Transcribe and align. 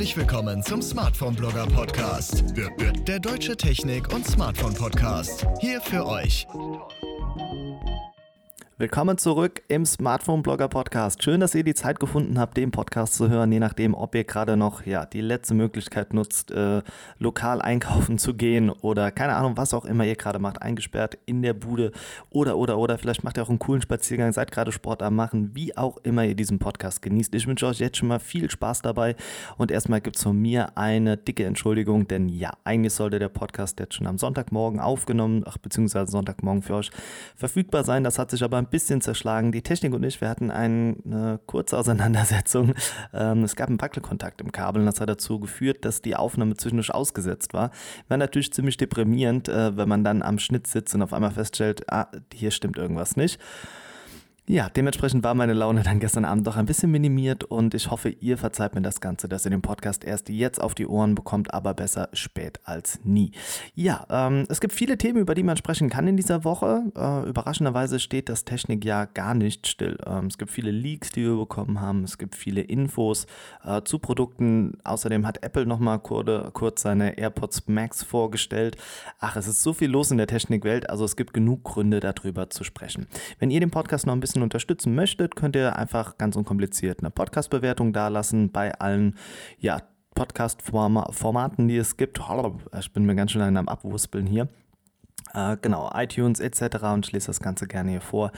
Herzlich 0.00 0.16
willkommen 0.16 0.62
zum 0.62 0.80
Smartphone 0.80 1.34
Blogger 1.34 1.66
Podcast. 1.66 2.42
Der 3.06 3.20
deutsche 3.20 3.54
Technik- 3.54 4.10
und 4.14 4.26
Smartphone 4.26 4.72
Podcast. 4.72 5.46
Hier 5.60 5.78
für 5.82 6.06
euch. 6.06 6.46
Willkommen 8.80 9.18
zurück 9.18 9.60
im 9.68 9.84
Smartphone 9.84 10.42
Blogger 10.42 10.68
Podcast. 10.68 11.22
Schön, 11.22 11.40
dass 11.40 11.54
ihr 11.54 11.64
die 11.64 11.74
Zeit 11.74 12.00
gefunden 12.00 12.38
habt, 12.38 12.56
den 12.56 12.70
Podcast 12.70 13.12
zu 13.12 13.28
hören, 13.28 13.52
je 13.52 13.58
nachdem, 13.58 13.92
ob 13.92 14.14
ihr 14.14 14.24
gerade 14.24 14.56
noch 14.56 14.86
ja, 14.86 15.04
die 15.04 15.20
letzte 15.20 15.52
Möglichkeit 15.52 16.14
nutzt, 16.14 16.50
äh, 16.50 16.80
lokal 17.18 17.60
einkaufen 17.60 18.16
zu 18.16 18.32
gehen 18.32 18.70
oder 18.70 19.10
keine 19.10 19.36
Ahnung, 19.36 19.58
was 19.58 19.74
auch 19.74 19.84
immer 19.84 20.06
ihr 20.06 20.16
gerade 20.16 20.38
macht, 20.38 20.62
eingesperrt 20.62 21.18
in 21.26 21.42
der 21.42 21.52
Bude 21.52 21.92
oder 22.30 22.56
oder 22.56 22.78
oder 22.78 22.96
vielleicht 22.96 23.22
macht 23.22 23.36
ihr 23.36 23.42
auch 23.42 23.50
einen 23.50 23.58
coolen 23.58 23.82
Spaziergang, 23.82 24.32
seid 24.32 24.50
gerade 24.50 24.72
Sport 24.72 25.02
am 25.02 25.14
machen, 25.14 25.50
wie 25.52 25.76
auch 25.76 25.98
immer 25.98 26.24
ihr 26.24 26.34
diesen 26.34 26.58
Podcast 26.58 27.02
genießt. 27.02 27.34
Ich 27.34 27.46
wünsche 27.46 27.66
euch 27.66 27.80
jetzt 27.80 27.98
schon 27.98 28.08
mal 28.08 28.18
viel 28.18 28.50
Spaß 28.50 28.80
dabei 28.80 29.14
und 29.58 29.70
erstmal 29.70 30.00
gibt 30.00 30.16
es 30.16 30.22
von 30.22 30.40
mir 30.40 30.78
eine 30.78 31.18
dicke 31.18 31.44
Entschuldigung, 31.44 32.08
denn 32.08 32.30
ja, 32.30 32.52
eigentlich 32.64 32.94
sollte 32.94 33.18
der 33.18 33.28
Podcast 33.28 33.78
jetzt 33.78 33.96
schon 33.96 34.06
am 34.06 34.16
Sonntagmorgen 34.16 34.80
aufgenommen, 34.80 35.44
ach 35.46 35.58
beziehungsweise 35.58 36.10
Sonntagmorgen 36.10 36.62
für 36.62 36.76
euch 36.76 36.90
verfügbar 37.36 37.84
sein. 37.84 38.04
Das 38.04 38.18
hat 38.18 38.30
sich 38.30 38.42
aber 38.42 38.56
ein 38.56 38.69
bisschen 38.70 39.00
zerschlagen. 39.00 39.52
Die 39.52 39.62
Technik 39.62 39.92
und 39.94 40.02
ich, 40.04 40.20
wir 40.20 40.28
hatten 40.28 40.50
eine 40.50 41.40
kurze 41.46 41.76
Auseinandersetzung. 41.78 42.74
Ähm, 43.12 43.42
es 43.44 43.56
gab 43.56 43.68
einen 43.68 43.80
Wackelkontakt 43.80 44.40
im 44.40 44.52
Kabel 44.52 44.80
und 44.80 44.86
das 44.86 45.00
hat 45.00 45.08
dazu 45.08 45.40
geführt, 45.40 45.84
dass 45.84 46.02
die 46.02 46.16
Aufnahme 46.16 46.56
zwischendurch 46.56 46.92
ausgesetzt 46.92 47.52
war. 47.54 47.70
War 48.08 48.16
natürlich 48.16 48.52
ziemlich 48.52 48.76
deprimierend, 48.76 49.48
äh, 49.48 49.76
wenn 49.76 49.88
man 49.88 50.04
dann 50.04 50.22
am 50.22 50.38
Schnitt 50.38 50.66
sitzt 50.66 50.94
und 50.94 51.02
auf 51.02 51.12
einmal 51.12 51.32
feststellt, 51.32 51.90
ah, 51.92 52.08
hier 52.32 52.50
stimmt 52.50 52.76
irgendwas 52.76 53.16
nicht. 53.16 53.40
Ja, 54.50 54.68
dementsprechend 54.68 55.22
war 55.22 55.34
meine 55.34 55.52
Laune 55.52 55.84
dann 55.84 56.00
gestern 56.00 56.24
Abend 56.24 56.44
doch 56.44 56.56
ein 56.56 56.66
bisschen 56.66 56.90
minimiert 56.90 57.44
und 57.44 57.72
ich 57.72 57.88
hoffe, 57.88 58.08
ihr 58.08 58.36
verzeiht 58.36 58.74
mir 58.74 58.82
das 58.82 59.00
Ganze, 59.00 59.28
dass 59.28 59.44
ihr 59.44 59.52
den 59.52 59.62
Podcast 59.62 60.02
erst 60.02 60.28
jetzt 60.28 60.60
auf 60.60 60.74
die 60.74 60.88
Ohren 60.88 61.14
bekommt, 61.14 61.54
aber 61.54 61.72
besser 61.72 62.08
spät 62.14 62.58
als 62.64 62.98
nie. 63.04 63.30
Ja, 63.76 64.04
ähm, 64.10 64.46
es 64.48 64.60
gibt 64.60 64.74
viele 64.74 64.98
Themen, 64.98 65.20
über 65.20 65.36
die 65.36 65.44
man 65.44 65.56
sprechen 65.56 65.88
kann 65.88 66.08
in 66.08 66.16
dieser 66.16 66.42
Woche. 66.42 66.82
Äh, 66.96 67.28
überraschenderweise 67.28 68.00
steht 68.00 68.28
das 68.28 68.44
Technikjahr 68.44 69.06
gar 69.06 69.34
nicht 69.34 69.68
still. 69.68 69.96
Ähm, 70.04 70.26
es 70.26 70.36
gibt 70.36 70.50
viele 70.50 70.72
Leaks, 70.72 71.12
die 71.12 71.22
wir 71.22 71.36
bekommen 71.36 71.80
haben. 71.80 72.02
Es 72.02 72.18
gibt 72.18 72.34
viele 72.34 72.62
Infos 72.62 73.28
äh, 73.64 73.82
zu 73.82 74.00
Produkten. 74.00 74.78
Außerdem 74.82 75.28
hat 75.28 75.44
Apple 75.44 75.64
nochmal 75.64 76.00
kurz 76.00 76.82
seine 76.82 77.16
AirPods 77.18 77.68
Max 77.68 78.02
vorgestellt. 78.02 78.76
Ach, 79.20 79.36
es 79.36 79.46
ist 79.46 79.62
so 79.62 79.72
viel 79.72 79.90
los 79.90 80.10
in 80.10 80.18
der 80.18 80.26
Technikwelt, 80.26 80.90
also 80.90 81.04
es 81.04 81.14
gibt 81.14 81.34
genug 81.34 81.62
Gründe, 81.62 82.00
darüber 82.00 82.50
zu 82.50 82.64
sprechen. 82.64 83.06
Wenn 83.38 83.52
ihr 83.52 83.60
den 83.60 83.70
Podcast 83.70 84.06
noch 84.06 84.12
ein 84.12 84.18
bisschen 84.18 84.39
bisschen 84.40 84.42
unterstützen 84.42 84.94
möchtet, 84.94 85.36
könnt 85.36 85.56
ihr 85.56 85.76
einfach 85.76 86.18
ganz 86.18 86.36
unkompliziert 86.36 87.00
eine 87.00 87.10
Podcast-Bewertung 87.10 87.92
dalassen 87.92 88.50
bei 88.50 88.72
allen 88.78 89.16
ja, 89.58 89.82
Podcast-Formaten, 90.14 91.68
die 91.68 91.76
es 91.76 91.96
gibt. 91.96 92.20
Ich 92.78 92.92
bin 92.92 93.04
mir 93.04 93.14
ganz 93.14 93.30
schön 93.32 93.56
am 93.56 93.68
Abwuspeln 93.68 94.26
hier. 94.26 94.48
Äh, 95.34 95.56
genau, 95.60 95.90
iTunes 95.94 96.40
etc. 96.40 96.82
und 96.92 97.06
ich 97.06 97.12
lese 97.12 97.28
das 97.28 97.40
Ganze 97.40 97.66
gerne 97.66 97.90
hier 97.90 98.00
vor. 98.00 98.32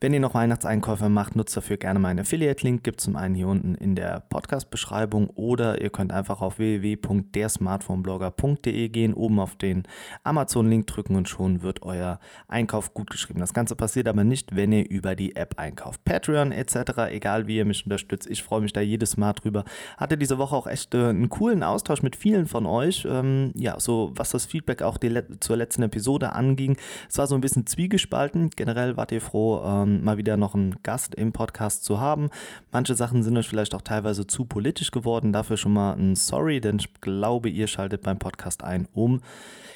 Wenn 0.00 0.12
ihr 0.12 0.20
noch 0.20 0.34
Weihnachtseinkäufe 0.34 1.08
macht, 1.08 1.36
nutzt 1.36 1.56
dafür 1.56 1.76
gerne 1.76 1.98
meinen 1.98 2.20
Affiliate-Link. 2.20 2.82
Gibt 2.82 3.00
es 3.00 3.04
zum 3.04 3.16
einen 3.16 3.34
hier 3.34 3.48
unten 3.48 3.74
in 3.74 3.94
der 3.94 4.20
Podcast-Beschreibung 4.28 5.30
oder 5.30 5.80
ihr 5.80 5.88
könnt 5.90 6.12
einfach 6.12 6.42
auf 6.42 6.58
www.dersmartphoneblogger.de 6.58 8.88
gehen, 8.88 9.14
oben 9.14 9.38
auf 9.38 9.56
den 9.56 9.84
Amazon-Link 10.24 10.86
drücken 10.86 11.16
und 11.16 11.28
schon 11.28 11.62
wird 11.62 11.82
euer 11.82 12.18
Einkauf 12.48 12.94
gut 12.94 13.10
geschrieben. 13.10 13.40
Das 13.40 13.52
Ganze 13.54 13.76
passiert 13.76 14.08
aber 14.08 14.24
nicht, 14.24 14.56
wenn 14.56 14.72
ihr 14.72 14.88
über 14.88 15.14
die 15.14 15.36
App 15.36 15.58
einkauft. 15.58 16.04
Patreon 16.04 16.50
etc., 16.52 17.10
egal 17.10 17.46
wie 17.46 17.58
ihr 17.58 17.64
mich 17.64 17.84
unterstützt, 17.84 18.28
ich 18.28 18.42
freue 18.42 18.62
mich 18.62 18.72
da 18.72 18.80
jedes 18.80 19.16
Mal 19.16 19.34
drüber. 19.34 19.64
Hatte 19.96 20.18
diese 20.18 20.38
Woche 20.38 20.56
auch 20.56 20.66
echt 20.66 20.92
äh, 20.94 21.08
einen 21.08 21.28
coolen 21.28 21.62
Austausch 21.62 22.02
mit 22.02 22.16
vielen 22.16 22.46
von 22.46 22.66
euch. 22.66 23.06
Ähm, 23.08 23.52
ja, 23.54 23.78
so 23.78 24.10
was 24.16 24.30
das 24.30 24.46
Feedback 24.46 24.82
auch 24.82 24.98
die, 24.98 25.22
zur 25.40 25.56
letzten 25.56 25.82
Episode 25.82 26.31
anging. 26.34 26.76
Es 27.08 27.18
war 27.18 27.26
so 27.26 27.34
ein 27.34 27.40
bisschen 27.40 27.66
zwiegespalten. 27.66 28.50
Generell 28.50 28.96
wart 28.96 29.12
ihr 29.12 29.20
froh, 29.20 29.62
ähm, 29.64 30.04
mal 30.04 30.16
wieder 30.16 30.36
noch 30.36 30.54
einen 30.54 30.76
Gast 30.82 31.14
im 31.14 31.32
Podcast 31.32 31.84
zu 31.84 32.00
haben. 32.00 32.30
Manche 32.70 32.94
Sachen 32.94 33.22
sind 33.22 33.36
euch 33.36 33.48
vielleicht 33.48 33.74
auch 33.74 33.82
teilweise 33.82 34.26
zu 34.26 34.44
politisch 34.44 34.90
geworden. 34.90 35.32
Dafür 35.32 35.56
schon 35.56 35.72
mal 35.72 35.94
ein 35.94 36.16
Sorry, 36.16 36.60
denn 36.60 36.76
ich 36.78 36.92
glaube, 37.00 37.48
ihr 37.48 37.66
schaltet 37.66 38.02
beim 38.02 38.18
Podcast 38.18 38.64
ein, 38.64 38.88
um 38.92 39.20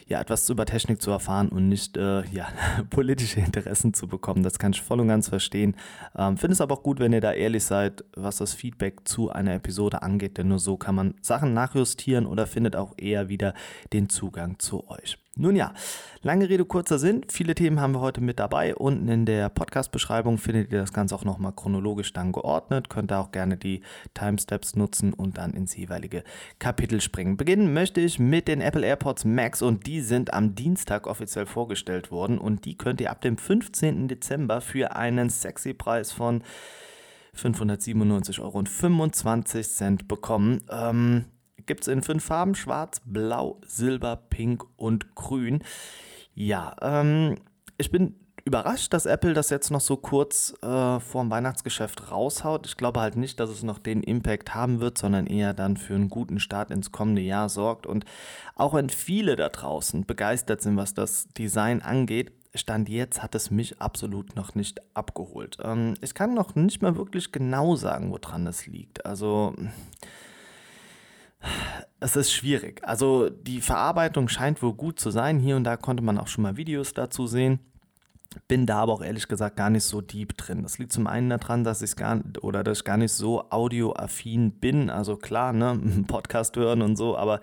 ja, 0.09 0.21
etwas 0.21 0.49
über 0.49 0.67
Technik 0.67 1.03
zu 1.03 1.11
erfahren 1.11 1.49
und 1.49 1.69
nicht 1.69 1.97
äh, 1.97 2.25
ja, 2.29 2.47
politische 2.91 3.41
Interessen 3.41 3.93
zu 3.93 4.07
bekommen. 4.07 4.43
Das 4.43 4.59
kann 4.59 4.73
ich 4.73 4.81
voll 4.81 5.01
und 5.01 5.09
ganz 5.09 5.29
verstehen. 5.29 5.75
Ähm, 6.17 6.37
Finde 6.37 6.53
es 6.53 6.61
aber 6.61 6.75
auch 6.75 6.83
gut, 6.83 7.01
wenn 7.01 7.13
ihr 7.13 7.21
da 7.21 7.33
ehrlich 7.33 7.65
seid, 7.65 8.05
was 8.15 8.37
das 8.37 8.55
Feedback 8.55 9.07
zu 9.09 9.31
einer 9.31 9.55
Episode 9.55 10.03
angeht, 10.03 10.39
denn 10.39 10.49
nur 10.49 10.61
so 10.61 10.77
kann 10.77 10.95
man 10.95 11.15
Sachen 11.23 11.55
nachjustieren 11.55 12.27
oder 12.27 12.47
findet 12.47 12.77
auch 12.77 12.95
eher 12.97 13.29
wieder 13.29 13.55
den 13.93 14.09
Zugang 14.09 14.59
zu 14.59 14.89
euch. 14.89 15.19
Nun 15.39 15.55
ja, 15.55 15.75
lange 16.23 16.49
Rede, 16.49 16.65
kurzer 16.65 16.99
Sinn. 16.99 17.21
Viele 17.29 17.55
Themen 17.55 17.79
haben 17.79 17.93
wir 17.93 18.01
heute 18.01 18.23
mit 18.23 18.39
dabei. 18.39 18.75
Unten 18.75 19.07
in 19.09 19.27
der 19.27 19.51
Podcast-Beschreibung 19.51 20.39
findet 20.39 20.73
ihr 20.73 20.79
das 20.81 20.95
Ganze 20.95 21.15
auch 21.15 21.25
nochmal 21.25 21.53
chronologisch 21.53 22.15
dann 22.15 22.33
geordnet. 22.33 22.89
Könnt 22.89 23.13
ihr 23.13 23.19
auch 23.19 23.33
gerne 23.33 23.59
die 23.59 23.83
Timesteps 24.15 24.77
nutzen 24.77 25.13
und 25.13 25.37
dann 25.37 25.53
ins 25.53 25.77
jeweilige 25.77 26.25
Kapitel 26.59 27.03
springen. 27.03 27.37
Beginnen 27.37 27.75
möchte 27.75 28.01
ich 28.01 28.19
mit 28.19 28.49
den 28.49 28.63
Apple 28.63 28.87
AirPods 28.87 29.27
Max 29.27 29.61
und 29.61 29.87
die 29.87 30.01
sind 30.01 30.33
am 30.33 30.55
Dienstag 30.55 31.07
offiziell 31.07 31.45
vorgestellt 31.45 32.11
worden 32.11 32.39
und 32.39 32.65
die 32.65 32.79
könnt 32.79 33.03
ihr 33.03 33.11
ab 33.11 33.21
dem 33.21 33.37
15. 33.37 34.09
Dezember 34.09 34.63
für 34.63 34.97
einen 34.97 35.29
sexy 35.29 35.75
Preis 35.75 36.13
von 36.13 36.43
597,25 37.37 38.41
Euro 38.41 39.99
bekommen. 40.09 40.63
Ähm, 40.71 41.27
Gibt 41.67 41.83
es 41.83 41.89
in 41.89 42.03
fünf 42.03 42.25
Farben: 42.25 42.55
Schwarz, 42.55 43.01
Blau, 43.05 43.61
Silber, 43.67 44.17
Pink 44.17 44.65
und 44.77 45.15
Grün. 45.15 45.63
Ja, 46.35 46.77
ähm, 46.81 47.37
ich 47.79 47.91
bin 47.91 48.15
überrascht, 48.47 48.93
dass 48.93 49.07
Apple 49.07 49.35
das 49.35 49.51
jetzt 49.51 49.71
noch 49.71 49.81
so 49.81 49.97
kurz 49.97 50.55
äh, 50.63 51.01
vor 51.01 51.25
dem 51.25 51.31
Weihnachtsgeschäft 51.31 52.13
raushaut. 52.13 52.67
Ich 52.67 52.77
glaube 52.77 53.01
halt 53.01 53.17
nicht, 53.17 53.41
dass 53.41 53.51
es 53.51 53.65
noch 53.65 53.81
den 53.81 54.05
Impact 54.05 54.55
haben 54.55 54.81
wird, 54.81 54.99
sondern 54.99 55.27
eher 55.27 55.53
dann 55.53 55.77
für 55.77 55.97
einen 55.97 56.09
guten 56.09 56.39
Start 56.39 56.71
ins 56.71 56.93
kommende 56.93 57.23
Jahr 57.23 57.49
sorgt. 57.49 57.87
Und 57.87 58.05
auch 58.55 58.73
wenn 58.75 58.89
viele 58.89 59.35
da 59.35 59.49
draußen 59.49 60.07
begeistert 60.07 60.63
sind, 60.63 60.77
was 60.77 60.95
das 60.95 61.27
Design 61.37 61.83
angeht, 61.83 62.33
Stand 62.55 62.89
jetzt 62.89 63.23
hat 63.23 63.35
es 63.35 63.51
mich 63.51 63.81
absolut 63.83 64.37
noch 64.37 64.55
nicht 64.55 64.81
abgeholt. 64.95 65.59
Ähm, 65.63 65.95
ich 66.01 66.15
kann 66.15 66.33
noch 66.33 66.55
nicht 66.55 66.81
mal 66.83 66.97
wirklich 66.97 67.33
genau 67.33 67.75
sagen, 67.75 68.13
woran 68.13 68.47
es 68.47 68.67
liegt. 68.67 69.05
Also 69.05 69.55
es 72.01 72.17
ist 72.17 72.33
schwierig. 72.33 72.83
Also 72.85 73.31
die 73.31 73.61
Verarbeitung 73.61 74.29
scheint 74.29 74.63
wohl 74.63 74.75
gut 74.75 75.01
zu 75.01 75.11
sein. 75.11 75.39
Hier 75.39 75.57
und 75.57 75.65
da 75.65 75.77
konnte 75.77 76.03
man 76.03 76.19
auch 76.19 76.29
schon 76.29 76.43
mal 76.43 76.57
Videos 76.57 76.93
dazu 76.93 77.27
sehen. 77.27 77.61
Bin 78.49 78.67
da 78.67 78.81
aber 78.81 78.93
auch 78.93 79.03
ehrlich 79.03 79.29
gesagt 79.29 79.57
gar 79.57 79.71
nicht 79.71 79.85
so 79.85 80.01
deep 80.01 80.37
drin. 80.37 80.63
Das 80.63 80.79
liegt 80.79 80.93
zum 80.93 81.07
einen 81.07 81.31
daran, 81.31 81.65
dass 81.65 81.81
ich 81.81 81.97
gar 81.97 82.21
oder 82.43 82.63
dass 82.63 82.79
ich 82.79 82.85
gar 82.85 82.99
nicht 82.99 83.13
so 83.13 83.51
audioaffin 83.51 84.53
bin. 84.53 84.91
Also 84.91 85.17
klar, 85.17 85.53
ne, 85.53 85.81
Podcast 86.07 86.57
hören 86.57 86.83
und 86.83 86.97
so, 86.97 87.17
aber 87.17 87.41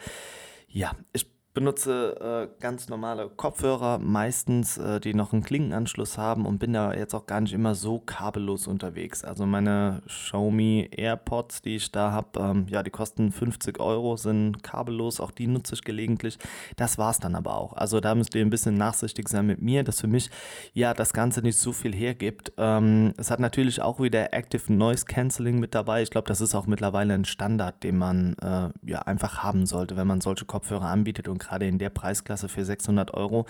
ja, 0.68 0.92
ich 1.14 1.33
benutze 1.54 2.50
äh, 2.50 2.62
ganz 2.62 2.90
normale 2.90 3.30
Kopfhörer, 3.30 4.00
meistens, 4.00 4.78
äh, 4.78 5.00
die 5.00 5.14
noch 5.14 5.34
einen 5.34 5.44
Klinkenanschluss 5.44 6.18
haben 6.18 6.46
und 6.46 6.58
bin 6.58 6.74
da 6.74 6.94
jetzt 6.94 7.14
auch 7.14 7.28
gar 7.28 7.42
nicht 7.42 7.54
immer 7.54 7.76
so 7.76 8.00
kabellos 8.00 8.66
unterwegs. 8.66 9.24
Also 9.24 9.46
meine 9.46 10.02
Xiaomi 10.08 10.90
AirPods, 10.92 11.62
die 11.62 11.76
ich 11.76 11.92
da 11.92 12.12
habe, 12.12 12.40
ähm, 12.40 12.66
ja, 12.70 12.82
die 12.82 12.90
kosten 12.90 13.32
50 13.32 13.80
Euro, 13.80 14.18
sind 14.18 14.64
kabellos, 14.64 15.20
auch 15.20 15.30
die 15.30 15.46
nutze 15.46 15.76
ich 15.76 15.84
gelegentlich. 15.84 16.40
Das 16.76 16.98
war's 16.98 17.20
dann 17.20 17.36
aber 17.36 17.56
auch. 17.56 17.74
Also 17.74 18.00
da 18.00 18.16
müsst 18.16 18.34
ihr 18.34 18.42
ein 18.42 18.50
bisschen 18.50 18.76
nachsichtig 18.76 19.30
sein 19.30 19.46
mit 19.46 19.62
mir, 19.62 19.84
dass 19.84 20.02
für 20.02 20.08
mich 20.08 20.32
ja 20.74 20.96
das 20.96 21.14
Ganze 21.14 21.42
nicht 21.42 21.58
so 21.58 21.72
viel 21.72 21.94
hergibt. 21.94 22.52
Ähm, 22.58 23.14
es 23.18 23.30
hat 23.30 23.40
natürlich 23.40 23.80
auch 23.80 24.00
wieder 24.00 24.34
Active 24.34 24.74
Noise 24.74 25.06
Cancelling 25.06 25.60
mit 25.60 25.76
dabei. 25.76 26.02
Ich 26.02 26.10
glaube, 26.10 26.28
das 26.28 26.42
ist 26.42 26.56
auch 26.56 26.66
mittlerweile 26.66 27.14
ein 27.14 27.26
Standard, 27.26 27.84
den 27.84 27.98
man 27.98 28.36
äh, 28.42 28.70
ja 28.90 29.04
einfach 29.04 29.44
haben 29.44 29.68
sollte, 29.68 29.98
wenn 29.98 30.08
man 30.08 30.20
solche 30.20 30.46
Kopfhörer 30.46 30.86
anbietet 30.86 31.28
und 31.28 31.43
gerade 31.44 31.68
in 31.68 31.80
der 31.80 31.90
Preisklasse 31.90 32.50
für 32.50 32.66
600 32.66 33.14
Euro. 33.14 33.46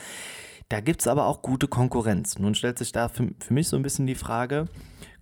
Da 0.70 0.80
gibt 0.80 1.02
es 1.02 1.08
aber 1.08 1.28
auch 1.28 1.42
gute 1.42 1.68
Konkurrenz. 1.68 2.40
Nun 2.40 2.56
stellt 2.56 2.78
sich 2.78 2.92
da 2.92 3.10
für, 3.10 3.30
für 3.40 3.54
mich 3.54 3.68
so 3.68 3.76
ein 3.76 3.84
bisschen 3.84 4.08
die 4.08 4.16
Frage, 4.16 4.66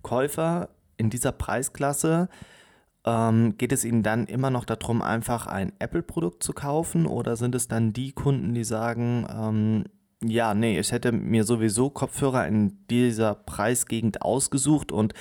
Käufer 0.02 0.68
in 0.96 1.10
dieser 1.10 1.32
Preisklasse, 1.32 2.28
ähm, 3.04 3.56
geht 3.58 3.72
es 3.72 3.84
Ihnen 3.84 4.02
dann 4.02 4.26
immer 4.26 4.50
noch 4.50 4.64
darum, 4.64 5.02
einfach 5.02 5.46
ein 5.46 5.72
Apple-Produkt 5.78 6.42
zu 6.42 6.52
kaufen 6.52 7.06
oder 7.06 7.36
sind 7.36 7.54
es 7.54 7.68
dann 7.68 7.92
die 7.92 8.12
Kunden, 8.12 8.54
die 8.54 8.64
sagen, 8.64 9.26
ähm, 9.28 9.84
ja, 10.24 10.54
nee, 10.54 10.78
ich 10.78 10.92
hätte 10.92 11.10
mir 11.10 11.44
sowieso 11.44 11.90
Kopfhörer 11.90 12.46
in 12.46 12.86
dieser 12.88 13.34
Preisgegend 13.34 14.22
ausgesucht 14.22 14.92
und 14.92 15.14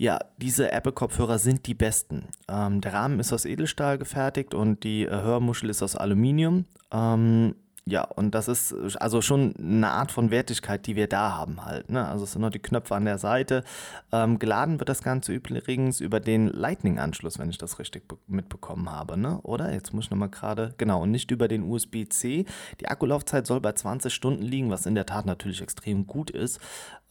ja, 0.00 0.18
diese 0.38 0.72
Apple-Kopfhörer 0.72 1.38
sind 1.38 1.66
die 1.66 1.74
besten. 1.74 2.28
Ähm, 2.48 2.80
der 2.80 2.94
Rahmen 2.94 3.20
ist 3.20 3.34
aus 3.34 3.44
Edelstahl 3.44 3.98
gefertigt 3.98 4.54
und 4.54 4.82
die 4.82 5.04
äh, 5.04 5.10
Hörmuschel 5.10 5.68
ist 5.68 5.82
aus 5.82 5.94
Aluminium. 5.94 6.64
Ähm, 6.90 7.54
ja, 7.84 8.04
und 8.04 8.34
das 8.34 8.48
ist 8.48 8.72
also 8.96 9.20
schon 9.20 9.54
eine 9.58 9.90
Art 9.90 10.10
von 10.10 10.30
Wertigkeit, 10.30 10.86
die 10.86 10.96
wir 10.96 11.06
da 11.06 11.36
haben 11.36 11.66
halt. 11.66 11.90
Ne? 11.90 12.08
Also 12.08 12.24
es 12.24 12.32
sind 12.32 12.40
noch 12.40 12.48
die 12.48 12.60
Knöpfe 12.60 12.94
an 12.94 13.04
der 13.04 13.18
Seite. 13.18 13.62
Ähm, 14.10 14.38
geladen 14.38 14.78
wird 14.78 14.88
das 14.88 15.02
Ganze 15.02 15.34
übrigens 15.34 16.00
über 16.00 16.18
den 16.18 16.46
Lightning-Anschluss, 16.46 17.38
wenn 17.38 17.50
ich 17.50 17.58
das 17.58 17.78
richtig 17.78 18.04
mitbekommen 18.26 18.90
habe, 18.90 19.18
ne? 19.18 19.38
Oder? 19.42 19.70
Jetzt 19.70 19.92
muss 19.92 20.06
ich 20.06 20.10
nochmal 20.10 20.30
gerade, 20.30 20.72
genau, 20.78 21.02
und 21.02 21.10
nicht 21.10 21.30
über 21.30 21.46
den 21.46 21.62
USB-C. 21.70 22.46
Die 22.80 22.88
Akkulaufzeit 22.88 23.46
soll 23.46 23.60
bei 23.60 23.72
20 23.72 24.14
Stunden 24.14 24.44
liegen, 24.44 24.70
was 24.70 24.86
in 24.86 24.94
der 24.94 25.04
Tat 25.04 25.26
natürlich 25.26 25.60
extrem 25.60 26.06
gut 26.06 26.30
ist. 26.30 26.58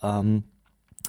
Ähm, 0.01 0.45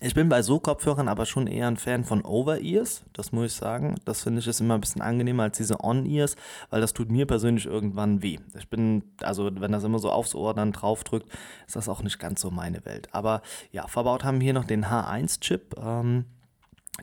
ich 0.00 0.14
bin 0.14 0.28
bei 0.28 0.40
so 0.42 0.60
Kopfhörern 0.60 1.08
aber 1.08 1.26
schon 1.26 1.46
eher 1.46 1.66
ein 1.66 1.76
Fan 1.76 2.04
von 2.04 2.22
Over-Ears, 2.24 3.04
das 3.12 3.32
muss 3.32 3.46
ich 3.46 3.52
sagen. 3.52 3.96
Das 4.04 4.22
finde 4.22 4.40
ich 4.40 4.46
ist 4.46 4.60
immer 4.60 4.74
ein 4.74 4.80
bisschen 4.80 5.02
angenehmer 5.02 5.42
als 5.42 5.58
diese 5.58 5.82
On-Ears, 5.84 6.36
weil 6.70 6.80
das 6.80 6.94
tut 6.94 7.10
mir 7.10 7.26
persönlich 7.26 7.66
irgendwann 7.66 8.22
weh. 8.22 8.38
Ich 8.58 8.68
bin, 8.68 9.02
also 9.20 9.50
wenn 9.52 9.72
das 9.72 9.84
immer 9.84 9.98
so 9.98 10.10
aufs 10.10 10.34
Ohr 10.34 10.54
dann 10.54 10.72
draufdrückt, 10.72 11.26
ist 11.66 11.76
das 11.76 11.88
auch 11.88 12.02
nicht 12.02 12.18
ganz 12.18 12.40
so 12.40 12.50
meine 12.50 12.84
Welt. 12.86 13.08
Aber 13.12 13.42
ja, 13.72 13.86
verbaut 13.88 14.24
haben 14.24 14.40
wir 14.40 14.44
hier 14.44 14.54
noch 14.54 14.64
den 14.64 14.86
H1-Chip. 14.86 15.76
Ähm, 15.78 16.24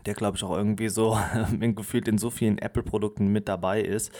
der 0.06 0.14
glaube 0.14 0.38
ich 0.38 0.44
auch 0.44 0.56
irgendwie 0.56 0.90
so 0.90 1.20
gefühlt 1.60 2.08
in 2.08 2.18
so 2.18 2.30
vielen 2.30 2.58
Apple-Produkten 2.58 3.28
mit 3.28 3.48
dabei 3.48 3.82
ist. 3.82 4.12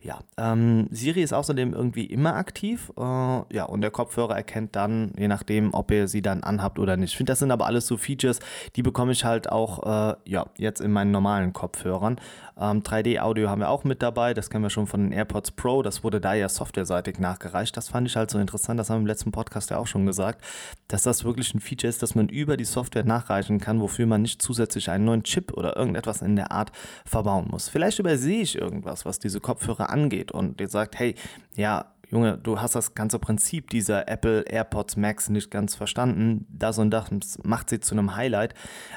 Ja, 0.00 0.20
ähm, 0.36 0.86
Siri 0.92 1.22
ist 1.22 1.32
außerdem 1.32 1.74
irgendwie 1.74 2.06
immer 2.06 2.34
aktiv. 2.36 2.92
Äh, 2.96 3.00
ja, 3.02 3.64
und 3.64 3.80
der 3.80 3.90
Kopfhörer 3.90 4.36
erkennt 4.36 4.76
dann, 4.76 5.12
je 5.18 5.26
nachdem, 5.26 5.74
ob 5.74 5.90
ihr 5.90 6.06
sie 6.06 6.22
dann 6.22 6.44
anhabt 6.44 6.78
oder 6.78 6.96
nicht. 6.96 7.10
Ich 7.10 7.16
finde, 7.16 7.32
das 7.32 7.40
sind 7.40 7.50
aber 7.50 7.66
alles 7.66 7.88
so 7.88 7.96
Features, 7.96 8.38
die 8.76 8.82
bekomme 8.82 9.10
ich 9.10 9.24
halt 9.24 9.50
auch, 9.50 10.12
äh, 10.12 10.14
ja, 10.24 10.46
jetzt 10.56 10.80
in 10.80 10.92
meinen 10.92 11.10
normalen 11.10 11.52
Kopfhörern. 11.52 12.20
Ähm, 12.60 12.82
3D-Audio 12.82 13.48
haben 13.48 13.60
wir 13.60 13.70
auch 13.70 13.84
mit 13.84 14.02
dabei. 14.02 14.34
Das 14.34 14.50
kennen 14.50 14.64
wir 14.64 14.70
schon 14.70 14.86
von 14.86 15.02
den 15.02 15.12
AirPods 15.12 15.52
Pro. 15.52 15.82
Das 15.82 16.02
wurde 16.02 16.20
da 16.20 16.34
ja 16.34 16.48
softwareseitig 16.48 17.18
nachgereicht. 17.18 17.76
Das 17.76 17.88
fand 17.88 18.08
ich 18.08 18.16
halt 18.16 18.30
so 18.30 18.38
interessant. 18.38 18.78
Das 18.78 18.90
haben 18.90 18.98
wir 18.98 19.02
im 19.02 19.06
letzten 19.06 19.32
Podcast 19.32 19.70
ja 19.70 19.78
auch 19.78 19.86
schon 19.86 20.06
gesagt, 20.06 20.44
dass 20.88 21.02
das 21.02 21.24
wirklich 21.24 21.54
ein 21.54 21.60
Feature 21.60 21.88
ist, 21.88 22.02
dass 22.02 22.14
man 22.14 22.28
über 22.28 22.56
die 22.56 22.64
Software 22.64 23.04
nachreichen 23.04 23.60
kann, 23.60 23.80
wofür 23.80 24.06
man 24.06 24.22
nicht 24.22 24.42
zusätzlich 24.42 24.90
einen 24.90 25.04
neuen 25.04 25.22
Chip 25.22 25.52
oder 25.52 25.76
irgendetwas 25.76 26.22
in 26.22 26.36
der 26.36 26.50
Art 26.50 26.72
verbauen 27.04 27.48
muss. 27.50 27.68
Vielleicht 27.68 27.98
übersehe 27.98 28.42
ich 28.42 28.56
irgendwas, 28.56 29.04
was 29.04 29.18
diese 29.18 29.40
Kopfhörer 29.40 29.87
angeht 29.88 30.32
und 30.32 30.60
ihr 30.60 30.68
sagt, 30.68 30.98
hey, 30.98 31.14
ja, 31.56 31.92
Junge, 32.10 32.38
du 32.38 32.58
hast 32.58 32.74
das 32.74 32.94
ganze 32.94 33.18
Prinzip 33.18 33.68
dieser 33.68 34.08
Apple 34.08 34.40
AirPods 34.42 34.96
Max 34.96 35.28
nicht 35.28 35.50
ganz 35.50 35.74
verstanden. 35.74 36.46
Das 36.48 36.78
und 36.78 36.90
das 36.90 37.10
macht 37.42 37.68
sie 37.68 37.80
zu 37.80 37.94
einem 37.94 38.16
Highlight. 38.16 38.54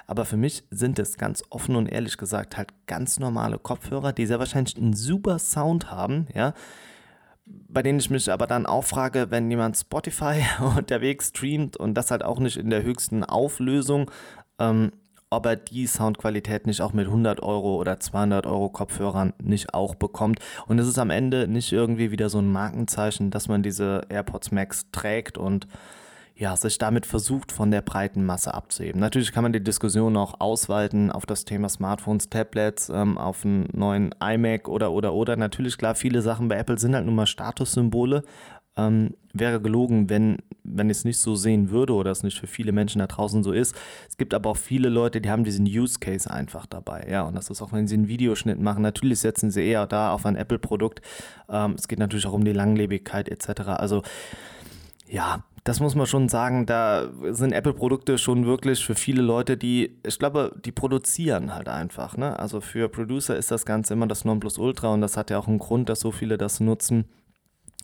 Aber 0.08 0.24
für 0.24 0.38
mich 0.38 0.64
sind 0.72 0.98
es 0.98 1.18
ganz 1.18 1.44
offen 1.50 1.76
und 1.76 1.88
ehrlich 1.88 2.18
gesagt 2.18 2.56
halt 2.56 2.70
ganz 2.88 3.20
normale 3.20 3.60
Kopfhörer, 3.60 4.14
die 4.14 4.26
sehr 4.26 4.40
wahrscheinlich 4.40 4.78
einen 4.78 4.94
super 4.94 5.40
Sound 5.40 5.92
haben, 5.92 6.28
ja. 6.34 6.54
Bei 7.46 7.84
denen 7.84 8.00
ich 8.00 8.10
mich 8.10 8.32
aber 8.32 8.48
dann 8.48 8.66
auch 8.66 8.86
frage, 8.86 9.30
wenn 9.30 9.52
jemand 9.52 9.76
Spotify 9.76 10.46
unterwegs 10.78 11.30
streamt 11.30 11.76
und 11.76 11.96
das 11.96 12.12
halt 12.12 12.24
auch 12.24 12.40
nicht 12.40 12.56
in 12.56 12.70
der 12.70 12.84
höchsten 12.84 13.26
Auflösung, 13.26 14.10
ähm, 14.58 14.94
ob 15.31 15.45
er 15.45 15.56
die 15.56 15.88
Soundqualität 15.88 16.68
nicht 16.68 16.81
auch 16.81 16.94
mit 16.94 17.07
100 17.07 17.42
Euro 17.42 17.78
oder 17.78 18.00
200 18.00 18.45
Euro 18.45 18.69
Kopfhörern 18.69 19.33
nicht 19.42 19.74
auch 19.74 19.95
bekommt. 19.95 20.39
Und 20.68 20.78
es 20.78 20.88
ist 20.88 21.00
am 21.00 21.10
Ende 21.10 21.48
nicht 21.48 21.72
irgendwie 21.72 22.12
wieder 22.12 22.30
so 22.30 22.39
ein 22.39 22.51
Markenzeichen, 22.51 23.31
dass 23.31 23.48
man 23.48 23.63
diese 23.63 24.01
AirPods 24.10 24.51
Max 24.51 24.86
trägt 24.92 25.38
und 25.38 25.68
ja, 26.36 26.56
sich 26.57 26.78
damit 26.80 27.06
versucht, 27.06 27.51
von 27.51 27.72
der 27.72 27.81
breiten 27.81 28.25
Masse 28.25 28.54
abzuheben. 28.54 29.00
Natürlich 29.00 29.31
kann 29.31 29.44
man 29.44 29.54
die 29.54 29.63
Diskussion 29.63 30.18
auch 30.18 30.39
ausweiten 30.39 31.12
auf 31.12 31.25
das 31.25 31.45
Thema 31.45 31.69
Smartphones, 31.69 32.30
Tablets, 32.30 32.89
ähm, 32.89 33.18
auf 33.18 33.45
einen 33.45 33.69
neuen 33.74 34.16
iMac 34.19 34.68
oder, 34.68 34.92
oder, 34.92 35.13
oder. 35.13 35.38
Natürlich, 35.38 35.78
klar, 35.78 35.94
viele 35.94 36.22
Sachen 36.22 36.48
bei 36.48 36.57
Apple 36.57 36.80
sind 36.80 36.95
halt 36.95 37.06
nun 37.06 37.16
mal 37.16 37.28
Statussymbole 37.28 38.24
ähm, 38.77 39.15
wäre 39.33 39.62
gelogen, 39.62 40.09
wenn, 40.09 40.38
wenn 40.63 40.89
ich 40.89 40.97
es 40.97 41.06
nicht 41.06 41.19
so 41.19 41.35
sehen 41.35 41.69
würde 41.69 41.94
oder 41.94 42.12
es 42.12 42.23
nicht 42.23 42.39
für 42.39 42.47
viele 42.47 42.71
Menschen 42.71 43.00
da 43.00 43.07
draußen 43.07 43.44
so 43.44 43.51
ist. 43.51 43.75
Es 44.09 44.18
gibt 44.18 44.33
aber 44.33 44.50
auch 44.50 44.57
viele 44.57 44.89
Leute, 44.89 45.21
die 45.21 45.29
haben 45.29 45.44
diesen 45.44 45.65
Use 45.65 46.00
Case 46.00 46.29
einfach 46.29 46.65
dabei. 46.65 47.07
Ja, 47.09 47.23
und 47.23 47.35
das 47.35 47.50
ist 47.50 47.62
auch, 47.62 47.71
wenn 47.71 47.88
sie 47.88 47.95
einen 47.95 48.07
Videoschnitt 48.07 48.59
machen. 48.59 48.81
Natürlich 48.81 49.19
setzen 49.19 49.51
sie 49.51 49.65
eher 49.65 49.88
da 49.88 50.12
auf 50.12 50.25
ein 50.25 50.35
Apple-Produkt. 50.35 51.01
Ähm, 51.50 51.75
es 51.77 51.88
geht 51.88 52.00
natürlich 52.00 52.25
auch 52.27 52.33
um 52.33 52.45
die 52.45 52.53
Langlebigkeit 52.53 53.29
etc. 53.29 53.62
Also, 53.68 54.03
ja, 55.07 55.44
das 55.63 55.79
muss 55.79 55.94
man 55.94 56.07
schon 56.07 56.27
sagen, 56.27 56.65
da 56.65 57.09
sind 57.29 57.51
Apple-Produkte 57.51 58.18
schon 58.18 58.45
wirklich 58.45 58.83
für 58.83 58.95
viele 58.95 59.21
Leute, 59.21 59.57
die, 59.57 59.95
ich 60.06 60.18
glaube, 60.18 60.56
die 60.65 60.71
produzieren 60.71 61.53
halt 61.53 61.69
einfach. 61.69 62.18
Ne? 62.18 62.38
Also 62.39 62.62
für 62.62 62.89
Producer 62.89 63.38
ist 63.38 63.51
das 63.51 63.65
Ganze 63.65 63.94
immer 63.94 64.07
das 64.07 64.25
Nonplusultra 64.25 64.91
und 64.91 65.01
das 65.01 65.18
hat 65.18 65.29
ja 65.29 65.38
auch 65.38 65.47
einen 65.47 65.59
Grund, 65.59 65.89
dass 65.89 66.00
so 66.00 66.12
viele 66.12 66.39
das 66.39 66.59
nutzen. 66.59 67.06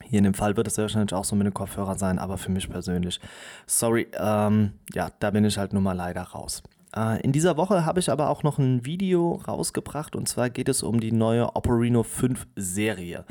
Hier 0.03 0.19
in 0.19 0.23
dem 0.23 0.33
Fall 0.33 0.55
wird 0.55 0.67
es 0.67 0.77
wahrscheinlich 0.77 1.13
auch 1.13 1.25
so 1.25 1.35
mit 1.35 1.45
den 1.45 1.53
Kopfhörern 1.53 1.97
sein, 1.97 2.19
aber 2.19 2.37
für 2.37 2.51
mich 2.51 2.69
persönlich, 2.69 3.19
sorry, 3.65 4.07
ähm, 4.13 4.73
ja, 4.93 5.09
da 5.19 5.31
bin 5.31 5.45
ich 5.45 5.57
halt 5.57 5.73
nun 5.73 5.83
mal 5.83 5.93
leider 5.93 6.21
raus. 6.21 6.63
Äh, 6.95 7.21
in 7.21 7.31
dieser 7.31 7.57
Woche 7.57 7.85
habe 7.85 7.99
ich 7.99 8.09
aber 8.09 8.29
auch 8.29 8.43
noch 8.43 8.57
ein 8.57 8.85
Video 8.85 9.41
rausgebracht 9.47 10.15
und 10.15 10.27
zwar 10.27 10.49
geht 10.49 10.69
es 10.69 10.83
um 10.83 10.99
die 10.99 11.11
neue 11.11 11.55
Operino 11.55 12.03
5 12.03 12.47
Serie. 12.55 13.25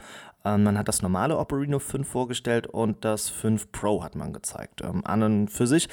Ähm, 0.44 0.62
man 0.62 0.78
hat 0.78 0.88
das 0.88 1.02
normale 1.02 1.38
Operino 1.38 1.78
5 1.78 2.06
vorgestellt 2.06 2.66
und 2.66 3.04
das 3.04 3.28
5 3.28 3.72
Pro 3.72 4.02
hat 4.04 4.14
man 4.14 4.32
gezeigt. 4.32 4.82
Ähm, 4.82 5.02
an 5.04 5.22
und 5.22 5.48
für 5.48 5.66
sich 5.66 5.88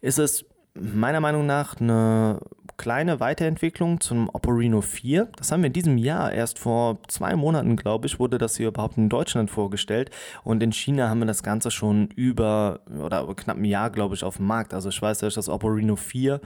ist 0.00 0.18
es 0.18 0.44
meiner 0.80 1.20
Meinung 1.20 1.46
nach 1.46 1.80
eine 1.80 2.40
kleine 2.76 3.20
Weiterentwicklung 3.20 4.00
zum 4.00 4.28
Operino 4.32 4.80
4. 4.80 5.28
Das 5.36 5.50
haben 5.50 5.62
wir 5.62 5.68
in 5.68 5.72
diesem 5.72 5.98
Jahr, 5.98 6.32
erst 6.32 6.58
vor 6.58 6.98
zwei 7.08 7.34
Monaten, 7.34 7.76
glaube 7.76 8.06
ich, 8.06 8.18
wurde 8.18 8.38
das 8.38 8.56
hier 8.56 8.68
überhaupt 8.68 8.98
in 8.98 9.08
Deutschland 9.08 9.50
vorgestellt. 9.50 10.10
Und 10.44 10.62
in 10.62 10.72
China 10.72 11.08
haben 11.08 11.20
wir 11.20 11.26
das 11.26 11.42
Ganze 11.42 11.70
schon 11.70 12.08
über 12.08 12.80
oder 13.02 13.26
knapp 13.34 13.56
ein 13.56 13.64
Jahr, 13.64 13.90
glaube 13.90 14.14
ich, 14.14 14.24
auf 14.24 14.36
dem 14.36 14.46
Markt. 14.46 14.74
Also 14.74 14.90
ich 14.90 15.00
weiß, 15.00 15.18
dass 15.18 15.28
ich 15.28 15.34
das 15.34 15.48
Operino 15.48 15.96
4 15.96 16.40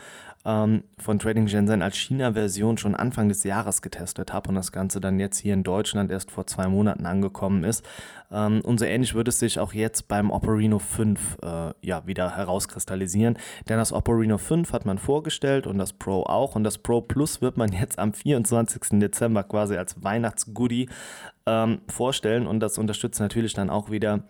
ähm, 0.45 0.85
von 0.99 1.19
Trading 1.19 1.49
Shenzhen 1.49 1.83
als 1.83 1.97
China-Version 1.97 2.79
schon 2.79 2.95
Anfang 2.95 3.29
des 3.29 3.45
Jahres 3.45 3.83
getestet 3.83 4.33
habe 4.33 4.49
und 4.49 4.55
das 4.55 4.73
Ganze 4.73 5.01
dann 5.01 5.21
jetzt 5.21 5.39
hier 5.39 5.53
in 5.53 5.63
Deutschland 5.63 6.11
erst 6.11 6.31
vor 6.31 6.47
zwei 6.47 6.67
Monaten 6.69 7.05
angekommen 7.05 7.65
ist. 7.65 7.87
Ähm, 8.33 8.61
und 8.63 8.79
so 8.79 8.87
ähnlich 8.87 9.15
würde 9.15 9.29
es 9.29 9.39
sich 9.39 9.59
auch 9.59 9.75
jetzt 9.75 10.09
beim 10.09 10.31
Operino 10.31 10.79
5 10.79 11.39
äh, 11.43 11.73
ja, 11.83 12.07
wieder 12.07 12.37
herauskristallisieren, 12.37 13.39
denn 13.69 13.77
das 13.77 13.93
Operino 13.93 14.39
5 14.39 14.73
hat 14.73 14.87
man 14.87 14.99
vorgestellt 14.99 15.67
und 15.67 15.79
das 15.79 15.93
Pro 15.93 16.23
auch 16.23 16.55
und 16.55 16.65
das 16.65 16.79
Pro 16.79 17.03
Plus 17.03 17.43
wird 17.43 17.57
man 17.57 17.73
jetzt 17.73 17.99
am 17.99 18.15
24. 18.15 18.99
Dezember 19.01 19.43
quasi 19.43 19.77
als 19.77 20.03
Weihnachtsgoodie 20.03 20.89
ähm, 21.47 21.81
vorstellen 21.89 22.47
und 22.47 22.61
das 22.61 22.79
unterstützt 22.79 23.21
natürlich 23.21 23.53
dann 23.53 23.69
auch 23.69 23.91
wieder 23.91 24.23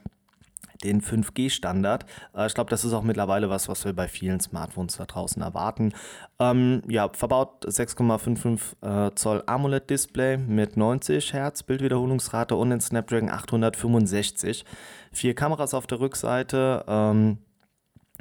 den 0.85 1.00
5G-Standard. 1.03 2.06
Äh, 2.35 2.47
ich 2.47 2.55
glaube, 2.55 2.71
das 2.71 2.85
ist 2.85 2.93
auch 2.93 3.03
mittlerweile 3.03 3.50
was, 3.50 3.69
was 3.69 3.85
wir 3.85 3.93
bei 3.93 4.09
vielen 4.09 4.41
Smartphones 4.41 4.97
da 4.97 5.06
draußen 5.06 5.43
erwarten. 5.43 5.93
Ähm, 6.38 6.82
ja, 6.88 7.09
verbaut 7.12 7.67
6,55 7.67 9.09
äh, 9.09 9.14
Zoll 9.14 9.43
AMOLED-Display 9.47 10.38
mit 10.38 10.76
90 10.76 11.33
Hertz 11.33 11.62
Bildwiederholungsrate 11.62 12.57
und 12.57 12.71
den 12.71 12.81
Snapdragon 12.81 13.28
865. 13.28 14.64
Vier 15.12 15.35
Kameras 15.35 15.75
auf 15.75 15.87
der 15.87 16.00
Rückseite. 16.00 16.85
Ähm, 16.87 17.38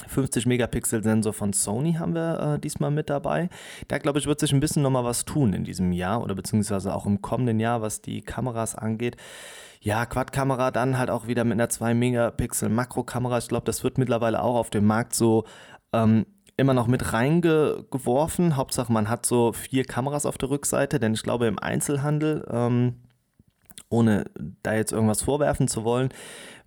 50 0.08 0.46
Megapixel 0.46 1.04
Sensor 1.04 1.34
von 1.34 1.54
Sony 1.54 1.94
haben 1.94 2.14
wir 2.14 2.56
äh, 2.56 2.60
diesmal 2.60 2.92
mit 2.92 3.10
dabei. 3.10 3.50
Da 3.88 3.98
glaube 3.98 4.20
ich, 4.20 4.26
wird 4.26 4.40
sich 4.40 4.54
ein 4.54 4.60
bisschen 4.60 4.84
nochmal 4.84 5.04
was 5.04 5.26
tun 5.26 5.54
in 5.54 5.64
diesem 5.64 5.92
Jahr 5.92 6.22
oder 6.22 6.36
beziehungsweise 6.36 6.94
auch 6.94 7.06
im 7.06 7.22
kommenden 7.22 7.60
Jahr, 7.60 7.82
was 7.82 8.02
die 8.02 8.22
Kameras 8.22 8.76
angeht. 8.76 9.18
Ja, 9.82 10.06
Quad-Kamera 10.06 10.72
dann 10.72 10.98
halt 10.98 11.10
auch 11.10 11.28
wieder 11.28 11.44
mit 11.46 11.54
einer 11.54 11.70
2 11.70 11.94
Megapixel 11.94 12.70
Makrokamera. 12.70 13.38
Ich 13.38 13.48
glaube, 13.48 13.66
das 13.66 13.84
wird 13.84 13.98
mittlerweile 13.98 14.44
auch 14.44 14.56
auf 14.56 14.70
dem 14.70 14.86
Markt 14.86 15.14
so 15.14 15.46
ähm, 15.94 16.26
immer 16.58 16.74
noch 16.74 16.88
mit 16.88 17.14
reingeworfen. 17.14 18.58
Hauptsache, 18.58 18.92
man 18.92 19.10
hat 19.10 19.26
so 19.26 19.54
vier 19.54 19.86
Kameras 19.86 20.26
auf 20.26 20.38
der 20.38 20.50
Rückseite, 20.50 21.00
denn 21.00 21.14
ich 21.14 21.24
glaube, 21.24 21.48
im 21.48 21.58
Einzelhandel, 21.58 22.46
ähm, 22.52 22.96
ohne 23.90 24.26
da 24.62 24.74
jetzt 24.74 24.92
irgendwas 24.92 25.22
vorwerfen 25.22 25.70
zu 25.70 25.86
wollen, 25.86 26.10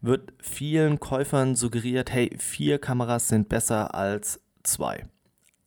wird 0.02 0.32
vielen 0.42 1.00
Käufern 1.00 1.54
suggeriert, 1.54 2.12
hey, 2.12 2.30
vier 2.38 2.78
Kameras 2.78 3.28
sind 3.28 3.48
besser 3.48 3.94
als 3.94 4.40
zwei 4.62 5.04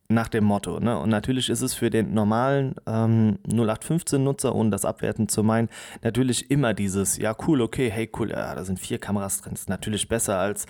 nach 0.08 0.28
dem 0.28 0.44
Motto. 0.44 0.78
Ne? 0.78 0.98
Und 0.98 1.10
natürlich 1.10 1.48
ist 1.48 1.62
es 1.62 1.74
für 1.74 1.90
den 1.90 2.14
normalen 2.14 2.76
ähm, 2.86 3.38
0815-Nutzer, 3.48 4.54
ohne 4.54 4.70
das 4.70 4.84
abwerten 4.84 5.28
zu 5.28 5.42
meinen, 5.42 5.68
natürlich 6.02 6.50
immer 6.50 6.74
dieses, 6.74 7.16
ja 7.18 7.34
cool, 7.46 7.60
okay, 7.60 7.90
hey 7.90 8.10
cool, 8.18 8.30
ja, 8.30 8.54
da 8.54 8.64
sind 8.64 8.78
vier 8.78 8.98
Kameras 8.98 9.40
drin. 9.40 9.54
Ist 9.54 9.68
natürlich 9.68 10.08
besser 10.08 10.38
als 10.38 10.66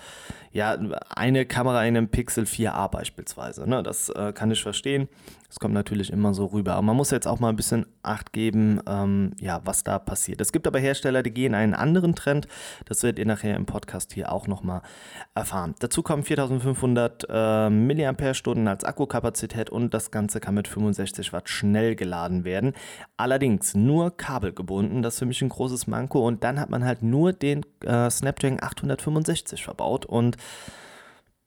ja, 0.57 0.75
eine 1.15 1.45
Kamera 1.45 1.85
in 1.85 1.95
einem 1.95 2.09
Pixel 2.09 2.45
4a 2.45 2.89
beispielsweise. 2.89 3.69
Ne? 3.69 3.83
Das 3.83 4.09
äh, 4.09 4.33
kann 4.33 4.49
ich 4.49 4.63
verstehen. 4.63 5.07
Das 5.49 5.59
kommt 5.59 5.75
natürlich 5.75 6.11
immer 6.11 6.33
so 6.33 6.47
rüber. 6.47 6.73
Aber 6.73 6.81
man 6.81 6.95
muss 6.95 7.11
jetzt 7.11 7.27
auch 7.27 7.39
mal 7.39 7.49
ein 7.49 7.55
bisschen 7.55 7.85
Acht 8.01 8.33
geben, 8.33 8.81
ähm, 8.87 9.33
ja, 9.39 9.61
was 9.65 9.83
da 9.83 9.99
passiert. 9.99 10.41
Es 10.41 10.51
gibt 10.51 10.65
aber 10.65 10.79
Hersteller, 10.79 11.23
die 11.23 11.31
gehen 11.31 11.53
einen 11.53 11.73
anderen 11.73 12.15
Trend. 12.15 12.47
Das 12.85 13.03
werdet 13.03 13.19
ihr 13.19 13.25
nachher 13.25 13.55
im 13.55 13.65
Podcast 13.65 14.13
hier 14.13 14.31
auch 14.31 14.47
nochmal 14.47 14.81
erfahren. 15.35 15.75
Dazu 15.79 16.03
kommen 16.03 16.23
4500 16.23 17.27
äh, 17.29 17.69
mAh 17.69 18.69
als 18.69 18.83
Akkukapazität 18.83 19.69
und 19.69 19.93
das 19.93 20.09
Ganze 20.09 20.39
kann 20.39 20.55
mit 20.55 20.67
65 20.67 21.33
Watt 21.33 21.49
schnell 21.49 21.95
geladen 21.95 22.45
werden. 22.45 22.73
Allerdings 23.17 23.75
nur 23.75 24.15
kabelgebunden, 24.15 25.01
das 25.01 25.15
ist 25.15 25.19
für 25.19 25.25
mich 25.25 25.41
ein 25.41 25.49
großes 25.49 25.85
Manko 25.87 26.25
und 26.25 26.43
dann 26.43 26.59
hat 26.59 26.69
man 26.69 26.83
halt 26.83 27.03
nur 27.03 27.31
den 27.33 27.65
äh, 27.83 28.09
Snapdragon 28.09 28.61
865 28.61 29.63
verbaut 29.63 30.05
und 30.05 30.37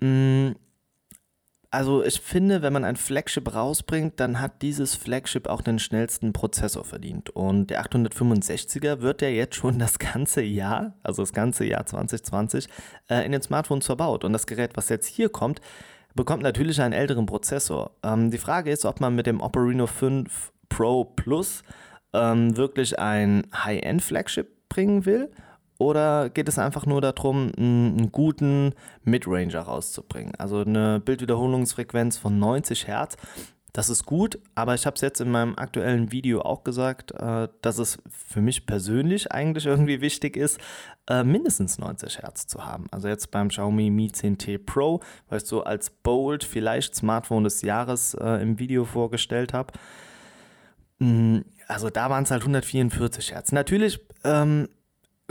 mh, 0.00 0.50
mm, 0.50 0.54
also 1.72 2.02
ich 2.02 2.20
finde, 2.20 2.62
wenn 2.62 2.72
man 2.72 2.84
ein 2.84 2.96
Flagship 2.96 3.54
rausbringt, 3.54 4.18
dann 4.18 4.40
hat 4.40 4.60
dieses 4.62 4.96
Flagship 4.96 5.46
auch 5.46 5.62
den 5.62 5.78
schnellsten 5.78 6.32
Prozessor 6.32 6.84
verdient. 6.84 7.30
Und 7.30 7.68
der 7.70 7.84
865er 7.84 9.02
wird 9.02 9.22
ja 9.22 9.28
jetzt 9.28 9.54
schon 9.54 9.78
das 9.78 10.00
ganze 10.00 10.42
Jahr, 10.42 10.94
also 11.04 11.22
das 11.22 11.32
ganze 11.32 11.64
Jahr 11.64 11.87
2020, 11.87 12.66
äh, 13.08 13.25
in 13.25 13.30
den 13.30 13.42
Smartphones 13.42 13.87
verbaut. 13.87 14.25
Und 14.25 14.32
das 14.32 14.49
Gerät, 14.49 14.72
was 14.76 14.88
jetzt 14.88 15.06
hier 15.06 15.28
kommt, 15.28 15.60
bekommt 16.14 16.42
natürlich 16.42 16.80
einen 16.82 16.92
älteren 16.92 17.26
Prozessor. 17.26 17.92
Ähm, 18.02 18.32
die 18.32 18.38
Frage 18.38 18.72
ist, 18.72 18.84
ob 18.84 19.00
man 19.00 19.14
mit 19.14 19.26
dem 19.26 19.40
Oppo 19.40 19.60
Reno 19.60 19.87
5 19.87 20.52
Pro 20.68 21.04
Plus 21.04 21.62
ähm, 22.12 22.56
wirklich 22.56 22.99
ein 22.99 23.46
High-End-Flagship 23.54 24.68
bringen 24.68 25.06
will 25.06 25.30
oder 25.80 26.28
geht 26.28 26.46
es 26.46 26.58
einfach 26.58 26.84
nur 26.84 27.00
darum, 27.00 27.52
einen 27.56 28.12
guten 28.12 28.75
Midranger 29.02 29.60
rauszubringen? 29.60 30.34
Also 30.37 30.58
eine 30.58 31.00
Bildwiederholungsfrequenz 31.00 32.18
von 32.18 32.38
90 32.38 32.87
Hertz. 32.87 33.16
Das 33.72 33.88
ist 33.88 34.04
gut, 34.04 34.38
aber 34.54 34.75
ich 34.75 34.84
habe 34.84 34.96
es 34.96 35.00
jetzt 35.00 35.22
in 35.22 35.30
meinem 35.30 35.56
aktuellen 35.56 36.12
Video 36.12 36.42
auch 36.42 36.64
gesagt, 36.64 37.12
äh, 37.12 37.49
dass 37.62 37.78
es 37.78 37.99
für 38.10 38.42
mich 38.42 38.66
persönlich 38.66 39.32
eigentlich 39.32 39.64
irgendwie 39.64 40.02
wichtig 40.02 40.37
ist, 40.37 40.60
äh, 41.08 41.25
mindestens 41.25 41.78
90 41.78 42.18
Hertz 42.18 42.46
zu 42.46 42.66
haben. 42.66 42.87
Also 42.90 43.08
jetzt 43.08 43.30
beim 43.30 43.49
Xiaomi 43.49 43.88
Mi 43.88 44.08
10T 44.08 44.58
Pro, 44.58 45.00
weil 45.30 45.38
ich 45.38 45.46
so 45.46 45.64
als 45.64 45.88
Bold 45.88 46.44
vielleicht 46.44 46.94
Smartphone 46.94 47.44
des 47.44 47.62
Jahres 47.62 48.12
äh, 48.12 48.42
im 48.42 48.58
Video 48.58 48.84
vorgestellt 48.84 49.54
habe. 49.54 49.72
Mm, 50.99 51.38
also 51.68 51.88
da 51.88 52.10
waren 52.10 52.25
es 52.25 52.30
halt 52.30 52.42
144 52.42 53.32
Hertz. 53.32 53.52
Natürlich 53.52 54.00
ähm, 54.25 54.68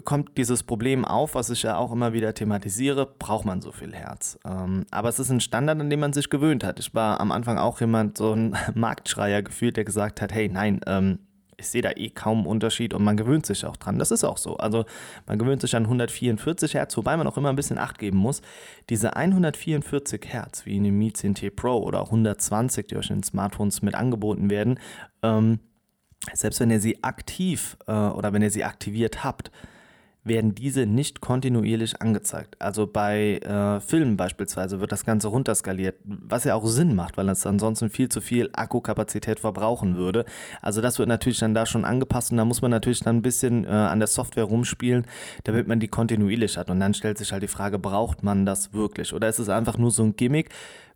kommt 0.03 0.37
dieses 0.37 0.63
Problem 0.63 1.05
auf, 1.05 1.35
was 1.35 1.49
ich 1.49 1.63
ja 1.63 1.77
auch 1.77 1.91
immer 1.91 2.13
wieder 2.13 2.33
thematisiere, 2.33 3.05
braucht 3.05 3.45
man 3.45 3.61
so 3.61 3.71
viel 3.71 3.93
Herz. 3.93 4.39
Ähm, 4.45 4.85
aber 4.91 5.09
es 5.09 5.19
ist 5.19 5.29
ein 5.29 5.41
Standard, 5.41 5.79
an 5.79 5.89
dem 5.89 5.99
man 5.99 6.13
sich 6.13 6.29
gewöhnt 6.29 6.63
hat. 6.63 6.79
Ich 6.79 6.93
war 6.93 7.19
am 7.19 7.31
Anfang 7.31 7.57
auch 7.57 7.79
jemand, 7.79 8.17
so 8.17 8.33
ein 8.33 8.55
Marktschreier 8.75 9.41
gefühlt, 9.41 9.77
der 9.77 9.85
gesagt 9.85 10.21
hat, 10.21 10.33
hey, 10.33 10.49
nein, 10.49 10.81
ähm, 10.87 11.19
ich 11.59 11.67
sehe 11.67 11.81
da 11.81 11.91
eh 11.91 12.09
kaum 12.09 12.39
einen 12.39 12.47
Unterschied 12.47 12.93
und 12.93 13.03
man 13.03 13.17
gewöhnt 13.17 13.45
sich 13.45 13.65
auch 13.65 13.75
dran. 13.77 13.99
Das 13.99 14.11
ist 14.11 14.23
auch 14.23 14.37
so. 14.37 14.57
Also 14.57 14.85
man 15.27 15.37
gewöhnt 15.37 15.61
sich 15.61 15.75
an 15.75 15.83
144 15.83 16.73
Hertz, 16.73 16.95
wobei 16.97 17.17
man 17.17 17.27
auch 17.27 17.37
immer 17.37 17.49
ein 17.49 17.55
bisschen 17.55 17.77
Acht 17.77 17.99
geben 17.99 18.17
muss. 18.17 18.41
Diese 18.89 19.15
144 19.15 20.21
Hertz, 20.25 20.65
wie 20.65 20.77
in 20.77 20.85
dem 20.85 20.97
Mi 20.97 21.09
10T 21.09 21.51
Pro 21.51 21.77
oder 21.77 22.05
120, 22.05 22.87
die 22.87 22.95
euch 22.95 23.09
in 23.09 23.17
den 23.17 23.23
Smartphones 23.23 23.81
mit 23.81 23.95
angeboten 23.95 24.49
werden, 24.49 24.79
ähm, 25.21 25.59
selbst 26.33 26.59
wenn 26.59 26.71
ihr 26.71 26.79
sie 26.79 27.03
aktiv 27.03 27.77
äh, 27.87 27.91
oder 27.91 28.33
wenn 28.33 28.41
ihr 28.41 28.51
sie 28.51 28.63
aktiviert 28.63 29.23
habt, 29.23 29.51
werden 30.23 30.53
diese 30.53 30.85
nicht 30.85 31.21
kontinuierlich 31.21 32.01
angezeigt. 32.01 32.55
Also 32.59 32.87
bei 32.87 33.37
äh, 33.37 33.79
Filmen 33.79 34.17
beispielsweise 34.17 34.79
wird 34.79 34.91
das 34.91 35.05
Ganze 35.05 35.29
runterskaliert, 35.29 35.95
was 36.03 36.43
ja 36.43 36.55
auch 36.55 36.65
Sinn 36.65 36.95
macht, 36.95 37.17
weil 37.17 37.29
es 37.29 37.45
ansonsten 37.45 37.89
viel 37.89 38.09
zu 38.09 38.21
viel 38.21 38.49
Akkukapazität 38.53 39.39
verbrauchen 39.39 39.95
würde. 39.95 40.25
Also 40.61 40.81
das 40.81 40.99
wird 40.99 41.09
natürlich 41.09 41.39
dann 41.39 41.53
da 41.53 41.65
schon 41.65 41.85
angepasst 41.85 42.31
und 42.31 42.37
da 42.37 42.45
muss 42.45 42.61
man 42.61 42.71
natürlich 42.71 42.99
dann 42.99 43.17
ein 43.17 43.21
bisschen 43.21 43.65
äh, 43.65 43.69
an 43.69 43.99
der 43.99 44.07
Software 44.07 44.43
rumspielen, 44.43 45.05
damit 45.45 45.67
man 45.67 45.79
die 45.79 45.87
kontinuierlich 45.87 46.57
hat. 46.57 46.69
Und 46.69 46.79
dann 46.79 46.93
stellt 46.93 47.17
sich 47.17 47.31
halt 47.31 47.43
die 47.43 47.47
Frage, 47.47 47.79
braucht 47.79 48.23
man 48.23 48.45
das 48.45 48.73
wirklich? 48.73 49.13
Oder 49.13 49.29
ist 49.29 49.39
es 49.39 49.49
einfach 49.49 49.77
nur 49.77 49.91
so 49.91 50.03
ein 50.03 50.15
Gimmick? 50.15 50.49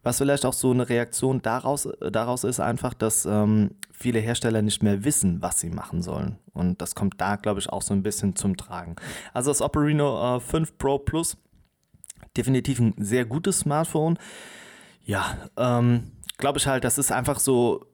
Was 0.03 0.17
vielleicht 0.17 0.45
auch 0.45 0.53
so 0.53 0.72
eine 0.72 0.89
Reaktion 0.89 1.41
daraus, 1.41 1.88
daraus 2.00 2.43
ist 2.43 2.60
einfach, 2.60 2.93
dass 2.93 3.25
ähm, 3.25 3.72
viele 3.91 4.19
Hersteller 4.19 4.62
nicht 4.62 4.83
mehr 4.83 5.03
wissen, 5.03 5.41
was 5.41 5.60
sie 5.60 5.69
machen 5.69 6.01
sollen. 6.01 6.38
Und 6.53 6.81
das 6.81 6.93
kommt 6.93 7.19
da, 7.19 7.38
glaube 7.38 7.60
ich, 7.60 7.69
auch 7.69 7.81
so 7.81 7.93
ein 7.93 8.03
bisschen 8.03 8.36
zum 8.36 8.57
Tragen. 8.57 8.98
Also 9.33 9.50
das 9.50 9.62
Oppo 9.62 9.79
Reno 9.79 10.38
äh, 10.38 10.39
5 10.39 10.77
Pro 10.77 11.00
Plus, 11.00 11.38
definitiv 12.36 12.79
ein 12.79 12.93
sehr 12.98 13.25
gutes 13.25 13.60
Smartphone. 13.60 14.19
Ja, 15.05 15.38
ähm, 15.57 16.12
glaube 16.38 16.60
ich 16.60 16.67
halt, 16.67 16.83
das 16.83 16.98
ist 16.98 17.12
einfach 17.12 17.39
so 17.39 17.88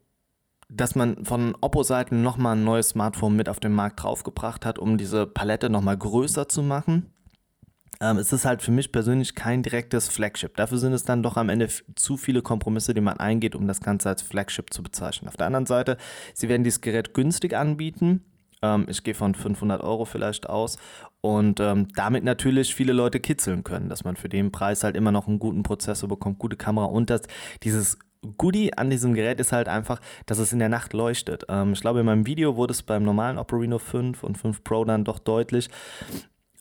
dass 0.69 0.95
man 0.95 1.25
von 1.25 1.57
Oppo-Seiten 1.61 2.21
nochmal 2.21 2.55
ein 2.55 2.63
neues 2.63 2.89
Smartphone 2.89 3.35
mit 3.35 3.49
auf 3.49 3.59
den 3.59 3.73
Markt 3.73 4.03
draufgebracht 4.03 4.65
hat, 4.65 4.77
um 4.77 4.97
diese 4.97 5.25
Palette 5.25 5.69
nochmal 5.69 5.97
größer 5.97 6.47
zu 6.47 6.61
machen. 6.61 7.11
Ähm, 8.01 8.17
es 8.17 8.31
ist 8.31 8.45
halt 8.45 8.61
für 8.61 8.71
mich 8.71 8.91
persönlich 8.91 9.35
kein 9.35 9.61
direktes 9.61 10.07
Flagship. 10.07 10.55
Dafür 10.55 10.77
sind 10.77 10.93
es 10.93 11.03
dann 11.03 11.21
doch 11.21 11.35
am 11.35 11.49
Ende 11.49 11.67
zu 11.95 12.15
viele 12.15 12.41
Kompromisse, 12.41 12.93
die 12.93 13.01
man 13.01 13.17
eingeht, 13.17 13.55
um 13.55 13.67
das 13.67 13.81
Ganze 13.81 14.09
als 14.09 14.21
Flagship 14.21 14.73
zu 14.73 14.83
bezeichnen. 14.83 15.27
Auf 15.27 15.37
der 15.37 15.47
anderen 15.47 15.65
Seite, 15.65 15.97
sie 16.33 16.47
werden 16.47 16.63
dieses 16.63 16.81
Gerät 16.81 17.13
günstig 17.13 17.55
anbieten. 17.55 18.23
Ähm, 18.61 18.85
ich 18.87 19.03
gehe 19.03 19.15
von 19.15 19.35
500 19.35 19.81
Euro 19.81 20.05
vielleicht 20.05 20.47
aus 20.49 20.77
und 21.21 21.59
ähm, 21.59 21.89
damit 21.95 22.23
natürlich 22.23 22.73
viele 22.73 22.93
Leute 22.93 23.19
kitzeln 23.19 23.63
können, 23.65 23.89
dass 23.89 24.05
man 24.05 24.15
für 24.15 24.29
den 24.29 24.51
Preis 24.51 24.83
halt 24.83 24.95
immer 24.95 25.11
noch 25.11 25.27
einen 25.27 25.39
guten 25.39 25.63
Prozessor 25.63 26.07
bekommt, 26.07 26.39
gute 26.39 26.55
Kamera 26.55 26.85
und 26.85 27.09
dass 27.09 27.23
dieses 27.63 27.99
Goodie 28.37 28.73
an 28.77 28.89
diesem 28.89 29.13
Gerät 29.13 29.39
ist 29.39 29.51
halt 29.51 29.69
einfach, 29.69 30.01
dass 30.25 30.39
es 30.39 30.51
in 30.51 30.59
der 30.59 30.69
Nacht 30.69 30.93
leuchtet. 30.93 31.45
Ähm, 31.49 31.73
ich 31.73 31.81
glaube, 31.81 31.99
in 31.99 32.05
meinem 32.05 32.25
Video 32.25 32.55
wurde 32.55 32.71
es 32.71 32.83
beim 32.83 33.03
normalen 33.03 33.37
Oppo 33.37 33.57
Reno 33.57 33.77
5 33.77 34.23
und 34.23 34.37
5 34.37 34.63
Pro 34.63 34.85
dann 34.85 35.03
doch 35.03 35.19
deutlich. 35.19 35.69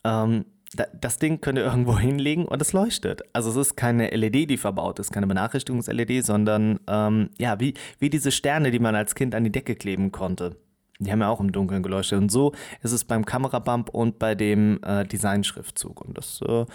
Ähm, 0.03 0.45
das 0.75 1.17
Ding 1.17 1.41
könnt 1.41 1.57
ihr 1.57 1.65
irgendwo 1.65 1.97
hinlegen 1.99 2.45
und 2.45 2.61
es 2.61 2.73
leuchtet. 2.73 3.21
Also 3.33 3.49
es 3.49 3.55
ist 3.55 3.75
keine 3.75 4.09
LED, 4.09 4.49
die 4.49 4.57
verbaut 4.57 4.99
ist, 4.99 5.11
keine 5.11 5.27
Benachrichtigungs-LED, 5.27 6.25
sondern 6.25 6.79
ähm, 6.87 7.29
ja, 7.37 7.59
wie, 7.59 7.73
wie 7.99 8.09
diese 8.09 8.31
Sterne, 8.31 8.71
die 8.71 8.79
man 8.79 8.95
als 8.95 9.15
Kind 9.15 9.35
an 9.35 9.43
die 9.43 9.51
Decke 9.51 9.75
kleben 9.75 10.11
konnte. 10.11 10.57
Die 10.99 11.11
haben 11.11 11.21
ja 11.21 11.29
auch 11.29 11.39
im 11.39 11.51
Dunkeln 11.51 11.81
geleuchtet. 11.81 12.19
Und 12.19 12.29
so 12.29 12.53
ist 12.83 12.91
es 12.91 13.05
beim 13.05 13.25
Kamerabump 13.25 13.89
und 13.89 14.19
bei 14.19 14.35
dem 14.35 14.81
äh, 14.83 15.05
Designschriftzug. 15.05 16.01
Und 16.01 16.17
das 16.17 16.41
äh, 16.41 16.65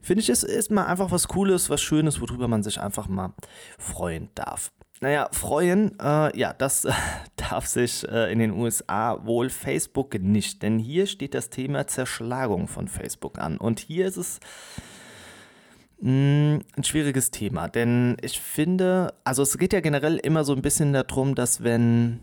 finde 0.00 0.22
ich 0.22 0.30
ist, 0.30 0.42
ist 0.42 0.70
mal 0.70 0.86
einfach 0.86 1.10
was 1.10 1.28
Cooles, 1.28 1.68
was 1.68 1.82
Schönes, 1.82 2.20
worüber 2.20 2.48
man 2.48 2.62
sich 2.62 2.80
einfach 2.80 3.08
mal 3.08 3.34
freuen 3.78 4.30
darf. 4.34 4.72
Naja, 5.00 5.28
freuen, 5.30 5.98
äh, 6.00 6.36
ja, 6.36 6.52
das 6.52 6.86
darf 7.36 7.66
sich 7.66 8.06
äh, 8.08 8.32
in 8.32 8.40
den 8.40 8.52
USA 8.52 9.24
wohl 9.24 9.48
Facebook 9.48 10.20
nicht, 10.20 10.62
denn 10.62 10.78
hier 10.78 11.06
steht 11.06 11.34
das 11.34 11.50
Thema 11.50 11.86
Zerschlagung 11.86 12.66
von 12.66 12.88
Facebook 12.88 13.38
an. 13.38 13.58
Und 13.58 13.78
hier 13.78 14.06
ist 14.06 14.16
es 14.16 14.40
mh, 16.00 16.10
mm, 16.10 16.60
ein 16.76 16.84
schwieriges 16.84 17.30
Thema, 17.30 17.68
denn 17.68 18.16
ich 18.22 18.40
finde, 18.40 19.14
also 19.22 19.42
es 19.42 19.56
geht 19.56 19.72
ja 19.72 19.80
generell 19.80 20.16
immer 20.16 20.42
so 20.42 20.52
ein 20.52 20.62
bisschen 20.62 20.92
darum, 20.92 21.36
dass 21.36 21.62
wenn 21.62 22.18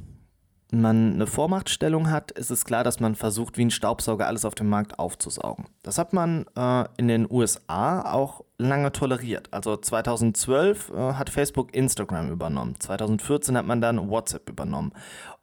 man 0.81 1.13
eine 1.13 1.27
Vormachtstellung 1.27 2.09
hat, 2.09 2.31
ist 2.31 2.51
es 2.51 2.65
klar, 2.65 2.83
dass 2.83 2.99
man 2.99 3.15
versucht, 3.15 3.57
wie 3.57 3.65
ein 3.65 3.71
Staubsauger 3.71 4.27
alles 4.27 4.45
auf 4.45 4.55
dem 4.55 4.69
Markt 4.69 4.99
aufzusaugen. 4.99 5.65
Das 5.83 5.97
hat 5.97 6.13
man 6.13 6.45
äh, 6.57 6.85
in 6.97 7.07
den 7.07 7.29
USA 7.29 8.11
auch 8.11 8.43
lange 8.57 8.91
toleriert. 8.91 9.49
Also 9.51 9.77
2012 9.77 10.91
äh, 10.91 11.13
hat 11.13 11.29
Facebook 11.29 11.75
Instagram 11.75 12.31
übernommen. 12.31 12.75
2014 12.79 13.57
hat 13.57 13.65
man 13.65 13.81
dann 13.81 14.09
WhatsApp 14.09 14.49
übernommen. 14.49 14.91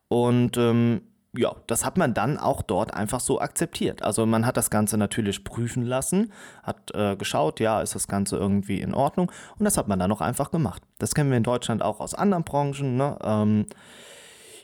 Und 0.09 0.57
ähm, 0.57 1.03
ja, 1.35 1.55
das 1.67 1.85
hat 1.85 1.97
man 1.97 2.13
dann 2.13 2.37
auch 2.37 2.61
dort 2.61 2.93
einfach 2.93 3.21
so 3.21 3.41
akzeptiert. 3.41 4.03
Also 4.03 4.27
man 4.27 4.45
hat 4.45 4.57
das 4.57 4.69
Ganze 4.69 4.99
natürlich 4.99 5.45
prüfen 5.45 5.83
lassen, 5.83 6.31
hat 6.63 6.95
äh, 6.95 7.17
geschaut, 7.17 7.59
ja, 7.59 7.81
ist 7.81 7.95
das 7.95 8.07
Ganze 8.07 8.37
irgendwie 8.37 8.81
in 8.81 8.93
Ordnung 8.93 9.33
und 9.59 9.65
das 9.65 9.79
hat 9.79 9.89
man 9.89 9.99
dann 9.99 10.13
auch 10.13 10.21
einfach 10.21 10.51
gemacht. 10.51 10.83
Das 10.99 11.15
kennen 11.15 11.31
wir 11.31 11.39
in 11.39 11.43
Deutschland 11.43 11.83
auch 11.83 12.01
aus 12.01 12.15
anderen 12.15 12.45
Branchen. 12.45 12.97
Ne? 12.97 13.19
Ähm, 13.23 13.67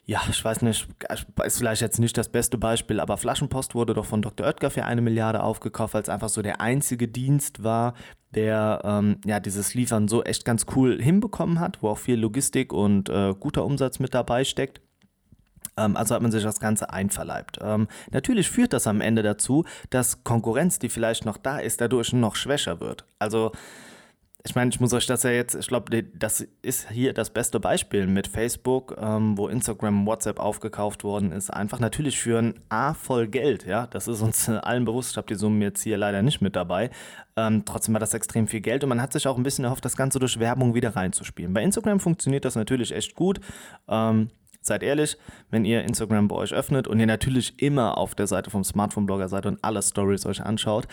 ja, 0.09 0.23
ich 0.31 0.43
weiß 0.43 0.62
nicht, 0.62 0.88
ist 1.45 1.59
vielleicht 1.59 1.83
jetzt 1.83 1.99
nicht 1.99 2.17
das 2.17 2.31
beste 2.31 2.57
Beispiel, 2.57 2.99
aber 2.99 3.19
Flaschenpost 3.19 3.75
wurde 3.75 3.93
doch 3.93 4.07
von 4.07 4.23
Dr. 4.23 4.47
Oetker 4.47 4.71
für 4.71 4.87
eine 4.87 5.03
Milliarde 5.03 5.43
aufgekauft, 5.43 5.93
weil 5.93 6.00
es 6.00 6.09
einfach 6.09 6.31
so 6.31 6.41
der 6.41 6.62
einzige 6.62 7.09
Dienst 7.09 7.62
war, 7.62 7.93
der 8.35 8.81
ähm, 8.85 9.21
ja 9.27 9.38
dieses 9.38 9.75
Liefern 9.75 10.09
so 10.09 10.25
echt 10.25 10.47
ganz 10.47 10.65
cool 10.75 10.99
hinbekommen 10.99 11.61
hat, 11.61 11.83
wo 11.83 11.91
auch 11.91 11.99
viel 11.99 12.19
Logistik 12.19 12.73
und 12.73 13.11
äh, 13.11 13.35
guter 13.38 13.67
Umsatz 13.67 13.99
mit 13.99 14.15
dabei 14.15 14.45
steckt. 14.45 14.81
Ähm, 15.77 15.95
also 15.95 16.15
hat 16.15 16.23
man 16.23 16.33
sich 16.33 16.43
das 16.43 16.59
Ganze 16.59 16.88
einverleibt. 16.88 17.59
Ähm, 17.61 17.87
natürlich 18.11 18.49
führt 18.49 18.73
das 18.73 18.87
am 18.87 19.03
Ende 19.03 19.23
dazu, 19.23 19.67
dass 19.91 20.25
Konkurrenz, 20.25 20.79
die 20.79 20.88
vielleicht 20.88 21.27
noch 21.27 21.37
da 21.37 21.59
ist, 21.59 21.83
dadurch 21.83 22.15
noch 22.15 22.35
schwächer 22.35 22.81
wird. 22.81 23.05
Also 23.19 23.53
ich 24.49 24.55
meine, 24.55 24.71
ich 24.71 24.81
muss 24.81 24.95
euch 24.95 25.07
das 25.07 25.25
ja 25.25 25.31
jetzt, 25.31 25.55
ich 25.55 25.67
glaube, 25.67 26.02
das 26.02 26.47
ist 26.62 26.88
hier 26.90 27.12
das 27.12 27.31
beste 27.31 27.61
Beispiel 27.61 28.07
mit 28.07 28.26
Facebook, 28.26 28.97
ähm, 28.99 29.37
wo 29.37 29.49
Instagram, 29.49 30.07
WhatsApp 30.07 30.40
aufgekauft 30.40 31.05
worden 31.05 31.33
ist. 31.33 31.50
Einfach 31.50 31.81
natürlich 31.81 32.19
für 32.19 32.38
ein 32.38 32.55
A 32.71 32.95
voll 32.95 33.28
Geld, 33.28 33.67
ja. 33.67 33.87
Das 33.88 34.09
ist 34.09 34.23
uns 34.23 34.49
allen 34.49 34.87
bewusst. 34.87 35.11
Ich 35.11 35.17
habe 35.19 35.26
die 35.26 35.35
Summen 35.35 35.61
jetzt 35.61 35.83
hier 35.83 35.99
leider 35.99 36.23
nicht 36.23 36.40
mit 36.40 36.57
dabei. 36.57 36.90
Ähm, 37.37 37.64
trotzdem 37.67 37.93
war 37.95 38.00
das 38.00 38.14
extrem 38.14 38.49
viel 38.49 38.61
Geld 38.61 38.83
und 38.83 38.88
man 38.88 39.02
hat 39.02 39.12
sich 39.12 39.26
auch 39.28 39.37
ein 39.37 39.43
bisschen 39.43 39.64
erhofft, 39.67 39.85
das 39.85 39.97
Ganze 39.97 40.19
durch 40.19 40.38
Werbung 40.38 40.75
wieder 40.75 40.97
reinzuspielen. 40.97 41.52
Bei 41.52 41.62
Instagram 41.62 42.00
funktioniert 42.00 42.47
das 42.47 42.57
natürlich 42.57 42.93
echt 42.93 43.14
gut. 43.14 43.40
Ähm, 43.87 44.31
Seid 44.61 44.83
ehrlich, 44.83 45.17
wenn 45.50 45.64
ihr 45.64 45.83
Instagram 45.83 46.28
bei 46.28 46.37
euch 46.37 46.52
öffnet 46.52 46.88
und 46.88 46.99
ihr 46.99 47.07
natürlich 47.07 47.62
immer 47.62 47.97
auf 47.97 48.14
der 48.14 48.26
Seite 48.26 48.50
vom 48.50 48.64
Smartphone-Blogger 48.64 49.28
seid 49.28 49.47
und 49.47 49.59
alle 49.62 49.81
Stories 49.81 50.26
euch 50.26 50.43
anschaut, 50.43 50.88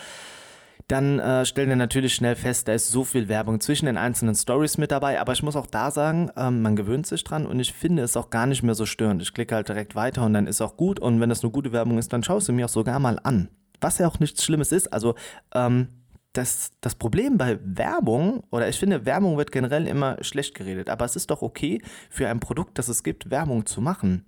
dann 0.88 1.18
äh, 1.18 1.44
stellen 1.44 1.68
wir 1.68 1.76
natürlich 1.76 2.14
schnell 2.14 2.36
fest, 2.36 2.68
da 2.68 2.72
ist 2.72 2.90
so 2.90 3.04
viel 3.04 3.28
Werbung 3.28 3.60
zwischen 3.60 3.86
den 3.86 3.96
einzelnen 3.96 4.34
Stories 4.34 4.78
mit 4.78 4.92
dabei. 4.92 5.20
Aber 5.20 5.32
ich 5.32 5.42
muss 5.42 5.56
auch 5.56 5.66
da 5.66 5.90
sagen, 5.90 6.30
ähm, 6.36 6.62
man 6.62 6.76
gewöhnt 6.76 7.06
sich 7.06 7.24
dran 7.24 7.46
und 7.46 7.58
ich 7.58 7.72
finde 7.72 8.02
es 8.02 8.16
auch 8.16 8.30
gar 8.30 8.46
nicht 8.46 8.62
mehr 8.62 8.74
so 8.74 8.86
störend. 8.86 9.22
Ich 9.22 9.34
klicke 9.34 9.54
halt 9.54 9.68
direkt 9.68 9.94
weiter 9.94 10.24
und 10.24 10.32
dann 10.32 10.46
ist 10.46 10.60
auch 10.60 10.76
gut. 10.76 11.00
Und 11.00 11.20
wenn 11.20 11.28
das 11.28 11.42
eine 11.42 11.50
gute 11.50 11.72
Werbung 11.72 11.98
ist, 11.98 12.12
dann 12.12 12.22
schaue 12.22 12.38
ich 12.38 12.44
sie 12.44 12.52
mir 12.52 12.66
auch 12.66 12.70
sogar 12.70 12.98
mal 12.98 13.18
an. 13.22 13.48
Was 13.80 13.98
ja 13.98 14.06
auch 14.06 14.20
nichts 14.20 14.44
Schlimmes 14.44 14.72
ist. 14.72 14.92
Also, 14.92 15.14
ähm, 15.54 15.88
das, 16.32 16.72
das 16.82 16.94
Problem 16.94 17.38
bei 17.38 17.58
Werbung, 17.62 18.42
oder 18.50 18.68
ich 18.68 18.78
finde, 18.78 19.06
Werbung 19.06 19.38
wird 19.38 19.52
generell 19.52 19.86
immer 19.86 20.22
schlecht 20.22 20.54
geredet, 20.54 20.90
aber 20.90 21.06
es 21.06 21.16
ist 21.16 21.30
doch 21.30 21.40
okay, 21.40 21.80
für 22.10 22.28
ein 22.28 22.40
Produkt, 22.40 22.78
das 22.78 22.88
es 22.88 23.02
gibt, 23.02 23.30
Werbung 23.30 23.64
zu 23.64 23.80
machen. 23.80 24.26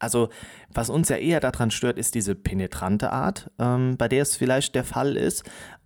Also, 0.00 0.28
was 0.72 0.90
uns 0.90 1.08
ja 1.08 1.16
eher 1.16 1.40
daran 1.40 1.70
stört, 1.70 1.96
ist 1.96 2.14
diese 2.14 2.34
penetrante 2.34 3.10
Art, 3.12 3.50
ähm, 3.58 3.96
bei 3.96 4.08
der 4.08 4.22
es 4.22 4.36
vielleicht 4.36 4.74
der 4.74 4.84
Fall 4.84 5.16
ist. 5.16 5.44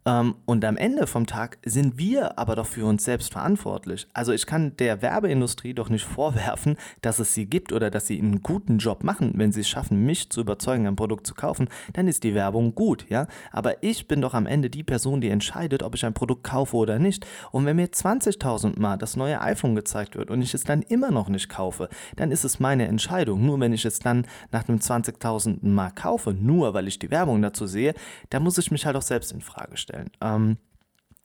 Ähm, 0.08 0.36
und 0.46 0.64
am 0.64 0.78
Ende 0.78 1.06
vom 1.06 1.26
Tag 1.26 1.58
sind 1.64 1.98
wir 1.98 2.38
aber 2.38 2.56
doch 2.56 2.66
für 2.66 2.86
uns 2.86 3.04
selbst 3.04 3.32
verantwortlich. 3.32 4.08
Also 4.14 4.32
ich 4.32 4.46
kann 4.46 4.74
der 4.78 5.02
Werbeindustrie 5.02 5.74
doch 5.74 5.90
nicht 5.90 6.06
vorwerfen, 6.06 6.76
dass 7.02 7.18
es 7.18 7.34
sie 7.34 7.44
gibt 7.44 7.72
oder 7.72 7.90
dass 7.90 8.06
sie 8.06 8.18
einen 8.18 8.42
guten 8.42 8.78
Job 8.78 9.04
machen. 9.04 9.32
Wenn 9.34 9.52
sie 9.52 9.60
es 9.60 9.68
schaffen, 9.68 10.06
mich 10.06 10.30
zu 10.30 10.40
überzeugen, 10.40 10.86
ein 10.86 10.96
Produkt 10.96 11.26
zu 11.26 11.34
kaufen, 11.34 11.68
dann 11.92 12.08
ist 12.08 12.24
die 12.24 12.34
Werbung 12.34 12.74
gut, 12.74 13.04
ja. 13.10 13.26
Aber 13.52 13.82
ich 13.82 14.08
bin 14.08 14.22
doch 14.22 14.32
am 14.32 14.46
Ende 14.46 14.70
die 14.70 14.82
Person, 14.82 15.20
die 15.20 15.28
entscheidet, 15.28 15.82
ob 15.82 15.94
ich 15.94 16.06
ein 16.06 16.14
Produkt 16.14 16.42
kaufe 16.42 16.76
oder 16.76 16.98
nicht. 16.98 17.26
Und 17.50 17.66
wenn 17.66 17.76
mir 17.76 17.88
20.000 17.88 18.80
Mal 18.80 18.96
das 18.96 19.16
neue 19.16 19.42
iPhone 19.42 19.74
gezeigt 19.74 20.16
wird 20.16 20.30
und 20.30 20.40
ich 20.40 20.54
es 20.54 20.64
dann 20.64 20.80
immer 20.80 21.10
noch 21.10 21.28
nicht 21.28 21.50
kaufe, 21.50 21.90
dann 22.16 22.30
ist 22.30 22.44
es 22.44 22.60
meine 22.60 22.88
Entscheidung. 22.88 23.44
Nur 23.44 23.60
wenn 23.60 23.74
ich 23.74 23.84
es 23.84 23.98
dann 23.98 24.26
nach 24.52 24.66
einem 24.68 24.78
20.000 24.78 25.58
Mal 25.68 25.90
kaufe, 25.90 26.32
nur 26.32 26.72
weil 26.72 26.88
ich 26.88 26.98
die 26.98 27.10
Werbung 27.10 27.42
dazu 27.42 27.66
sehe, 27.66 27.92
dann 28.30 28.42
muss 28.42 28.56
ich 28.56 28.70
mich 28.70 28.86
halt 28.86 28.96
auch 28.96 29.02
selbst 29.02 29.32
in 29.32 29.42
Frage 29.42 29.76
stellen 29.76 29.97
stellen. 29.98 30.10
Ähm, 30.20 30.56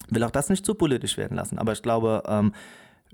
will 0.09 0.23
auch 0.23 0.31
das 0.31 0.49
nicht 0.49 0.65
zu 0.65 0.75
politisch 0.75 1.17
werden 1.17 1.37
lassen, 1.37 1.57
aber 1.57 1.71
ich 1.71 1.81
glaube, 1.81 2.23
ähm, 2.27 2.53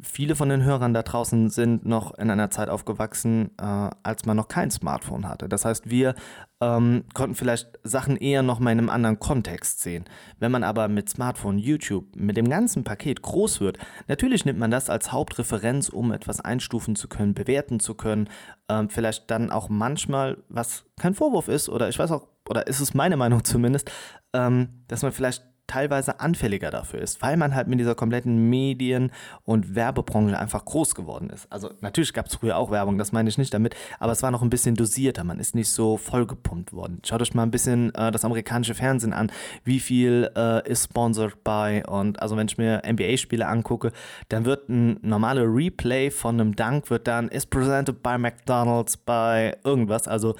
viele 0.01 0.35
von 0.35 0.47
den 0.49 0.63
Hörern 0.63 0.93
da 0.93 1.03
draußen 1.03 1.49
sind 1.49 1.85
noch 1.85 2.17
in 2.17 2.31
einer 2.31 2.49
Zeit 2.49 2.69
aufgewachsen, 2.69 3.51
äh, 3.59 3.89
als 4.01 4.25
man 4.25 4.37
noch 4.37 4.47
kein 4.47 4.71
Smartphone 4.71 5.27
hatte. 5.27 5.49
Das 5.49 5.65
heißt, 5.65 5.89
wir 5.89 6.15
ähm, 6.61 7.03
konnten 7.13 7.35
vielleicht 7.35 7.79
Sachen 7.83 8.15
eher 8.15 8.41
noch 8.41 8.59
mal 8.59 8.71
in 8.71 8.79
einem 8.79 8.89
anderen 8.89 9.19
Kontext 9.19 9.81
sehen. 9.81 10.05
Wenn 10.39 10.51
man 10.51 10.63
aber 10.63 10.87
mit 10.87 11.09
Smartphone, 11.09 11.57
YouTube, 11.57 12.15
mit 12.15 12.37
dem 12.37 12.49
ganzen 12.49 12.83
Paket 12.85 13.21
groß 13.21 13.59
wird, 13.59 13.77
natürlich 14.07 14.45
nimmt 14.45 14.59
man 14.59 14.71
das 14.71 14.89
als 14.89 15.11
Hauptreferenz, 15.11 15.89
um 15.89 16.13
etwas 16.13 16.39
einstufen 16.39 16.95
zu 16.95 17.09
können, 17.09 17.33
bewerten 17.33 17.79
zu 17.79 17.93
können. 17.93 18.29
Ähm, 18.69 18.89
vielleicht 18.89 19.29
dann 19.29 19.51
auch 19.51 19.67
manchmal, 19.67 20.37
was 20.47 20.85
kein 20.97 21.13
Vorwurf 21.13 21.49
ist, 21.49 21.67
oder 21.67 21.89
ich 21.89 21.99
weiß 21.99 22.11
auch, 22.11 22.27
oder 22.49 22.67
ist 22.67 22.79
es 22.79 22.93
meine 22.93 23.17
Meinung 23.17 23.43
zumindest, 23.43 23.91
ähm, 24.33 24.69
dass 24.87 25.01
man 25.01 25.11
vielleicht 25.11 25.43
teilweise 25.69 26.19
anfälliger 26.19 26.71
dafür 26.71 26.99
ist, 26.99 27.21
weil 27.21 27.37
man 27.37 27.55
halt 27.55 27.67
mit 27.67 27.79
dieser 27.79 27.95
kompletten 27.95 28.49
Medien- 28.49 29.11
und 29.45 29.75
Werbebranche 29.75 30.37
einfach 30.37 30.65
groß 30.65 30.95
geworden 30.95 31.29
ist. 31.29 31.49
Also 31.51 31.71
natürlich 31.81 32.13
gab 32.13 32.25
es 32.25 32.35
früher 32.35 32.57
auch 32.57 32.71
Werbung, 32.71 32.97
das 32.97 33.11
meine 33.11 33.29
ich 33.29 33.37
nicht 33.37 33.53
damit, 33.53 33.75
aber 33.99 34.11
es 34.11 34.23
war 34.23 34.31
noch 34.31 34.41
ein 34.41 34.49
bisschen 34.49 34.75
dosierter, 34.75 35.23
man 35.23 35.39
ist 35.39 35.55
nicht 35.55 35.69
so 35.69 35.97
vollgepumpt 35.97 36.73
worden. 36.73 37.01
Schaut 37.05 37.21
euch 37.21 37.33
mal 37.33 37.43
ein 37.43 37.51
bisschen 37.51 37.93
äh, 37.95 38.11
das 38.11 38.25
amerikanische 38.25 38.73
Fernsehen 38.73 39.13
an, 39.13 39.31
wie 39.63 39.79
viel 39.79 40.29
äh, 40.35 40.67
ist 40.69 40.85
sponsored 40.85 41.43
by 41.43 41.83
und 41.87 42.21
also 42.21 42.35
wenn 42.35 42.47
ich 42.47 42.57
mir 42.57 42.81
NBA-Spiele 42.85 43.47
angucke, 43.47 43.91
dann 44.29 44.45
wird 44.45 44.69
ein 44.69 44.99
normaler 45.01 45.43
Replay 45.45 46.09
von 46.09 46.39
einem 46.39 46.55
Dank 46.55 46.89
wird 46.89 47.07
dann 47.07 47.29
is 47.29 47.45
presented 47.45 48.01
by 48.01 48.17
McDonald's, 48.17 48.97
by 48.97 49.53
irgendwas, 49.63 50.07
also 50.07 50.35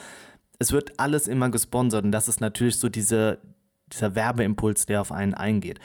es 0.59 0.73
wird 0.73 0.99
alles 0.99 1.27
immer 1.27 1.49
gesponsert 1.49 2.03
und 2.03 2.11
das 2.11 2.27
ist 2.27 2.41
natürlich 2.41 2.77
so 2.77 2.89
diese, 2.89 3.39
dieser 3.93 4.15
Werbeimpuls, 4.15 4.85
der 4.85 5.01
auf 5.01 5.11
einen 5.11 5.33
eingeht. 5.33 5.79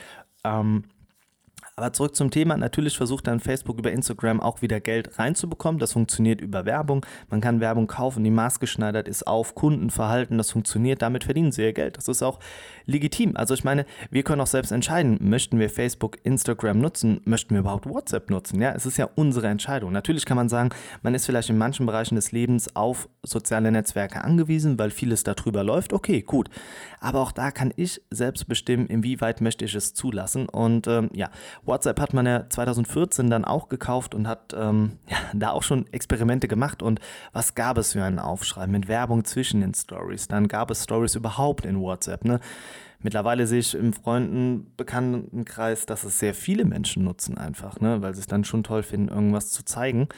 Ähm, 0.44 0.84
aber 1.76 1.92
zurück 1.92 2.14
zum 2.14 2.30
Thema. 2.30 2.56
Natürlich 2.56 2.96
versucht 2.96 3.26
dann 3.26 3.40
Facebook 3.40 3.78
über 3.78 3.90
Instagram 3.90 4.40
auch 4.40 4.62
wieder 4.62 4.78
Geld 4.78 5.18
reinzubekommen. 5.18 5.80
Das 5.80 5.92
funktioniert 5.92 6.40
über 6.40 6.66
Werbung. 6.66 7.04
Man 7.30 7.40
kann 7.40 7.60
Werbung 7.60 7.88
kaufen, 7.88 8.22
die 8.22 8.30
maßgeschneidert 8.30 9.08
ist 9.08 9.26
auf 9.26 9.56
Kundenverhalten. 9.56 10.38
Das 10.38 10.52
funktioniert. 10.52 11.02
Damit 11.02 11.24
verdienen 11.24 11.50
sie 11.50 11.62
ihr 11.62 11.72
Geld. 11.72 11.96
Das 11.96 12.06
ist 12.06 12.22
auch 12.22 12.38
legitim. 12.86 13.36
Also 13.36 13.54
ich 13.54 13.64
meine, 13.64 13.86
wir 14.10 14.22
können 14.22 14.40
auch 14.40 14.46
selbst 14.46 14.70
entscheiden, 14.70 15.18
möchten 15.20 15.58
wir 15.58 15.68
Facebook, 15.68 16.18
Instagram 16.22 16.78
nutzen, 16.78 17.20
möchten 17.24 17.54
wir 17.54 17.60
überhaupt 17.60 17.88
WhatsApp 17.88 18.30
nutzen. 18.30 18.60
Ja, 18.60 18.72
es 18.72 18.86
ist 18.86 18.96
ja 18.96 19.08
unsere 19.16 19.48
Entscheidung. 19.48 19.90
Natürlich 19.90 20.26
kann 20.26 20.36
man 20.36 20.48
sagen, 20.48 20.70
man 21.02 21.14
ist 21.14 21.26
vielleicht 21.26 21.50
in 21.50 21.58
manchen 21.58 21.86
Bereichen 21.86 22.14
des 22.14 22.30
Lebens 22.30 22.76
auf 22.76 23.08
soziale 23.24 23.72
Netzwerke 23.72 24.22
angewiesen, 24.22 24.78
weil 24.78 24.90
vieles 24.90 25.24
darüber 25.24 25.64
läuft. 25.64 25.92
Okay, 25.92 26.22
gut. 26.22 26.50
Aber 27.00 27.20
auch 27.20 27.32
da 27.32 27.50
kann 27.50 27.72
ich 27.74 28.00
selbst 28.10 28.46
bestimmen, 28.46 28.86
inwieweit 28.86 29.40
möchte 29.40 29.64
ich 29.64 29.74
es 29.74 29.92
zulassen. 29.92 30.48
Und 30.48 30.86
ähm, 30.86 31.10
ja, 31.14 31.30
WhatsApp 31.66 32.00
hat 32.00 32.14
man 32.14 32.26
ja 32.26 32.48
2014 32.48 33.30
dann 33.30 33.44
auch 33.44 33.68
gekauft 33.68 34.14
und 34.14 34.28
hat 34.28 34.54
ähm, 34.56 34.98
ja, 35.08 35.16
da 35.32 35.50
auch 35.50 35.62
schon 35.62 35.86
Experimente 35.92 36.48
gemacht. 36.48 36.82
Und 36.82 37.00
was 37.32 37.54
gab 37.54 37.78
es 37.78 37.92
für 37.92 38.02
einen 38.02 38.18
Aufschrei 38.18 38.66
mit 38.66 38.88
Werbung 38.88 39.24
zwischen 39.24 39.60
den 39.60 39.74
Stories? 39.74 40.28
Dann 40.28 40.48
gab 40.48 40.70
es 40.70 40.84
Stories 40.84 41.14
überhaupt 41.14 41.64
in 41.64 41.80
WhatsApp. 41.80 42.24
Ne? 42.24 42.40
Mittlerweile 43.00 43.46
sehe 43.46 43.60
ich 43.60 43.74
im 43.74 43.92
Freundenbekanntenkreis, 43.92 45.86
dass 45.86 46.04
es 46.04 46.18
sehr 46.18 46.34
viele 46.34 46.64
Menschen 46.64 47.04
nutzen 47.04 47.36
einfach, 47.36 47.80
ne? 47.80 48.02
weil 48.02 48.14
sie 48.14 48.20
es 48.20 48.26
dann 48.26 48.44
schon 48.44 48.64
toll 48.64 48.82
finden, 48.82 49.08
irgendwas 49.08 49.50
zu 49.50 49.64
zeigen. 49.64 50.08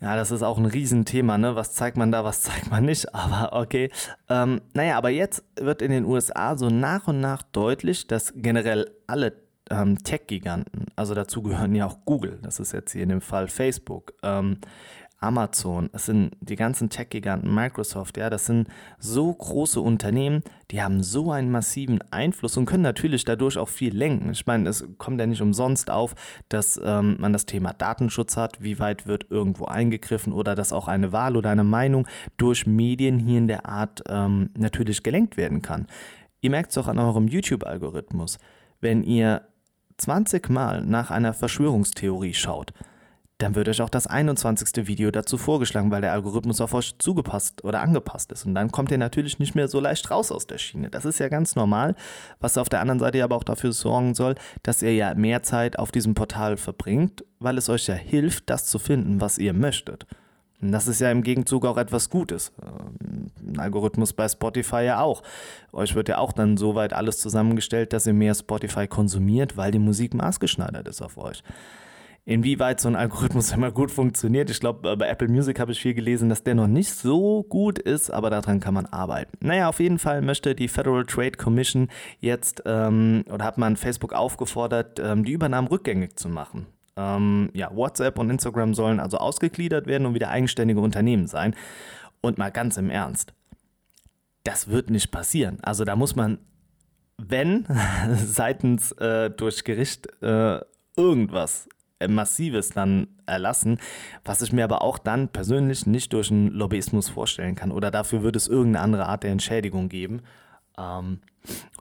Ja, 0.00 0.16
das 0.16 0.30
ist 0.30 0.42
auch 0.42 0.56
ein 0.56 0.64
Riesenthema, 0.64 1.36
ne? 1.36 1.56
Was 1.56 1.74
zeigt 1.74 1.98
man 1.98 2.10
da, 2.10 2.24
was 2.24 2.40
zeigt 2.42 2.70
man 2.70 2.86
nicht? 2.86 3.14
Aber 3.14 3.52
okay. 3.52 3.90
Ähm, 4.28 4.62
naja, 4.72 4.96
aber 4.96 5.10
jetzt 5.10 5.44
wird 5.56 5.82
in 5.82 5.90
den 5.90 6.06
USA 6.06 6.56
so 6.56 6.70
nach 6.70 7.06
und 7.06 7.20
nach 7.20 7.42
deutlich, 7.42 8.06
dass 8.06 8.32
generell 8.34 8.90
alle 9.06 9.34
ähm, 9.70 10.02
Tech-Giganten, 10.02 10.86
also 10.96 11.14
dazu 11.14 11.42
gehören 11.42 11.74
ja 11.74 11.86
auch 11.86 11.98
Google, 12.04 12.38
das 12.42 12.60
ist 12.60 12.72
jetzt 12.72 12.92
hier 12.92 13.02
in 13.02 13.08
dem 13.08 13.20
Fall 13.20 13.48
Facebook, 13.48 14.12
ähm, 14.22 14.58
Amazon, 15.22 15.90
es 15.92 16.06
sind 16.06 16.34
die 16.40 16.56
ganzen 16.56 16.88
Tech-Giganten, 16.88 17.54
Microsoft, 17.54 18.16
ja, 18.16 18.30
das 18.30 18.46
sind 18.46 18.68
so 18.98 19.32
große 19.32 19.78
Unternehmen, 19.78 20.42
die 20.70 20.82
haben 20.82 21.02
so 21.02 21.30
einen 21.30 21.50
massiven 21.50 22.00
Einfluss 22.10 22.56
und 22.56 22.64
können 22.64 22.82
natürlich 22.82 23.26
dadurch 23.26 23.58
auch 23.58 23.68
viel 23.68 23.94
lenken. 23.94 24.30
Ich 24.30 24.46
meine, 24.46 24.68
es 24.70 24.82
kommt 24.96 25.20
ja 25.20 25.26
nicht 25.26 25.42
umsonst 25.42 25.90
auf, 25.90 26.14
dass 26.48 26.80
ähm, 26.82 27.18
man 27.20 27.34
das 27.34 27.44
Thema 27.44 27.74
Datenschutz 27.74 28.38
hat, 28.38 28.62
wie 28.62 28.78
weit 28.78 29.06
wird 29.06 29.26
irgendwo 29.28 29.66
eingegriffen 29.66 30.32
oder 30.32 30.54
dass 30.54 30.72
auch 30.72 30.88
eine 30.88 31.12
Wahl 31.12 31.36
oder 31.36 31.50
eine 31.50 31.64
Meinung 31.64 32.06
durch 32.38 32.66
Medien 32.66 33.18
hier 33.18 33.38
in 33.38 33.48
der 33.48 33.66
Art 33.66 34.02
ähm, 34.08 34.48
natürlich 34.56 35.02
gelenkt 35.02 35.36
werden 35.36 35.60
kann. 35.60 35.86
Ihr 36.40 36.50
merkt 36.50 36.70
es 36.70 36.78
auch 36.78 36.88
an 36.88 36.98
eurem 36.98 37.28
YouTube-Algorithmus. 37.28 38.38
Wenn 38.80 39.02
ihr 39.02 39.42
20 40.00 40.48
Mal 40.48 40.82
nach 40.82 41.10
einer 41.10 41.34
Verschwörungstheorie 41.34 42.34
schaut, 42.34 42.72
dann 43.42 43.54
wird 43.54 43.68
euch 43.68 43.80
auch 43.80 43.88
das 43.88 44.06
21. 44.06 44.86
Video 44.86 45.10
dazu 45.10 45.38
vorgeschlagen, 45.38 45.90
weil 45.90 46.02
der 46.02 46.12
Algorithmus 46.12 46.60
auf 46.60 46.74
euch 46.74 46.98
zugepasst 46.98 47.64
oder 47.64 47.80
angepasst 47.80 48.32
ist. 48.32 48.44
Und 48.44 48.54
dann 48.54 48.70
kommt 48.70 48.90
ihr 48.90 48.98
natürlich 48.98 49.38
nicht 49.38 49.54
mehr 49.54 49.68
so 49.68 49.80
leicht 49.80 50.10
raus 50.10 50.30
aus 50.30 50.46
der 50.46 50.58
Schiene. 50.58 50.90
Das 50.90 51.04
ist 51.04 51.18
ja 51.20 51.28
ganz 51.28 51.56
normal, 51.56 51.94
was 52.38 52.58
auf 52.58 52.68
der 52.68 52.80
anderen 52.80 53.00
Seite 53.00 53.24
aber 53.24 53.36
auch 53.36 53.44
dafür 53.44 53.72
sorgen 53.72 54.14
soll, 54.14 54.34
dass 54.62 54.82
ihr 54.82 54.94
ja 54.94 55.14
mehr 55.14 55.42
Zeit 55.42 55.78
auf 55.78 55.90
diesem 55.90 56.14
Portal 56.14 56.56
verbringt, 56.56 57.24
weil 57.38 57.56
es 57.56 57.68
euch 57.68 57.86
ja 57.86 57.94
hilft, 57.94 58.50
das 58.50 58.66
zu 58.66 58.78
finden, 58.78 59.20
was 59.20 59.38
ihr 59.38 59.54
möchtet. 59.54 60.06
Das 60.62 60.86
ist 60.86 61.00
ja 61.00 61.10
im 61.10 61.22
Gegenzug 61.22 61.64
auch 61.64 61.78
etwas 61.78 62.10
Gutes. 62.10 62.52
Ähm, 62.62 63.30
ein 63.54 63.60
Algorithmus 63.60 64.12
bei 64.12 64.28
Spotify 64.28 64.82
ja 64.84 65.00
auch. 65.00 65.22
Euch 65.72 65.94
wird 65.94 66.08
ja 66.08 66.18
auch 66.18 66.32
dann 66.32 66.56
soweit 66.56 66.92
alles 66.92 67.18
zusammengestellt, 67.18 67.92
dass 67.92 68.06
ihr 68.06 68.12
mehr 68.12 68.34
Spotify 68.34 68.86
konsumiert, 68.86 69.56
weil 69.56 69.70
die 69.70 69.78
Musik 69.78 70.14
maßgeschneidert 70.14 70.88
ist 70.88 71.02
auf 71.02 71.16
euch. 71.16 71.42
Inwieweit 72.26 72.80
so 72.80 72.88
ein 72.88 72.96
Algorithmus 72.96 73.52
immer 73.54 73.70
gut 73.70 73.90
funktioniert, 73.90 74.50
ich 74.50 74.60
glaube, 74.60 74.96
bei 74.96 75.08
Apple 75.08 75.28
Music 75.28 75.58
habe 75.58 75.72
ich 75.72 75.80
viel 75.80 75.94
gelesen, 75.94 76.28
dass 76.28 76.44
der 76.44 76.54
noch 76.54 76.66
nicht 76.66 76.92
so 76.92 77.42
gut 77.42 77.78
ist, 77.78 78.10
aber 78.10 78.30
daran 78.30 78.60
kann 78.60 78.74
man 78.74 78.86
arbeiten. 78.86 79.38
Naja, 79.40 79.68
auf 79.68 79.80
jeden 79.80 79.98
Fall 79.98 80.20
möchte 80.20 80.54
die 80.54 80.68
Federal 80.68 81.06
Trade 81.06 81.32
Commission 81.32 81.88
jetzt 82.18 82.62
ähm, 82.66 83.24
oder 83.32 83.44
hat 83.44 83.58
man 83.58 83.76
Facebook 83.76 84.12
aufgefordert, 84.12 85.00
ähm, 85.02 85.24
die 85.24 85.32
Übernahmen 85.32 85.68
rückgängig 85.68 86.16
zu 86.18 86.28
machen. 86.28 86.66
Ähm, 86.96 87.50
ja, 87.54 87.74
WhatsApp 87.74 88.18
und 88.18 88.30
Instagram 88.30 88.74
sollen 88.74 89.00
also 89.00 89.18
ausgegliedert 89.18 89.86
werden 89.86 90.06
und 90.06 90.14
wieder 90.14 90.30
eigenständige 90.30 90.80
Unternehmen 90.80 91.26
sein. 91.26 91.54
Und 92.20 92.38
mal 92.38 92.50
ganz 92.50 92.76
im 92.76 92.90
Ernst, 92.90 93.32
das 94.44 94.68
wird 94.68 94.90
nicht 94.90 95.10
passieren. 95.10 95.58
Also 95.62 95.84
da 95.84 95.96
muss 95.96 96.16
man, 96.16 96.38
wenn 97.16 97.66
seitens 98.14 98.92
äh, 98.92 99.30
durch 99.30 99.64
Gericht 99.64 100.08
äh, 100.22 100.60
irgendwas 100.96 101.68
Massives 102.08 102.70
dann 102.70 103.08
erlassen, 103.26 103.78
was 104.24 104.42
ich 104.42 104.52
mir 104.52 104.64
aber 104.64 104.82
auch 104.82 104.98
dann 104.98 105.28
persönlich 105.28 105.86
nicht 105.86 106.12
durch 106.12 106.30
einen 106.30 106.48
Lobbyismus 106.48 107.08
vorstellen 107.08 107.54
kann. 107.54 107.72
Oder 107.72 107.90
dafür 107.90 108.22
würde 108.22 108.38
es 108.38 108.48
irgendeine 108.48 108.84
andere 108.84 109.06
Art 109.06 109.22
der 109.22 109.32
Entschädigung 109.32 109.88
geben. 109.88 110.22
Ähm, 110.78 111.20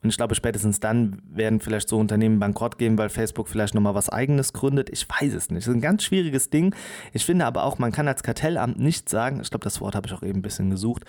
und 0.02 0.10
ich 0.10 0.16
glaube, 0.16 0.36
spätestens 0.36 0.80
dann 0.80 1.22
werden 1.30 1.60
vielleicht 1.60 1.90
so 1.90 1.98
Unternehmen 1.98 2.40
bankrott 2.40 2.78
gehen, 2.78 2.98
weil 2.98 3.10
Facebook 3.10 3.50
vielleicht 3.50 3.76
nochmal 3.76 3.96
was 3.96 4.10
eigenes 4.10 4.54
gründet. 4.54 4.90
Ich 4.90 5.06
weiß 5.10 5.34
es 5.34 5.50
nicht. 5.50 5.68
Das 5.68 5.68
ist 5.68 5.76
ein 5.76 5.82
ganz 5.82 6.04
schwieriges 6.04 6.50
Ding. 6.50 6.74
Ich 7.12 7.26
finde 7.26 7.46
aber 7.46 7.66
auch, 7.66 7.78
man 7.78 7.92
kann 7.92 8.08
als 8.08 8.24
Kartellamt 8.24 8.80
nicht 8.80 9.10
sagen, 9.10 9.42
ich 9.42 9.50
glaube, 9.50 9.66
das 9.66 9.82
Wort 9.82 9.96
habe 9.96 10.08
ich 10.08 10.14
auch 10.14 10.24
eben 10.24 10.40
ein 10.40 10.42
bisschen 10.44 10.70
gesucht, 10.70 11.04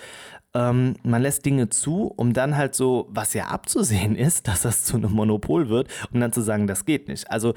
ähm, 0.53 0.97
man 1.05 1.23
lässt 1.23 1.47
Dinge 1.47 1.69
zu, 1.69 2.13
um 2.17 2.33
dann 2.33 2.57
halt 2.57 2.75
so, 2.75 3.07
was 3.11 3.35
ja 3.35 3.47
abzusehen 3.47 4.17
ist, 4.17 4.49
dass 4.49 4.63
das 4.63 4.85
zu 4.85 4.97
einem 4.97 5.13
Monopol 5.13 5.69
wird, 5.69 5.89
um 6.13 6.19
dann 6.19 6.33
zu 6.33 6.41
sagen, 6.41 6.67
das 6.67 6.85
geht 6.85 7.07
nicht. 7.07 7.31
Also 7.31 7.55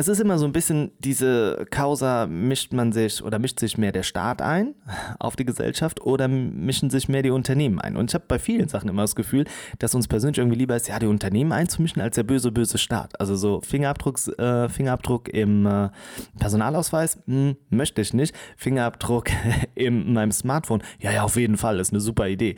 es 0.00 0.08
ist 0.08 0.18
immer 0.18 0.38
so 0.38 0.46
ein 0.46 0.52
bisschen 0.52 0.92
diese 0.98 1.66
Causa, 1.70 2.26
mischt 2.26 2.72
man 2.72 2.90
sich 2.90 3.22
oder 3.22 3.38
mischt 3.38 3.60
sich 3.60 3.76
mehr 3.76 3.92
der 3.92 4.02
Staat 4.02 4.40
ein 4.40 4.74
auf 5.18 5.36
die 5.36 5.44
Gesellschaft 5.44 6.00
oder 6.00 6.26
mischen 6.26 6.88
sich 6.88 7.10
mehr 7.10 7.22
die 7.22 7.30
Unternehmen 7.30 7.78
ein. 7.78 7.98
Und 7.98 8.10
ich 8.10 8.14
habe 8.14 8.24
bei 8.26 8.38
vielen 8.38 8.68
Sachen 8.68 8.88
immer 8.88 9.02
das 9.02 9.14
Gefühl, 9.14 9.44
dass 9.78 9.94
uns 9.94 10.08
persönlich 10.08 10.38
irgendwie 10.38 10.56
lieber 10.56 10.74
ist, 10.74 10.88
ja, 10.88 10.98
die 10.98 11.06
Unternehmen 11.06 11.52
einzumischen, 11.52 12.00
als 12.00 12.14
der 12.14 12.22
böse, 12.22 12.50
böse 12.50 12.78
Staat. 12.78 13.20
Also 13.20 13.36
so 13.36 13.60
Fingerabdrucks, 13.60 14.28
äh, 14.28 14.70
Fingerabdruck 14.70 15.28
im 15.28 15.66
äh, 15.66 15.90
Personalausweis, 16.38 17.18
hm, 17.26 17.56
möchte 17.68 18.00
ich 18.00 18.14
nicht. 18.14 18.34
Fingerabdruck 18.56 19.28
in 19.74 20.14
meinem 20.14 20.32
Smartphone, 20.32 20.82
ja, 20.98 21.12
ja, 21.12 21.24
auf 21.24 21.36
jeden 21.36 21.58
Fall, 21.58 21.78
ist 21.78 21.92
eine 21.92 22.00
super 22.00 22.26
Idee 22.26 22.56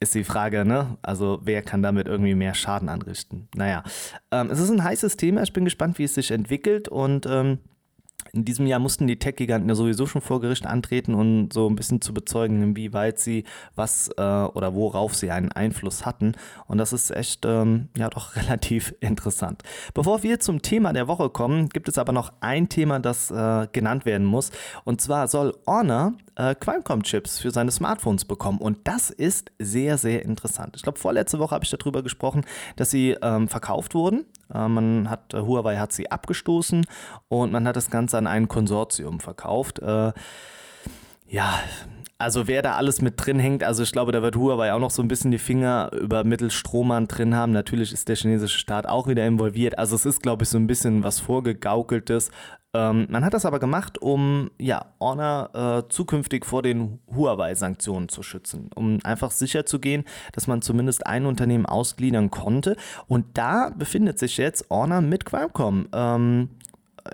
ist 0.00 0.14
die 0.14 0.24
Frage, 0.24 0.64
ne? 0.64 0.96
Also 1.02 1.40
wer 1.44 1.62
kann 1.62 1.82
damit 1.82 2.08
irgendwie 2.08 2.34
mehr 2.34 2.54
Schaden 2.54 2.88
anrichten? 2.88 3.48
Naja, 3.54 3.84
ähm, 4.30 4.50
es 4.50 4.58
ist 4.58 4.70
ein 4.70 4.82
heißes 4.82 5.16
Thema. 5.16 5.42
Ich 5.42 5.52
bin 5.52 5.64
gespannt, 5.64 5.98
wie 5.98 6.04
es 6.04 6.14
sich 6.14 6.30
entwickelt 6.30 6.88
und 6.88 7.26
ähm, 7.26 7.58
in 8.32 8.44
diesem 8.44 8.66
Jahr 8.66 8.78
mussten 8.78 9.06
die 9.06 9.18
Tech-Giganten 9.18 9.68
ja 9.68 9.74
sowieso 9.74 10.06
schon 10.06 10.22
vor 10.22 10.40
Gericht 10.40 10.66
antreten 10.66 11.14
und 11.14 11.52
so 11.52 11.68
ein 11.68 11.76
bisschen 11.76 12.00
zu 12.00 12.14
bezeugen, 12.14 12.62
inwieweit 12.62 13.18
sie 13.18 13.44
was 13.74 14.08
äh, 14.16 14.22
oder 14.22 14.74
worauf 14.74 15.14
sie 15.14 15.30
einen 15.30 15.52
Einfluss 15.52 16.06
hatten. 16.06 16.32
Und 16.66 16.78
das 16.78 16.92
ist 16.92 17.10
echt, 17.10 17.44
ähm, 17.44 17.88
ja, 17.96 18.08
doch 18.10 18.36
relativ 18.36 18.94
interessant. 19.00 19.62
Bevor 19.94 20.22
wir 20.22 20.40
zum 20.40 20.62
Thema 20.62 20.92
der 20.92 21.08
Woche 21.08 21.30
kommen, 21.30 21.68
gibt 21.68 21.88
es 21.88 21.98
aber 21.98 22.12
noch 22.12 22.32
ein 22.40 22.68
Thema, 22.68 23.00
das 23.00 23.30
äh, 23.30 23.66
genannt 23.72 24.04
werden 24.04 24.26
muss. 24.26 24.50
Und 24.84 25.00
zwar 25.00 25.28
soll 25.28 25.54
Honor 25.66 26.14
äh, 26.36 26.54
Qualcomm-Chips 26.54 27.40
für 27.40 27.50
seine 27.50 27.70
Smartphones 27.70 28.24
bekommen. 28.24 28.58
Und 28.58 28.78
das 28.84 29.10
ist 29.10 29.50
sehr, 29.58 29.98
sehr 29.98 30.24
interessant. 30.24 30.76
Ich 30.76 30.82
glaube, 30.82 30.98
vorletzte 30.98 31.38
Woche 31.38 31.54
habe 31.54 31.64
ich 31.64 31.70
darüber 31.70 32.02
gesprochen, 32.02 32.44
dass 32.76 32.90
sie 32.90 33.16
ähm, 33.22 33.48
verkauft 33.48 33.94
wurden. 33.94 34.24
Äh, 34.52 34.68
man 34.68 35.08
hat, 35.10 35.34
äh, 35.34 35.40
Huawei 35.40 35.76
hat 35.76 35.92
sie 35.92 36.10
abgestoßen 36.10 36.86
und 37.28 37.52
man 37.52 37.66
hat 37.66 37.76
das 37.76 37.90
Ganze 37.90 38.18
an 38.18 38.26
ein 38.26 38.48
Konsortium 38.48 39.20
verkauft. 39.20 39.78
Äh, 39.80 40.12
ja, 41.28 41.60
also 42.20 42.46
wer 42.46 42.62
da 42.62 42.74
alles 42.74 43.00
mit 43.00 43.14
drin 43.16 43.38
hängt, 43.38 43.64
also 43.64 43.82
ich 43.82 43.92
glaube, 43.92 44.12
da 44.12 44.22
wird 44.22 44.36
Huawei 44.36 44.72
auch 44.72 44.78
noch 44.78 44.90
so 44.90 45.02
ein 45.02 45.08
bisschen 45.08 45.30
die 45.30 45.38
Finger 45.38 45.90
über 45.98 46.24
Mittelstrohmann 46.24 47.08
drin 47.08 47.34
haben. 47.34 47.52
Natürlich 47.52 47.92
ist 47.92 48.08
der 48.08 48.16
chinesische 48.16 48.58
Staat 48.58 48.86
auch 48.86 49.08
wieder 49.08 49.26
involviert. 49.26 49.78
Also 49.78 49.96
es 49.96 50.06
ist, 50.06 50.22
glaube 50.22 50.44
ich, 50.44 50.50
so 50.50 50.58
ein 50.58 50.66
bisschen 50.66 51.02
was 51.02 51.18
vorgegaukeltes. 51.18 52.30
Ähm, 52.72 53.06
man 53.10 53.24
hat 53.24 53.34
das 53.34 53.46
aber 53.46 53.58
gemacht, 53.58 54.00
um 54.00 54.50
ja, 54.58 54.92
Honor 55.00 55.50
äh, 55.86 55.88
zukünftig 55.88 56.46
vor 56.46 56.62
den 56.62 57.00
Huawei-Sanktionen 57.12 58.08
zu 58.08 58.22
schützen, 58.22 58.70
um 58.74 58.98
einfach 59.02 59.32
sicher 59.32 59.66
zu 59.66 59.80
gehen, 59.80 60.04
dass 60.32 60.46
man 60.46 60.62
zumindest 60.62 61.06
ein 61.06 61.26
Unternehmen 61.26 61.66
ausgliedern 61.66 62.30
konnte. 62.30 62.76
Und 63.08 63.26
da 63.34 63.70
befindet 63.70 64.18
sich 64.18 64.36
jetzt 64.36 64.66
Honor 64.70 65.00
mit 65.00 65.24
Qualcomm. 65.24 65.88
Ähm, 65.92 66.50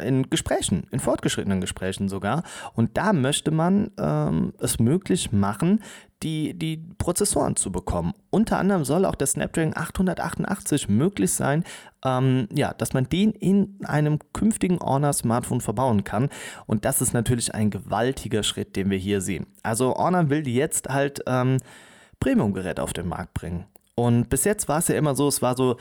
in 0.03 0.29
Gesprächen, 0.31 0.87
in 0.91 1.01
fortgeschrittenen 1.01 1.61
Gesprächen 1.61 2.09
sogar. 2.09 2.43
Und 2.75 2.97
da 2.97 3.13
möchte 3.13 3.51
man 3.51 3.91
ähm, 3.99 4.53
es 4.59 4.79
möglich 4.79 5.33
machen, 5.33 5.81
die, 6.23 6.55
die 6.55 6.79
Prozessoren 6.99 7.57
zu 7.57 7.71
bekommen. 7.71 8.15
Unter 8.31 8.59
anderem 8.59 8.85
soll 8.85 9.05
auch 9.05 9.15
der 9.15 9.27
Snapdragon 9.27 9.77
888 9.77 10.89
möglich 10.89 11.33
sein, 11.33 11.65
ähm, 12.05 12.49
ja, 12.53 12.73
dass 12.73 12.95
man 12.95 13.09
den 13.09 13.33
in 13.33 13.79
einem 13.85 14.19
künftigen 14.33 14.81
Honor 14.81 15.13
Smartphone 15.13 15.61
verbauen 15.61 16.05
kann. 16.05 16.31
Und 16.67 16.85
das 16.85 17.01
ist 17.01 17.13
natürlich 17.13 17.55
ein 17.55 17.71
gewaltiger 17.71 18.43
Schritt, 18.43 18.77
den 18.77 18.91
wir 18.91 18.99
hier 18.99 19.21
sehen. 19.21 19.47
Also 19.63 19.95
Honor 19.95 20.31
will 20.31 20.49
jetzt 20.49 20.89
halt 20.89 21.23
ähm, 21.27 21.59
Premium-Geräte 22.21 22.83
auf 22.83 22.93
den 22.93 23.09
Markt 23.09 23.35
bringen. 23.35 23.67
Und 23.95 24.29
bis 24.29 24.45
jetzt 24.45 24.69
war 24.69 24.79
es 24.79 24.89
ja 24.89 24.97
immer 24.97 25.15
so, 25.15 25.29
es 25.29 25.43
war 25.43 25.57
so, 25.57 25.77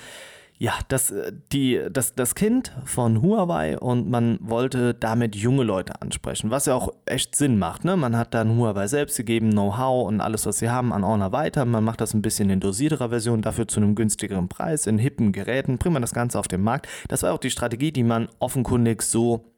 ja, 0.58 0.74
das, 0.88 1.12
äh, 1.12 1.34
die, 1.52 1.82
das, 1.92 2.16
das 2.16 2.34
Kind 2.36 2.72
von 2.86 3.22
Huawei 3.22 3.78
und 3.78 4.10
man 4.10 4.38
wollte 4.42 4.94
damit 4.94 5.36
junge 5.36 5.64
Leute 5.64 6.02
ansprechen, 6.02 6.50
was 6.50 6.66
ja 6.66 6.76
auch 6.76 6.94
echt 7.06 7.36
Sinn 7.36 7.60
macht. 7.60 7.84
Ne? 7.84 7.98
Man 7.98 8.16
hat 8.16 8.34
dann 8.34 8.58
Huawei 8.58 8.88
selbst 8.88 9.18
gegeben, 9.18 9.52
Know-how 9.52 10.08
und 10.08 10.22
alles, 10.22 10.46
was 10.46 10.60
sie 10.60 10.70
haben, 10.70 10.94
an 10.94 11.06
Honor 11.06 11.34
weiter. 11.34 11.66
Man 11.66 11.84
macht 11.84 12.00
das 12.00 12.14
ein 12.14 12.22
bisschen 12.22 12.50
in 12.50 12.62
dosierterer 12.62 13.10
Version, 13.10 13.42
dafür 13.42 13.68
zu 13.68 13.82
einem 13.82 13.96
günstigeren 13.96 14.48
Preis, 14.48 14.88
in 14.88 14.98
hippen 14.98 15.34
Geräten, 15.34 15.78
bringt 15.78 15.94
man 15.94 16.02
das 16.02 16.14
Ganze 16.14 16.40
auf 16.40 16.48
den 16.48 16.62
Markt. 16.62 16.88
Das 17.10 17.24
war 17.24 17.34
auch 17.34 17.40
die 17.40 17.52
Strategie, 17.52 17.92
die 17.92 18.04
man 18.04 18.30
offenkundig 18.40 19.02
so 19.02 19.52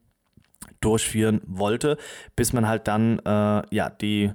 durchführen 0.80 1.40
wollte, 1.46 1.96
bis 2.34 2.52
man 2.52 2.66
halt 2.66 2.88
dann 2.88 3.20
äh, 3.20 3.62
ja, 3.74 3.90
die, 3.90 4.32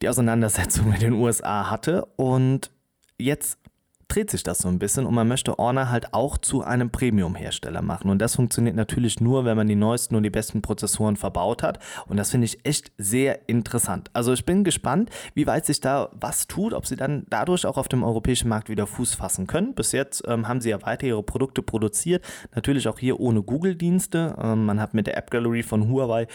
die 0.00 0.08
Auseinandersetzung 0.08 0.88
mit 0.90 1.02
den 1.02 1.12
USA 1.12 1.70
hatte. 1.70 2.06
Und 2.16 2.70
jetzt 3.18 3.58
dreht 4.08 4.30
sich 4.30 4.42
das 4.42 4.58
so 4.58 4.68
ein 4.68 4.78
bisschen 4.78 5.06
und 5.06 5.14
man 5.14 5.28
möchte 5.28 5.54
Honor 5.56 5.90
halt 5.90 6.12
auch 6.12 6.38
zu 6.38 6.62
einem 6.62 6.90
Premium-Hersteller 6.90 7.82
machen. 7.82 8.10
Und 8.10 8.18
das 8.18 8.36
funktioniert 8.36 8.76
natürlich 8.76 9.20
nur, 9.20 9.44
wenn 9.44 9.56
man 9.56 9.68
die 9.68 9.76
neuesten 9.76 10.14
und 10.16 10.22
die 10.22 10.30
besten 10.30 10.62
Prozessoren 10.62 11.16
verbaut 11.16 11.62
hat. 11.62 11.78
Und 12.06 12.16
das 12.16 12.30
finde 12.30 12.46
ich 12.46 12.64
echt 12.64 12.92
sehr 12.98 13.48
interessant. 13.48 14.10
Also 14.12 14.32
ich 14.32 14.44
bin 14.44 14.64
gespannt, 14.64 15.10
wie 15.34 15.46
weit 15.46 15.66
sich 15.66 15.80
da 15.80 16.10
was 16.12 16.46
tut, 16.46 16.72
ob 16.72 16.86
sie 16.86 16.96
dann 16.96 17.26
dadurch 17.30 17.66
auch 17.66 17.76
auf 17.76 17.88
dem 17.88 18.02
europäischen 18.02 18.48
Markt 18.48 18.68
wieder 18.68 18.86
Fuß 18.86 19.14
fassen 19.14 19.46
können. 19.46 19.74
Bis 19.74 19.92
jetzt 19.92 20.22
ähm, 20.26 20.48
haben 20.48 20.60
sie 20.60 20.70
ja 20.70 20.82
weiter 20.82 21.06
ihre 21.06 21.22
Produkte 21.22 21.62
produziert. 21.62 22.24
Natürlich 22.54 22.88
auch 22.88 22.98
hier 22.98 23.20
ohne 23.20 23.42
Google-Dienste. 23.42 24.36
Ähm, 24.40 24.66
man 24.66 24.80
hat 24.80 24.94
mit 24.94 25.06
der 25.06 25.16
App 25.16 25.30
Gallery 25.30 25.62
von 25.62 25.88
Huawei 25.88 26.26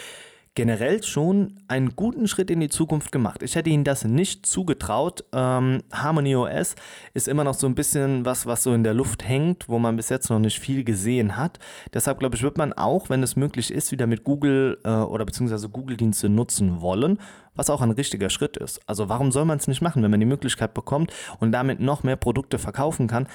generell 0.60 1.02
schon 1.04 1.54
einen 1.70 1.96
guten 1.96 2.28
Schritt 2.28 2.52
in 2.52 2.60
die 2.60 2.68
Zukunft 2.68 3.14
gemacht. 3.14 3.44
Ich 3.44 3.56
hätte 3.56 3.70
ihnen 3.70 3.86
das 3.86 4.04
nicht 4.04 4.46
zugetraut. 4.46 5.24
Ähm, 5.32 5.84
Harmony 5.90 6.36
OS 6.36 6.76
ist 7.14 7.30
immer 7.30 7.46
noch 7.46 7.54
so 7.54 7.66
ein 7.66 7.76
bisschen 7.76 8.26
was, 8.26 8.46
was 8.46 8.64
so 8.64 8.74
in 8.74 8.84
der 8.84 8.94
Luft 8.94 9.26
hängt, 9.26 9.70
wo 9.70 9.80
man 9.80 9.96
bis 9.96 10.10
jetzt 10.10 10.30
noch 10.30 10.40
nicht 10.40 10.60
viel 10.60 10.84
gesehen 10.84 11.38
hat. 11.38 11.60
Deshalb 11.94 12.20
glaube 12.20 12.36
ich, 12.36 12.44
wird 12.44 12.58
man 12.58 12.74
auch, 12.74 13.10
wenn 13.10 13.24
es 13.24 13.38
möglich 13.38 13.72
ist, 13.72 13.94
wieder 13.94 14.06
mit 14.06 14.26
Google 14.26 14.78
äh, 14.84 14.90
oder 14.90 15.24
beziehungsweise 15.24 15.70
Google-Dienste 15.70 16.28
nutzen 16.28 16.82
wollen, 16.82 17.20
was 17.56 17.70
auch 17.70 17.80
ein 17.80 17.92
richtiger 17.92 18.30
Schritt 18.30 18.58
ist. 18.58 18.82
Also 18.86 19.08
warum 19.08 19.32
soll 19.32 19.46
man 19.46 19.60
es 19.60 19.68
nicht 19.70 19.82
machen, 19.82 20.04
wenn 20.04 20.12
man 20.12 20.20
die 20.20 20.26
Möglichkeit 20.26 20.74
bekommt 20.74 21.14
und 21.40 21.54
damit 21.54 21.80
noch 21.80 22.04
mehr 22.04 22.18
Produkte 22.18 22.60
verkaufen 22.60 23.08
kann? 23.08 23.28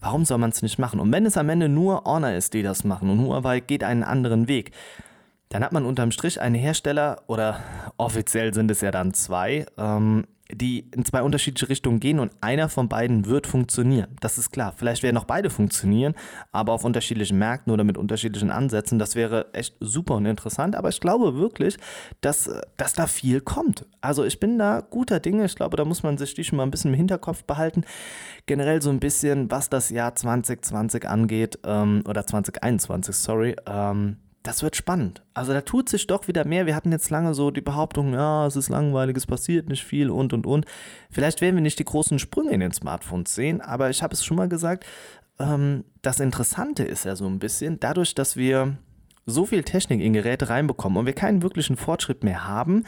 Warum 0.00 0.24
soll 0.24 0.38
man 0.38 0.48
es 0.48 0.62
nicht 0.62 0.78
machen? 0.78 1.00
Und 1.00 1.12
wenn 1.12 1.26
es 1.26 1.36
am 1.36 1.50
Ende 1.50 1.68
nur 1.68 2.04
Honor 2.06 2.32
ist, 2.32 2.54
die 2.54 2.62
das 2.62 2.82
machen 2.82 3.10
und 3.10 3.20
Huawei 3.20 3.60
geht 3.60 3.84
einen 3.84 4.04
anderen 4.04 4.48
Weg, 4.48 4.72
dann 5.52 5.62
hat 5.62 5.72
man 5.72 5.84
unterm 5.84 6.12
Strich 6.12 6.40
einen 6.40 6.54
Hersteller, 6.54 7.22
oder 7.26 7.60
offiziell 7.98 8.54
sind 8.54 8.70
es 8.70 8.80
ja 8.80 8.90
dann 8.90 9.12
zwei, 9.12 9.66
ähm, 9.76 10.24
die 10.50 10.88
in 10.94 11.04
zwei 11.04 11.22
unterschiedliche 11.22 11.68
Richtungen 11.68 12.00
gehen 12.00 12.18
und 12.18 12.32
einer 12.40 12.70
von 12.70 12.88
beiden 12.88 13.26
wird 13.26 13.46
funktionieren. 13.46 14.16
Das 14.20 14.38
ist 14.38 14.50
klar. 14.50 14.72
Vielleicht 14.74 15.02
werden 15.02 15.18
auch 15.18 15.24
beide 15.24 15.50
funktionieren, 15.50 16.14
aber 16.52 16.72
auf 16.72 16.84
unterschiedlichen 16.84 17.38
Märkten 17.38 17.70
oder 17.70 17.84
mit 17.84 17.98
unterschiedlichen 17.98 18.50
Ansätzen. 18.50 18.98
Das 18.98 19.14
wäre 19.14 19.52
echt 19.52 19.76
super 19.80 20.14
und 20.14 20.24
interessant. 20.24 20.74
Aber 20.74 20.88
ich 20.88 21.00
glaube 21.00 21.36
wirklich, 21.36 21.76
dass, 22.22 22.50
dass 22.78 22.94
da 22.94 23.06
viel 23.06 23.42
kommt. 23.42 23.84
Also 24.00 24.24
ich 24.24 24.40
bin 24.40 24.58
da 24.58 24.80
guter 24.80 25.20
Dinge. 25.20 25.44
Ich 25.44 25.54
glaube, 25.54 25.76
da 25.76 25.84
muss 25.84 26.02
man 26.02 26.16
sich 26.16 26.32
die 26.32 26.44
schon 26.44 26.56
mal 26.56 26.64
ein 26.64 26.70
bisschen 26.70 26.92
im 26.92 26.96
Hinterkopf 26.96 27.44
behalten. 27.44 27.84
Generell 28.46 28.80
so 28.80 28.88
ein 28.88 29.00
bisschen, 29.00 29.50
was 29.50 29.68
das 29.68 29.90
Jahr 29.90 30.14
2020 30.14 31.08
angeht, 31.08 31.58
ähm, 31.64 32.04
oder 32.06 32.26
2021, 32.26 33.14
sorry. 33.14 33.56
Ähm, 33.66 34.16
das 34.42 34.62
wird 34.62 34.76
spannend. 34.76 35.22
Also 35.34 35.52
da 35.52 35.60
tut 35.60 35.88
sich 35.88 36.06
doch 36.06 36.28
wieder 36.28 36.44
mehr. 36.46 36.66
Wir 36.66 36.74
hatten 36.74 36.92
jetzt 36.92 37.10
lange 37.10 37.34
so 37.34 37.50
die 37.50 37.60
Behauptung, 37.60 38.12
ja, 38.12 38.46
es 38.46 38.56
ist 38.56 38.68
langweilig, 38.68 39.16
es 39.16 39.26
passiert 39.26 39.68
nicht 39.68 39.84
viel 39.84 40.10
und 40.10 40.32
und 40.32 40.46
und. 40.46 40.66
Vielleicht 41.10 41.40
werden 41.40 41.56
wir 41.56 41.62
nicht 41.62 41.78
die 41.78 41.84
großen 41.84 42.18
Sprünge 42.18 42.50
in 42.50 42.60
den 42.60 42.72
Smartphones 42.72 43.34
sehen, 43.34 43.60
aber 43.60 43.90
ich 43.90 44.02
habe 44.02 44.14
es 44.14 44.24
schon 44.24 44.36
mal 44.36 44.48
gesagt, 44.48 44.84
ähm, 45.38 45.84
das 46.02 46.20
Interessante 46.20 46.82
ist 46.84 47.04
ja 47.04 47.16
so 47.16 47.26
ein 47.26 47.38
bisschen, 47.38 47.78
dadurch, 47.80 48.14
dass 48.14 48.36
wir 48.36 48.76
so 49.26 49.46
viel 49.46 49.62
Technik 49.62 50.00
in 50.00 50.12
Geräte 50.12 50.48
reinbekommen 50.48 50.98
und 50.98 51.06
wir 51.06 51.12
keinen 51.12 51.42
wirklichen 51.42 51.76
Fortschritt 51.76 52.24
mehr 52.24 52.46
haben, 52.48 52.84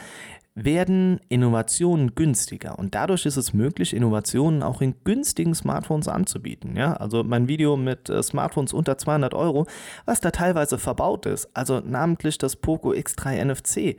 werden 0.55 1.19
Innovationen 1.27 2.15
günstiger 2.15 2.79
und 2.79 2.95
dadurch 2.95 3.25
ist 3.25 3.35
es 3.35 3.53
möglich, 3.53 3.93
Innovationen 3.93 4.63
auch 4.63 4.81
in 4.81 4.95
günstigen 5.03 5.53
Smartphones 5.53 6.07
anzubieten. 6.07 6.77
Ja, 6.77 6.93
also 6.93 7.23
mein 7.23 7.49
Video 7.49 7.75
mit 7.75 8.09
äh, 8.09 8.23
Smartphones 8.23 8.71
unter 8.71 8.97
200 8.97 9.33
Euro, 9.33 9.67
was 10.05 10.21
da 10.21 10.31
teilweise 10.31 10.77
verbaut 10.77 11.25
ist, 11.25 11.49
also 11.53 11.81
namentlich 11.81 12.37
das 12.37 12.55
Poco 12.55 12.91
X3 12.91 13.43
NFC. 13.43 13.97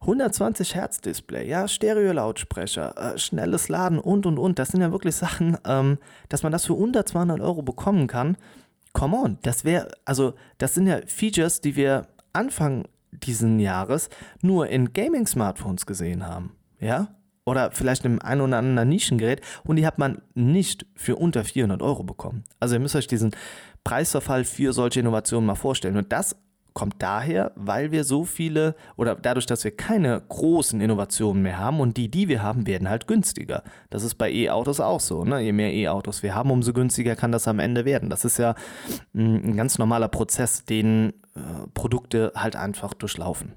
120 0.00 0.76
Hertz 0.76 1.00
Display, 1.00 1.48
ja, 1.48 1.66
Stereo-Lautsprecher, 1.66 3.14
äh, 3.14 3.18
schnelles 3.18 3.68
Laden 3.68 3.98
und 3.98 4.26
und 4.26 4.38
und. 4.38 4.60
Das 4.60 4.68
sind 4.68 4.80
ja 4.80 4.92
wirklich 4.92 5.16
Sachen, 5.16 5.58
ähm, 5.66 5.98
dass 6.28 6.44
man 6.44 6.52
das 6.52 6.66
für 6.66 6.74
unter 6.74 7.04
200 7.04 7.40
Euro 7.40 7.62
bekommen 7.62 8.06
kann. 8.06 8.36
Come 8.92 9.16
on, 9.16 9.38
das 9.42 9.64
wäre, 9.64 9.88
also 10.04 10.34
das 10.58 10.74
sind 10.74 10.86
ja 10.86 11.00
Features, 11.06 11.60
die 11.60 11.74
wir 11.74 12.06
Anfang 12.32 12.84
diesen 13.12 13.58
Jahres 13.58 14.08
nur 14.42 14.68
in 14.68 14.92
Gaming-Smartphones 14.92 15.86
gesehen 15.86 16.26
haben. 16.26 16.56
Ja? 16.80 17.08
oder 17.48 17.70
vielleicht 17.72 18.04
einem 18.04 18.20
ein 18.20 18.40
oder 18.40 18.58
anderen 18.58 18.88
Nischengerät 18.88 19.40
und 19.64 19.76
die 19.76 19.86
hat 19.86 19.98
man 19.98 20.20
nicht 20.34 20.86
für 20.94 21.16
unter 21.16 21.44
400 21.44 21.82
Euro 21.82 22.04
bekommen. 22.04 22.44
Also 22.60 22.74
ihr 22.74 22.80
müsst 22.80 22.94
euch 22.94 23.06
diesen 23.06 23.34
Preisverfall 23.84 24.44
für 24.44 24.72
solche 24.72 25.00
Innovationen 25.00 25.46
mal 25.46 25.54
vorstellen. 25.54 25.96
Und 25.96 26.12
das 26.12 26.36
kommt 26.78 26.94
daher, 27.00 27.50
weil 27.56 27.90
wir 27.90 28.04
so 28.04 28.22
viele 28.22 28.76
oder 28.94 29.16
dadurch, 29.16 29.46
dass 29.46 29.64
wir 29.64 29.72
keine 29.72 30.22
großen 30.28 30.80
Innovationen 30.80 31.42
mehr 31.42 31.58
haben 31.58 31.80
und 31.80 31.96
die, 31.96 32.08
die 32.08 32.28
wir 32.28 32.40
haben, 32.40 32.68
werden 32.68 32.88
halt 32.88 33.08
günstiger. 33.08 33.64
Das 33.90 34.04
ist 34.04 34.14
bei 34.14 34.30
E-Autos 34.30 34.78
auch 34.78 35.00
so. 35.00 35.24
Ne? 35.24 35.40
Je 35.40 35.50
mehr 35.50 35.74
E-Autos 35.74 36.22
wir 36.22 36.36
haben, 36.36 36.52
umso 36.52 36.72
günstiger 36.72 37.16
kann 37.16 37.32
das 37.32 37.48
am 37.48 37.58
Ende 37.58 37.84
werden. 37.84 38.10
Das 38.10 38.24
ist 38.24 38.38
ja 38.38 38.54
mm, 39.12 39.34
ein 39.34 39.56
ganz 39.56 39.78
normaler 39.78 40.06
Prozess, 40.06 40.66
den 40.66 41.14
äh, 41.34 41.40
Produkte 41.74 42.30
halt 42.36 42.54
einfach 42.54 42.94
durchlaufen. 42.94 43.54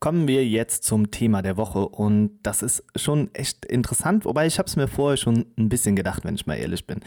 Kommen 0.00 0.28
wir 0.28 0.46
jetzt 0.46 0.84
zum 0.84 1.10
Thema 1.10 1.42
der 1.42 1.56
Woche 1.56 1.88
und 1.88 2.38
das 2.44 2.62
ist 2.62 2.84
schon 2.94 3.34
echt 3.34 3.64
interessant, 3.64 4.24
wobei 4.24 4.46
ich 4.46 4.58
habe 4.60 4.68
es 4.68 4.76
mir 4.76 4.86
vorher 4.86 5.16
schon 5.16 5.46
ein 5.58 5.68
bisschen 5.68 5.96
gedacht, 5.96 6.24
wenn 6.24 6.36
ich 6.36 6.46
mal 6.46 6.54
ehrlich 6.54 6.86
bin. 6.86 7.00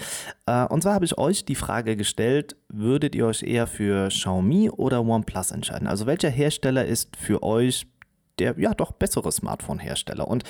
Äh, 0.46 0.66
und 0.66 0.84
zwar 0.84 0.96
habe 0.96 1.06
ich 1.06 1.18
euch 1.18 1.46
die 1.46 1.56
Frage 1.56 1.96
gestellt, 1.96 2.58
würdet 2.68 3.16
ihr 3.16 3.28
euch 3.28 3.44
eher 3.44 3.66
für 3.66 4.10
Xiaomi 4.10 4.70
oder 4.70 5.06
OnePlus 5.06 5.52
entscheiden? 5.52 5.88
Also 5.88 6.06
welcher 6.06 6.30
Hersteller 6.30 6.86
ist 6.86 7.16
für 7.16 7.44
euch 7.44 7.88
der 8.40 8.60
ja 8.60 8.74
doch 8.74 8.92
bessere 8.92 9.32
Smartphone-Hersteller? 9.32 10.28
Und 10.28 10.44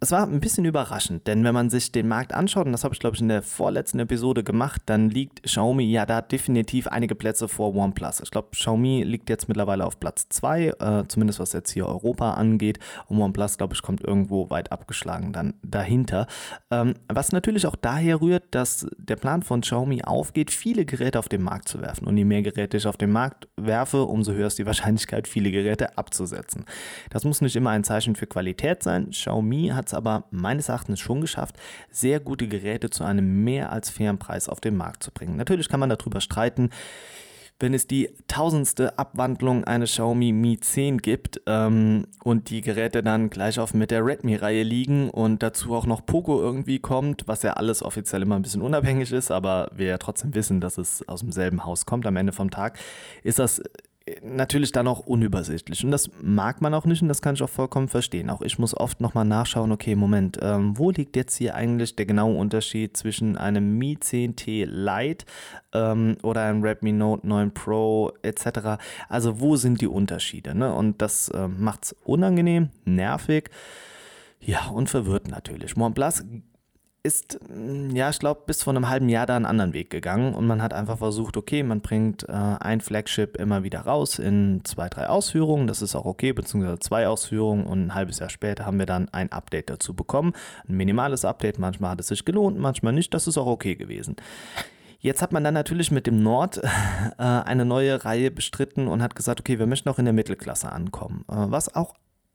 es 0.00 0.12
war 0.12 0.24
ein 0.24 0.40
bisschen 0.40 0.64
überraschend, 0.64 1.26
denn 1.26 1.42
wenn 1.42 1.54
man 1.54 1.70
sich 1.70 1.90
den 1.90 2.06
Markt 2.06 2.32
anschaut, 2.32 2.66
und 2.66 2.72
das 2.72 2.84
habe 2.84 2.94
ich 2.94 3.00
glaube 3.00 3.16
ich 3.16 3.22
in 3.22 3.28
der 3.28 3.42
vorletzten 3.42 3.98
Episode 3.98 4.44
gemacht, 4.44 4.82
dann 4.86 5.10
liegt 5.10 5.42
Xiaomi 5.42 5.84
ja 5.84 6.06
da 6.06 6.22
definitiv 6.22 6.86
einige 6.86 7.14
Plätze 7.14 7.48
vor 7.48 7.74
OnePlus. 7.74 8.20
Ich 8.20 8.30
glaube, 8.30 8.48
Xiaomi 8.52 9.02
liegt 9.02 9.28
jetzt 9.28 9.48
mittlerweile 9.48 9.84
auf 9.84 9.98
Platz 9.98 10.28
2, 10.28 10.66
äh, 10.66 11.04
zumindest 11.08 11.40
was 11.40 11.52
jetzt 11.52 11.70
hier 11.70 11.86
Europa 11.86 12.34
angeht. 12.34 12.78
Und 13.06 13.20
OnePlus, 13.20 13.58
glaube 13.58 13.74
ich, 13.74 13.82
kommt 13.82 14.02
irgendwo 14.02 14.50
weit 14.50 14.70
abgeschlagen 14.70 15.32
dann 15.32 15.54
dahinter. 15.62 16.26
Ähm, 16.70 16.94
was 17.08 17.32
natürlich 17.32 17.66
auch 17.66 17.76
daher 17.76 18.20
rührt, 18.20 18.44
dass 18.52 18.86
der 18.98 19.16
Plan 19.16 19.42
von 19.42 19.62
Xiaomi 19.62 20.02
aufgeht, 20.02 20.52
viele 20.52 20.84
Geräte 20.84 21.18
auf 21.18 21.28
den 21.28 21.42
Markt 21.42 21.68
zu 21.68 21.80
werfen. 21.80 22.06
Und 22.06 22.16
je 22.16 22.24
mehr 22.24 22.42
Geräte 22.42 22.76
ich 22.76 22.86
auf 22.86 22.96
den 22.96 23.10
Markt 23.10 23.48
werfe, 23.56 24.04
umso 24.04 24.32
höher 24.32 24.46
ist 24.46 24.58
die 24.58 24.66
Wahrscheinlichkeit, 24.68 25.26
viele 25.26 25.50
Geräte 25.50 25.98
abzusetzen. 25.98 26.64
Das 27.10 27.24
muss 27.24 27.40
nicht 27.40 27.56
immer 27.56 27.70
ein 27.70 27.84
Zeichen 27.84 28.14
für 28.14 28.26
Qualität 28.26 28.82
sein. 28.84 29.10
Xiaomi 29.10 29.72
hat 29.74 29.87
es 29.88 29.94
aber 29.94 30.24
meines 30.30 30.68
Erachtens 30.68 31.00
schon 31.00 31.20
geschafft, 31.20 31.56
sehr 31.90 32.20
gute 32.20 32.48
Geräte 32.48 32.90
zu 32.90 33.04
einem 33.04 33.44
mehr 33.44 33.72
als 33.72 33.90
fairen 33.90 34.18
Preis 34.18 34.48
auf 34.48 34.60
den 34.60 34.76
Markt 34.76 35.02
zu 35.02 35.10
bringen. 35.10 35.36
Natürlich 35.36 35.68
kann 35.68 35.80
man 35.80 35.90
darüber 35.90 36.20
streiten, 36.20 36.70
wenn 37.60 37.74
es 37.74 37.88
die 37.88 38.10
tausendste 38.28 38.98
Abwandlung 38.98 39.64
eines 39.64 39.90
Xiaomi 39.92 40.32
Mi 40.32 40.60
10 40.60 40.98
gibt 40.98 41.40
ähm, 41.46 42.06
und 42.22 42.50
die 42.50 42.60
Geräte 42.60 43.02
dann 43.02 43.30
gleich 43.30 43.58
auf 43.58 43.74
mit 43.74 43.90
der 43.90 44.04
Redmi-Reihe 44.04 44.62
liegen 44.62 45.10
und 45.10 45.42
dazu 45.42 45.74
auch 45.74 45.86
noch 45.86 46.06
Poco 46.06 46.40
irgendwie 46.40 46.78
kommt, 46.78 47.26
was 47.26 47.42
ja 47.42 47.54
alles 47.54 47.82
offiziell 47.82 48.22
immer 48.22 48.36
ein 48.36 48.42
bisschen 48.42 48.62
unabhängig 48.62 49.10
ist, 49.10 49.32
aber 49.32 49.70
wir 49.74 49.86
ja 49.86 49.98
trotzdem 49.98 50.34
wissen, 50.34 50.60
dass 50.60 50.78
es 50.78 51.06
aus 51.08 51.20
demselben 51.20 51.64
Haus 51.64 51.84
kommt 51.84 52.06
am 52.06 52.16
Ende 52.16 52.32
vom 52.32 52.50
Tag, 52.50 52.78
ist 53.24 53.40
das 53.40 53.60
natürlich 54.22 54.72
dann 54.72 54.86
auch 54.88 55.00
unübersichtlich. 55.00 55.84
Und 55.84 55.90
das 55.90 56.10
mag 56.20 56.60
man 56.60 56.74
auch 56.74 56.84
nicht 56.84 57.02
und 57.02 57.08
das 57.08 57.22
kann 57.22 57.34
ich 57.34 57.42
auch 57.42 57.48
vollkommen 57.48 57.88
verstehen. 57.88 58.30
Auch 58.30 58.42
ich 58.42 58.58
muss 58.58 58.76
oft 58.76 59.00
nochmal 59.00 59.24
nachschauen, 59.24 59.72
okay, 59.72 59.94
Moment, 59.94 60.38
ähm, 60.40 60.78
wo 60.78 60.90
liegt 60.90 61.16
jetzt 61.16 61.36
hier 61.36 61.54
eigentlich 61.54 61.96
der 61.96 62.06
genaue 62.06 62.36
Unterschied 62.36 62.96
zwischen 62.96 63.36
einem 63.36 63.78
Mi 63.78 63.96
10T 64.00 64.66
Lite 64.66 65.24
ähm, 65.72 66.16
oder 66.22 66.42
einem 66.42 66.62
Redmi 66.62 66.92
Note 66.92 67.26
9 67.26 67.52
Pro 67.52 68.12
etc. 68.22 68.80
Also 69.08 69.40
wo 69.40 69.56
sind 69.56 69.80
die 69.80 69.86
Unterschiede? 69.86 70.54
Ne? 70.54 70.72
Und 70.72 71.02
das 71.02 71.28
äh, 71.28 71.48
macht 71.48 71.84
es 71.84 71.96
unangenehm, 72.04 72.70
nervig. 72.84 73.50
Ja, 74.40 74.68
und 74.68 74.88
verwirrt 74.88 75.28
natürlich. 75.28 75.76
OnePlus 75.76 76.24
ist, 77.02 77.38
mm, 77.48 77.94
ja, 77.94 78.10
ich 78.10 78.18
glaube, 78.18 78.42
bis 78.46 78.62
vor 78.62 78.72
einem 78.72 78.88
halben 78.88 79.08
Jahr 79.08 79.26
da 79.26 79.36
einen 79.36 79.46
anderen 79.46 79.72
Weg 79.72 79.90
gegangen 79.90 80.34
und 80.34 80.46
man 80.46 80.62
hat 80.62 80.72
einfach 80.72 80.98
versucht, 80.98 81.36
okay, 81.36 81.62
man 81.62 81.80
bringt 81.80 82.28
äh, 82.28 82.32
ein 82.32 82.80
Flagship 82.80 83.36
immer 83.36 83.62
wieder 83.62 83.80
raus 83.80 84.18
in 84.18 84.62
zwei, 84.64 84.88
drei 84.88 85.08
Ausführungen, 85.08 85.66
das 85.66 85.82
ist 85.82 85.94
auch 85.94 86.04
okay, 86.04 86.32
beziehungsweise 86.32 86.78
zwei 86.80 87.08
Ausführungen 87.08 87.66
und 87.66 87.86
ein 87.86 87.94
halbes 87.94 88.18
Jahr 88.18 88.30
später 88.30 88.66
haben 88.66 88.78
wir 88.78 88.86
dann 88.86 89.08
ein 89.10 89.32
Update 89.32 89.70
dazu 89.70 89.94
bekommen. 89.94 90.32
Ein 90.68 90.76
minimales 90.76 91.24
Update, 91.24 91.58
manchmal 91.58 91.92
hat 91.92 92.00
es 92.00 92.08
sich 92.08 92.24
gelohnt, 92.24 92.58
manchmal 92.58 92.92
nicht, 92.92 93.14
das 93.14 93.26
ist 93.26 93.38
auch 93.38 93.46
okay 93.46 93.76
gewesen. 93.76 94.16
Jetzt 95.00 95.22
hat 95.22 95.32
man 95.32 95.44
dann 95.44 95.54
natürlich 95.54 95.92
mit 95.92 96.08
dem 96.08 96.22
Nord 96.22 96.58
äh, 96.64 96.68
eine 97.18 97.64
neue 97.64 98.04
Reihe 98.04 98.30
bestritten 98.30 98.88
und 98.88 99.02
hat 99.02 99.14
gesagt, 99.14 99.40
okay, 99.40 99.58
wir 99.58 99.66
möchten 99.66 99.88
auch 99.88 99.98
in 99.98 100.04
der 100.04 100.14
Mittelklasse 100.14 100.72
ankommen. 100.72 101.24
Äh, 101.28 101.34
was 101.36 101.74
auch 101.74 101.94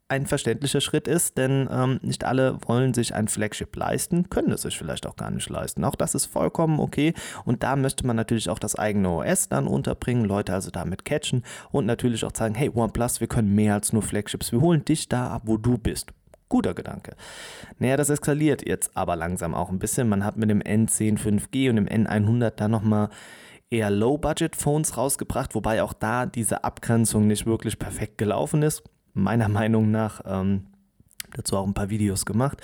ein 0.09 0.25
verständlicher 0.25 0.81
Schritt 0.81 1.07
ist, 1.07 1.37
denn 1.37 1.67
ähm, 1.71 1.99
nicht 2.01 2.23
alle 2.23 2.57
wollen 2.67 2.93
sich 2.93 3.15
ein 3.15 3.27
Flagship 3.27 3.75
leisten, 3.75 4.29
können 4.29 4.51
es 4.51 4.63
sich 4.63 4.77
vielleicht 4.77 5.07
auch 5.07 5.15
gar 5.15 5.31
nicht 5.31 5.49
leisten. 5.49 5.83
Auch 5.83 5.95
das 5.95 6.13
ist 6.13 6.25
vollkommen 6.25 6.79
okay 6.79 7.13
und 7.45 7.63
da 7.63 7.75
möchte 7.75 8.05
man 8.05 8.15
natürlich 8.15 8.49
auch 8.49 8.59
das 8.59 8.75
eigene 8.75 9.09
OS 9.09 9.49
dann 9.49 9.65
unterbringen, 9.65 10.25
Leute 10.25 10.53
also 10.53 10.71
damit 10.71 11.05
catchen 11.05 11.43
und 11.71 11.85
natürlich 11.85 12.25
auch 12.25 12.35
sagen, 12.35 12.55
hey 12.55 12.69
OnePlus, 12.73 13.21
wir 13.21 13.27
können 13.27 13.55
mehr 13.55 13.75
als 13.75 13.93
nur 13.93 14.03
Flagships, 14.03 14.51
wir 14.51 14.61
holen 14.61 14.85
dich 14.85 15.09
da 15.09 15.29
ab, 15.29 15.43
wo 15.45 15.57
du 15.57 15.77
bist. 15.77 16.11
Guter 16.49 16.75
Gedanke. 16.75 17.15
Naja, 17.79 17.97
das 17.97 18.11
eskaliert 18.11 18.67
jetzt 18.67 18.95
aber 18.95 19.15
langsam 19.15 19.55
auch 19.55 19.69
ein 19.71 19.79
bisschen. 19.79 20.07
Man 20.07 20.23
hat 20.23 20.37
mit 20.37 20.51
dem 20.51 20.61
N10 20.61 21.17
5G 21.17 21.71
und 21.71 21.77
dem 21.77 21.87
N100 21.87 22.51
da 22.51 22.67
nochmal 22.67 23.09
eher 23.71 23.89
Low-Budget-Phones 23.89 24.95
rausgebracht, 24.95 25.55
wobei 25.55 25.81
auch 25.81 25.93
da 25.93 26.27
diese 26.27 26.63
Abgrenzung 26.63 27.25
nicht 27.25 27.47
wirklich 27.47 27.79
perfekt 27.79 28.19
gelaufen 28.19 28.61
ist 28.61 28.83
meiner 29.13 29.49
Meinung 29.49 29.91
nach. 29.91 30.21
Ähm, 30.25 30.67
dazu 31.35 31.57
auch 31.57 31.65
ein 31.65 31.73
paar 31.73 31.89
Videos 31.89 32.25
gemacht. 32.25 32.61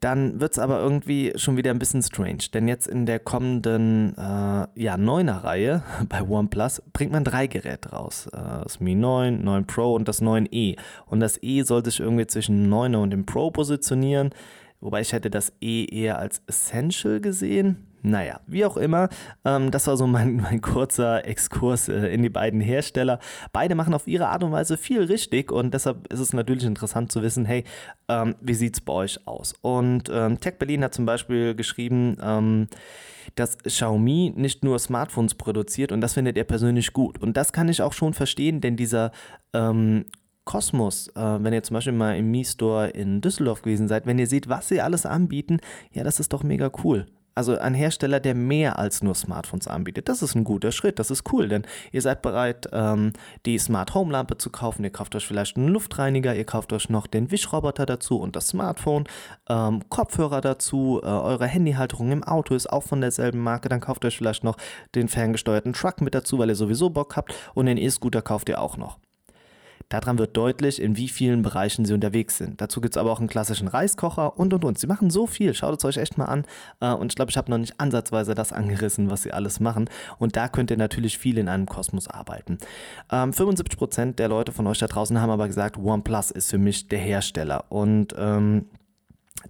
Dann 0.00 0.40
wird 0.40 0.52
es 0.52 0.58
aber 0.58 0.80
irgendwie 0.80 1.32
schon 1.36 1.58
wieder 1.58 1.70
ein 1.70 1.78
bisschen 1.78 2.02
strange, 2.02 2.44
denn 2.54 2.68
jetzt 2.68 2.86
in 2.86 3.04
der 3.04 3.18
kommenden 3.18 4.16
äh, 4.16 4.66
ja, 4.74 4.94
9er 4.94 5.44
Reihe 5.44 5.82
bei 6.08 6.22
OnePlus 6.22 6.82
bringt 6.94 7.12
man 7.12 7.22
drei 7.22 7.46
Geräte 7.46 7.90
raus. 7.90 8.26
Äh, 8.32 8.62
das 8.62 8.80
Mi 8.80 8.94
9, 8.94 9.44
9 9.44 9.66
Pro 9.66 9.94
und 9.94 10.08
das 10.08 10.22
9e. 10.22 10.78
Und 11.04 11.20
das 11.20 11.42
E 11.42 11.62
soll 11.62 11.84
sich 11.84 12.00
irgendwie 12.00 12.26
zwischen 12.26 12.62
dem 12.62 12.72
9er 12.72 12.96
und 12.96 13.10
dem 13.10 13.26
Pro 13.26 13.50
positionieren, 13.50 14.30
wobei 14.80 15.02
ich 15.02 15.12
hätte 15.12 15.28
das 15.28 15.52
E 15.60 15.84
eher 15.84 16.18
als 16.18 16.42
Essential 16.46 17.20
gesehen. 17.20 17.89
Naja, 18.02 18.40
wie 18.46 18.64
auch 18.64 18.76
immer, 18.76 19.08
ähm, 19.44 19.70
das 19.70 19.86
war 19.86 19.96
so 19.96 20.06
mein, 20.06 20.36
mein 20.42 20.60
kurzer 20.60 21.26
Exkurs 21.26 21.88
äh, 21.88 22.06
in 22.08 22.22
die 22.22 22.30
beiden 22.30 22.60
Hersteller. 22.60 23.18
Beide 23.52 23.74
machen 23.74 23.94
auf 23.94 24.06
ihre 24.06 24.28
Art 24.28 24.42
und 24.42 24.52
Weise 24.52 24.76
viel 24.76 25.04
richtig 25.04 25.52
und 25.52 25.74
deshalb 25.74 26.10
ist 26.12 26.20
es 26.20 26.32
natürlich 26.32 26.64
interessant 26.64 27.12
zu 27.12 27.22
wissen, 27.22 27.44
hey, 27.44 27.64
ähm, 28.08 28.34
wie 28.40 28.54
sieht 28.54 28.74
es 28.74 28.80
bei 28.80 28.92
euch 28.92 29.26
aus? 29.26 29.54
Und 29.60 30.10
ähm, 30.12 30.40
Tech 30.40 30.54
Berlin 30.58 30.82
hat 30.82 30.94
zum 30.94 31.04
Beispiel 31.04 31.54
geschrieben, 31.54 32.16
ähm, 32.22 32.68
dass 33.34 33.58
Xiaomi 33.58 34.32
nicht 34.34 34.64
nur 34.64 34.78
Smartphones 34.78 35.34
produziert 35.34 35.92
und 35.92 36.00
das 36.00 36.14
findet 36.14 36.36
er 36.36 36.44
persönlich 36.44 36.92
gut. 36.92 37.20
Und 37.20 37.36
das 37.36 37.52
kann 37.52 37.68
ich 37.68 37.82
auch 37.82 37.92
schon 37.92 38.14
verstehen, 38.14 38.60
denn 38.60 38.76
dieser 38.76 39.12
ähm, 39.52 40.06
Kosmos, 40.44 41.08
äh, 41.08 41.20
wenn 41.20 41.52
ihr 41.52 41.62
zum 41.62 41.74
Beispiel 41.74 41.92
mal 41.92 42.16
im 42.16 42.30
Mi 42.30 42.44
Store 42.44 42.88
in 42.88 43.20
Düsseldorf 43.20 43.62
gewesen 43.62 43.88
seid, 43.88 44.06
wenn 44.06 44.18
ihr 44.18 44.26
seht, 44.26 44.48
was 44.48 44.68
sie 44.68 44.80
alles 44.80 45.06
anbieten, 45.06 45.60
ja, 45.92 46.02
das 46.02 46.18
ist 46.18 46.32
doch 46.32 46.42
mega 46.42 46.70
cool. 46.82 47.06
Also 47.40 47.56
ein 47.56 47.72
Hersteller, 47.72 48.20
der 48.20 48.34
mehr 48.34 48.78
als 48.78 49.02
nur 49.02 49.14
Smartphones 49.14 49.66
anbietet. 49.66 50.10
Das 50.10 50.20
ist 50.20 50.34
ein 50.34 50.44
guter 50.44 50.72
Schritt, 50.72 50.98
das 50.98 51.10
ist 51.10 51.32
cool, 51.32 51.48
denn 51.48 51.62
ihr 51.90 52.02
seid 52.02 52.20
bereit, 52.20 52.68
ähm, 52.70 53.14
die 53.46 53.56
Smart 53.56 53.94
Home 53.94 54.12
Lampe 54.12 54.36
zu 54.36 54.50
kaufen, 54.50 54.84
ihr 54.84 54.90
kauft 54.90 55.16
euch 55.16 55.26
vielleicht 55.26 55.56
einen 55.56 55.68
Luftreiniger, 55.68 56.34
ihr 56.34 56.44
kauft 56.44 56.70
euch 56.74 56.90
noch 56.90 57.06
den 57.06 57.30
Wischroboter 57.30 57.86
dazu 57.86 58.20
und 58.20 58.36
das 58.36 58.48
Smartphone, 58.48 59.04
ähm, 59.48 59.80
Kopfhörer 59.88 60.42
dazu, 60.42 61.00
äh, 61.02 61.06
eure 61.06 61.46
Handyhalterung 61.46 62.12
im 62.12 62.24
Auto 62.24 62.54
ist 62.54 62.70
auch 62.70 62.82
von 62.82 63.00
derselben 63.00 63.38
Marke, 63.38 63.70
dann 63.70 63.80
kauft 63.80 64.04
euch 64.04 64.18
vielleicht 64.18 64.44
noch 64.44 64.58
den 64.94 65.08
ferngesteuerten 65.08 65.72
Truck 65.72 66.02
mit 66.02 66.14
dazu, 66.14 66.38
weil 66.38 66.50
ihr 66.50 66.56
sowieso 66.56 66.90
Bock 66.90 67.16
habt 67.16 67.32
und 67.54 67.64
den 67.64 67.78
E-Scooter 67.78 68.20
kauft 68.20 68.50
ihr 68.50 68.60
auch 68.60 68.76
noch. 68.76 68.98
Daran 69.90 70.18
wird 70.18 70.36
deutlich, 70.36 70.80
in 70.80 70.96
wie 70.96 71.08
vielen 71.08 71.42
Bereichen 71.42 71.84
sie 71.84 71.92
unterwegs 71.92 72.38
sind. 72.38 72.60
Dazu 72.60 72.80
gibt 72.80 72.94
es 72.94 72.96
aber 72.96 73.10
auch 73.10 73.18
einen 73.18 73.28
klassischen 73.28 73.68
Reiskocher 73.68 74.38
und 74.38 74.54
und 74.54 74.64
und. 74.64 74.78
Sie 74.78 74.86
machen 74.86 75.10
so 75.10 75.26
viel, 75.26 75.52
schaut 75.52 75.76
es 75.76 75.84
euch 75.84 75.98
echt 75.98 76.16
mal 76.16 76.26
an. 76.26 76.46
Äh, 76.80 76.92
und 76.92 77.12
ich 77.12 77.16
glaube, 77.16 77.30
ich 77.30 77.36
habe 77.36 77.50
noch 77.50 77.58
nicht 77.58 77.78
ansatzweise 77.78 78.34
das 78.34 78.52
angerissen, 78.52 79.10
was 79.10 79.22
sie 79.22 79.32
alles 79.32 79.60
machen. 79.60 79.90
Und 80.18 80.36
da 80.36 80.48
könnt 80.48 80.70
ihr 80.70 80.76
natürlich 80.76 81.18
viel 81.18 81.38
in 81.38 81.48
einem 81.48 81.66
Kosmos 81.66 82.08
arbeiten. 82.08 82.58
75% 83.10 84.00
ähm, 84.00 84.16
der 84.16 84.28
Leute 84.28 84.52
von 84.52 84.66
euch 84.68 84.78
da 84.78 84.86
draußen 84.86 85.20
haben 85.20 85.30
aber 85.30 85.48
gesagt, 85.48 85.76
OnePlus 85.76 86.30
ist 86.30 86.50
für 86.50 86.58
mich 86.58 86.88
der 86.88 87.00
Hersteller. 87.00 87.64
Und 87.68 88.14
ähm, 88.16 88.66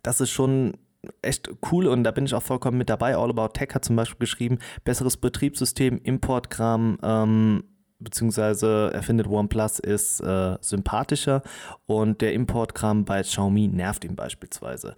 das 0.02 0.22
ist 0.22 0.30
schon 0.30 0.74
echt 1.22 1.50
cool 1.70 1.86
und 1.86 2.04
da 2.04 2.10
bin 2.10 2.24
ich 2.24 2.34
auch 2.34 2.42
vollkommen 2.42 2.78
mit 2.78 2.90
dabei. 2.90 3.16
All 3.16 3.30
About 3.30 3.48
Tech 3.54 3.70
hat 3.74 3.84
zum 3.84 3.96
Beispiel 3.96 4.18
geschrieben, 4.18 4.58
besseres 4.84 5.16
Betriebssystem, 5.16 6.00
Importkram, 6.02 6.98
ähm, 7.02 7.64
beziehungsweise 8.00 8.90
er 8.92 9.02
findet 9.02 9.28
OnePlus 9.28 9.78
ist 9.78 10.20
äh, 10.20 10.56
sympathischer 10.60 11.42
und 11.86 12.20
der 12.20 12.32
Importkram 12.32 13.04
bei 13.04 13.22
Xiaomi 13.22 13.68
nervt 13.68 14.04
ihn 14.04 14.16
beispielsweise. 14.16 14.96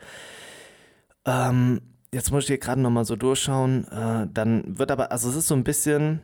Ähm, 1.25 1.81
jetzt 2.13 2.31
muss 2.31 2.45
ich 2.45 2.49
hier 2.49 2.59
gerade 2.59 2.81
nochmal 2.81 3.05
so 3.05 3.17
durchschauen. 3.17 3.87
Äh, 3.89 4.29
dann 4.33 4.79
wird 4.79 4.91
aber, 4.91 5.13
also 5.13 5.29
es 5.29 5.37
ist 5.37 5.49
so 5.49 5.55
ein 5.55 5.65
bisschen, 5.65 6.21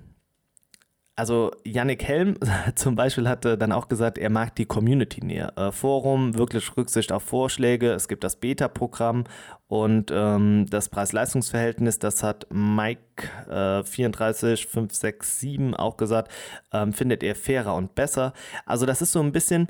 also 1.17 1.51
Yannick 1.65 2.05
Helm 2.05 2.37
zum 2.75 2.95
Beispiel 2.95 3.29
hatte 3.29 3.59
dann 3.59 3.73
auch 3.73 3.89
gesagt, 3.89 4.19
er 4.19 4.31
mag 4.31 4.55
die 4.57 4.67
Community 4.67 5.25
näher. 5.25 5.53
Äh, 5.57 5.73
Forum, 5.73 6.37
wirklich 6.37 6.77
Rücksicht 6.77 7.13
auf 7.13 7.23
Vorschläge. 7.23 7.93
Es 7.93 8.09
gibt 8.09 8.25
das 8.25 8.37
Beta-Programm 8.37 9.25
und 9.69 10.11
ähm, 10.13 10.67
das 10.71 10.89
Preis-Leistungs-Verhältnis, 10.89 11.99
das 11.99 12.23
hat 12.23 12.47
Mike 12.51 13.29
äh, 13.49 13.83
34567 13.85 15.79
auch 15.79 15.99
gesagt, 15.99 16.33
ähm, 16.73 16.95
findet 16.95 17.23
er 17.23 17.35
fairer 17.35 17.75
und 17.75 17.95
besser. 17.95 18.33
Also 18.65 18.87
das 18.87 19.03
ist 19.03 19.13
so 19.13 19.21
ein 19.21 19.31
bisschen 19.31 19.69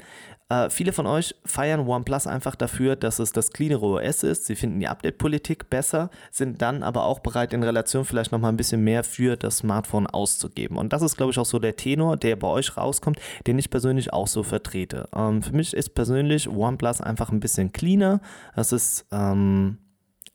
äh, 0.50 0.70
viele 0.70 0.92
von 0.92 1.06
euch 1.06 1.34
feiern 1.44 1.80
OnePlus 1.80 2.28
einfach 2.28 2.54
dafür, 2.54 2.94
dass 2.94 3.18
es 3.18 3.32
das 3.32 3.50
cleanere 3.50 3.84
OS 3.84 4.22
ist. 4.22 4.46
Sie 4.46 4.54
finden 4.54 4.78
die 4.78 4.86
Update-Politik 4.86 5.68
besser, 5.68 6.10
sind 6.30 6.62
dann 6.62 6.84
aber 6.84 7.04
auch 7.04 7.18
bereit, 7.18 7.52
in 7.52 7.64
Relation 7.64 8.04
vielleicht 8.04 8.30
nochmal 8.30 8.52
ein 8.52 8.56
bisschen 8.56 8.84
mehr 8.84 9.02
für 9.02 9.36
das 9.36 9.58
Smartphone 9.58 10.06
auszugeben. 10.06 10.76
Und 10.76 10.92
das 10.92 11.02
ist, 11.02 11.16
glaube 11.16 11.32
ich, 11.32 11.38
auch 11.38 11.44
so 11.44 11.58
der 11.58 11.74
Tenor, 11.74 12.16
der 12.16 12.36
bei 12.36 12.48
euch 12.48 12.76
rauskommt, 12.76 13.18
den 13.48 13.58
ich 13.58 13.68
persönlich 13.68 14.12
auch 14.12 14.28
so 14.28 14.44
vertrete. 14.44 15.08
Ähm, 15.12 15.42
für 15.42 15.56
mich 15.56 15.74
ist 15.74 15.90
persönlich 15.90 16.48
OnePlus 16.48 17.00
einfach 17.00 17.30
ein 17.32 17.40
bisschen 17.40 17.72
cleaner. 17.72 18.20
Es 18.54 18.72
ist, 18.72 19.06
ähm, 19.10 19.78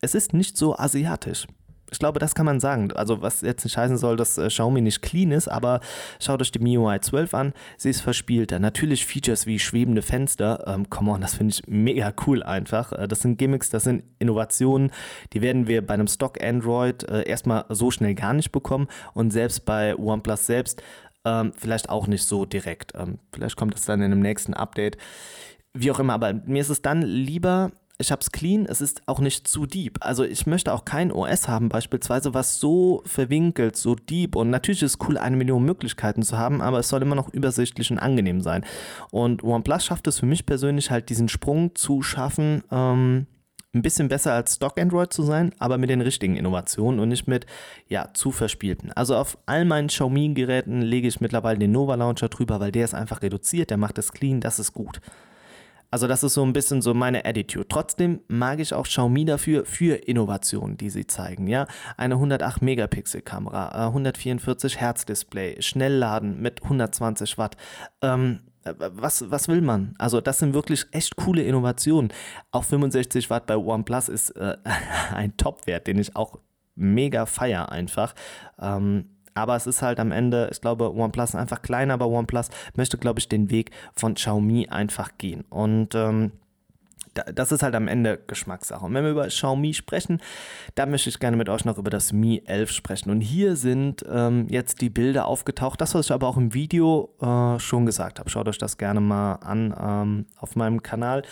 es 0.04 0.16
ist 0.16 0.34
nicht 0.34 0.58
so 0.58 0.76
asiatisch. 0.76 1.48
Ich 1.92 2.00
glaube, 2.00 2.20
das 2.20 2.34
kann 2.34 2.46
man 2.46 2.60
sagen. 2.60 2.92
Also, 2.92 3.22
was 3.22 3.42
jetzt 3.42 3.64
nicht 3.64 3.78
heißen 3.78 3.98
soll, 3.98 4.18
dass 4.18 4.38
äh, 4.38 4.48
Xiaomi 4.48 4.82
nicht 4.82 5.02
clean 5.02 5.32
ist, 5.32 5.48
aber 5.48 5.80
schaut 6.20 6.42
euch 6.42 6.52
die 6.52 6.60
MIUI 6.60 7.00
12 7.00 7.34
an. 7.36 7.54
Sie 7.78 7.90
ist 7.92 8.02
verspielter. 8.02 8.60
Natürlich 8.60 9.06
Features 9.06 9.46
wie 9.46 9.60
schwebende 9.60 10.02
Fenster. 10.02 10.66
Ähm, 10.68 10.90
come 10.90 11.12
on, 11.12 11.22
das 11.22 11.36
finde 11.36 11.54
ich 11.54 11.68
mega 11.68 12.12
cool 12.26 12.42
einfach. 12.44 12.92
Äh, 12.94 13.08
das 13.08 13.22
sind 13.22 13.38
Gimmicks, 13.38 13.70
das 13.70 13.84
sind 13.84 14.04
Innovationen, 14.20 14.92
die 15.34 15.42
werden 15.42 15.68
wir 15.68 15.86
bei 15.86 15.94
einem 15.94 16.08
Stock 16.08 16.44
Android 16.44 17.04
äh, 17.04 17.24
erstmal 17.30 17.66
so 17.70 17.92
schnell 17.92 18.16
gar 18.16 18.34
nicht 18.34 18.52
bekommen. 18.52 18.88
Und 19.14 19.32
selbst 19.32 19.64
bei 19.64 19.96
OnePlus 19.96 20.48
selbst 20.48 20.82
ähm, 21.26 21.54
vielleicht 21.56 21.90
auch 21.90 22.08
nicht 22.08 22.24
so 22.24 22.46
direkt. 22.46 22.94
Ähm, 22.96 23.20
vielleicht 23.32 23.56
kommt 23.56 23.76
es 23.76 23.86
dann 23.86 24.02
in 24.02 24.12
einem 24.12 24.22
nächsten 24.22 24.56
Update. 24.56 24.98
Wie 25.76 25.92
auch 25.92 26.00
immer, 26.00 26.14
aber 26.14 26.34
mir 26.34 26.62
ist 26.62 26.70
es 26.70 26.82
dann 26.82 27.04
lieber, 27.04 27.72
ich 28.00 28.12
habe 28.12 28.22
es 28.22 28.32
clean, 28.32 28.66
es 28.66 28.82
ist 28.82 29.04
auch 29.08 29.20
nicht 29.20 29.48
zu 29.48 29.66
deep. 29.66 29.98
Also 30.02 30.24
ich 30.24 30.48
möchte 30.48 30.74
auch 30.74 30.84
kein 30.84 31.12
OS 31.12 31.48
haben, 31.48 31.70
beispielsweise, 31.70 32.34
was 32.34 32.60
so 32.60 33.04
verwinkelt, 33.06 33.76
so 33.76 33.96
deep. 33.96 34.36
Und 34.36 34.50
natürlich 34.50 34.82
ist 34.82 34.96
es 34.96 35.08
cool, 35.08 35.18
eine 35.18 35.38
Million 35.38 35.64
Möglichkeiten 35.64 36.24
zu 36.24 36.38
haben, 36.38 36.62
aber 36.62 36.80
es 36.80 36.90
soll 36.90 37.02
immer 37.02 37.16
noch 37.16 37.30
übersichtlich 37.30 37.92
und 37.92 38.00
angenehm 38.00 38.42
sein. 38.42 38.66
Und 39.12 39.44
OnePlus 39.44 39.86
schafft 39.86 40.08
es 40.08 40.20
für 40.20 40.26
mich 40.26 40.46
persönlich 40.46 40.90
halt, 40.90 41.10
diesen 41.10 41.30
Sprung 41.30 41.76
zu 41.76 42.02
schaffen, 42.02 42.64
ähm, 42.72 43.28
ein 43.76 43.82
bisschen 43.82 44.08
besser 44.08 44.34
als 44.34 44.56
Stock 44.56 44.80
Android 44.80 45.12
zu 45.12 45.24
sein, 45.24 45.52
aber 45.58 45.78
mit 45.78 45.90
den 45.90 46.02
richtigen 46.02 46.36
Innovationen 46.36 47.00
und 47.00 47.10
nicht 47.10 47.28
mit, 47.28 47.48
ja, 47.88 48.10
zu 48.14 48.32
verspielten. 48.32 48.92
Also 48.92 49.16
auf 49.16 49.38
all 49.48 49.66
meinen 49.66 49.88
Xiaomi-Geräten 49.88 50.82
lege 50.82 51.08
ich 51.08 51.22
mittlerweile 51.22 51.58
den 51.58 51.72
Nova 51.72 51.96
Launcher 51.96 52.30
drüber, 52.30 52.60
weil 52.60 52.72
der 52.72 52.86
ist 52.86 52.94
einfach 52.94 53.24
reduziert, 53.24 53.72
der 53.72 53.78
macht 53.78 53.98
es 53.98 54.12
clean, 54.12 54.42
das 54.42 54.60
ist 54.60 54.74
gut. 54.74 55.02
Also 55.94 56.08
das 56.08 56.24
ist 56.24 56.34
so 56.34 56.44
ein 56.44 56.54
bisschen 56.54 56.82
so 56.82 56.96
meine 56.96 57.24
Attitude. 57.24 57.68
Trotzdem 57.68 58.22
mag 58.28 58.60
ich 58.60 58.74
auch 58.74 58.88
Xiaomi 58.88 59.26
dafür, 59.26 59.64
für 59.64 59.94
Innovationen, 59.94 60.76
die 60.76 60.90
sie 60.90 61.06
zeigen. 61.06 61.46
Ja, 61.46 61.68
eine 61.98 62.16
108 62.16 62.64
Megapixel 62.64 63.22
Kamera, 63.22 63.90
144 63.90 64.82
Hertz 64.82 65.06
Display, 65.06 65.62
Schnellladen 65.62 66.42
mit 66.42 66.64
120 66.64 67.38
Watt. 67.38 67.58
Ähm, 68.02 68.40
was, 68.64 69.30
was 69.30 69.48
will 69.48 69.62
man? 69.62 69.94
Also 70.00 70.20
das 70.20 70.40
sind 70.40 70.56
wirklich 70.56 70.88
echt 70.94 71.16
coole 71.16 71.44
Innovationen. 71.44 72.12
Auch 72.50 72.64
65 72.64 73.30
Watt 73.30 73.46
bei 73.46 73.56
OnePlus 73.56 74.10
ist 74.10 74.32
äh, 74.32 74.58
ein 75.14 75.38
Topwert, 75.38 75.86
den 75.86 76.00
ich 76.00 76.16
auch 76.16 76.40
mega 76.74 77.28
feier 77.28 77.72
einfach. 77.72 78.16
Ähm, 78.60 79.13
aber 79.36 79.56
es 79.56 79.68
ist 79.68 79.82
halt 79.82 80.00
am 80.00 80.12
Ende, 80.12 80.50
ich 80.52 80.62
glaube, 80.62 80.94
OnePlus 80.94 81.30
ist 81.30 81.36
einfach 81.36 81.62
kleiner, 81.62 81.96
aber 81.96 82.08
OnePlus 82.08 82.50
möchte, 82.76 82.98
glaube 82.98 83.20
ich, 83.20 83.30
den 83.30 83.50
Weg 83.50 83.72
von 83.96 84.16
Xiaomi 84.16 84.68
einfach 84.70 85.12
gehen. 85.18 85.44
Und 85.50 85.96
ähm, 85.96 86.32
das 87.14 87.52
ist 87.52 87.64
halt 87.64 87.76
am 87.76 87.88
Ende 87.88 88.20
Geschmackssache. 88.28 88.86
Und 88.86 88.94
wenn 88.94 89.04
wir 89.04 89.12
über 89.12 89.28
Xiaomi 89.28 89.74
sprechen, 89.74 90.22
dann 90.76 90.90
möchte 90.90 91.10
ich 91.10 91.20
gerne 91.20 91.38
mit 91.38 91.50
euch 91.50 91.66
noch 91.66 91.78
über 91.78 91.90
das 91.90 92.12
Mi 92.12 92.42
11 92.46 92.72
sprechen. 92.72 93.10
Und 93.12 93.22
hier 93.22 93.56
sind 93.56 94.04
ähm, 94.10 94.48
jetzt 94.50 94.82
die 94.82 94.90
Bilder 94.90 95.28
aufgetaucht, 95.28 95.80
das, 95.82 95.94
was 95.94 96.08
ich 96.08 96.12
aber 96.12 96.28
auch 96.28 96.38
im 96.38 96.54
Video 96.54 97.14
äh, 97.22 97.60
schon 97.60 97.86
gesagt 97.86 98.20
habe. 98.20 98.30
Schaut 98.30 98.48
euch 98.48 98.58
das 98.58 98.78
gerne 98.78 99.00
mal 99.00 99.36
an 99.36 99.76
ähm, 99.80 100.26
auf 100.38 100.56
meinem 100.56 100.82
Kanal. 100.82 101.24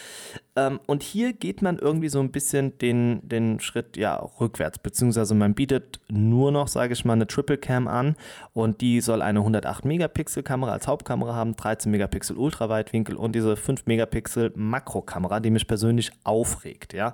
Ähm, 0.55 0.79
und 0.85 1.01
hier 1.01 1.31
geht 1.31 1.61
man 1.61 1.77
irgendwie 1.77 2.09
so 2.09 2.19
ein 2.19 2.31
bisschen 2.31 2.77
den, 2.77 3.21
den 3.27 3.59
Schritt 3.61 3.95
ja 3.95 4.15
rückwärts, 4.15 4.79
beziehungsweise 4.79 5.33
man 5.33 5.53
bietet 5.53 6.01
nur 6.09 6.51
noch, 6.51 6.67
sage 6.67 6.93
ich 6.93 7.05
mal, 7.05 7.13
eine 7.13 7.27
Triple 7.27 7.57
Cam 7.57 7.87
an 7.87 8.15
und 8.53 8.81
die 8.81 8.99
soll 8.99 9.21
eine 9.21 9.39
108 9.39 9.85
Megapixel 9.85 10.43
Kamera 10.43 10.73
als 10.73 10.87
Hauptkamera 10.87 11.33
haben, 11.35 11.55
13 11.55 11.89
Megapixel 11.89 12.35
Ultraweitwinkel 12.35 13.15
und 13.15 13.33
diese 13.33 13.55
5 13.55 13.85
Megapixel 13.85 14.51
Makrokamera, 14.55 15.39
die 15.39 15.51
mich 15.51 15.67
persönlich 15.67 16.11
aufregt, 16.23 16.93
ja. 16.93 17.13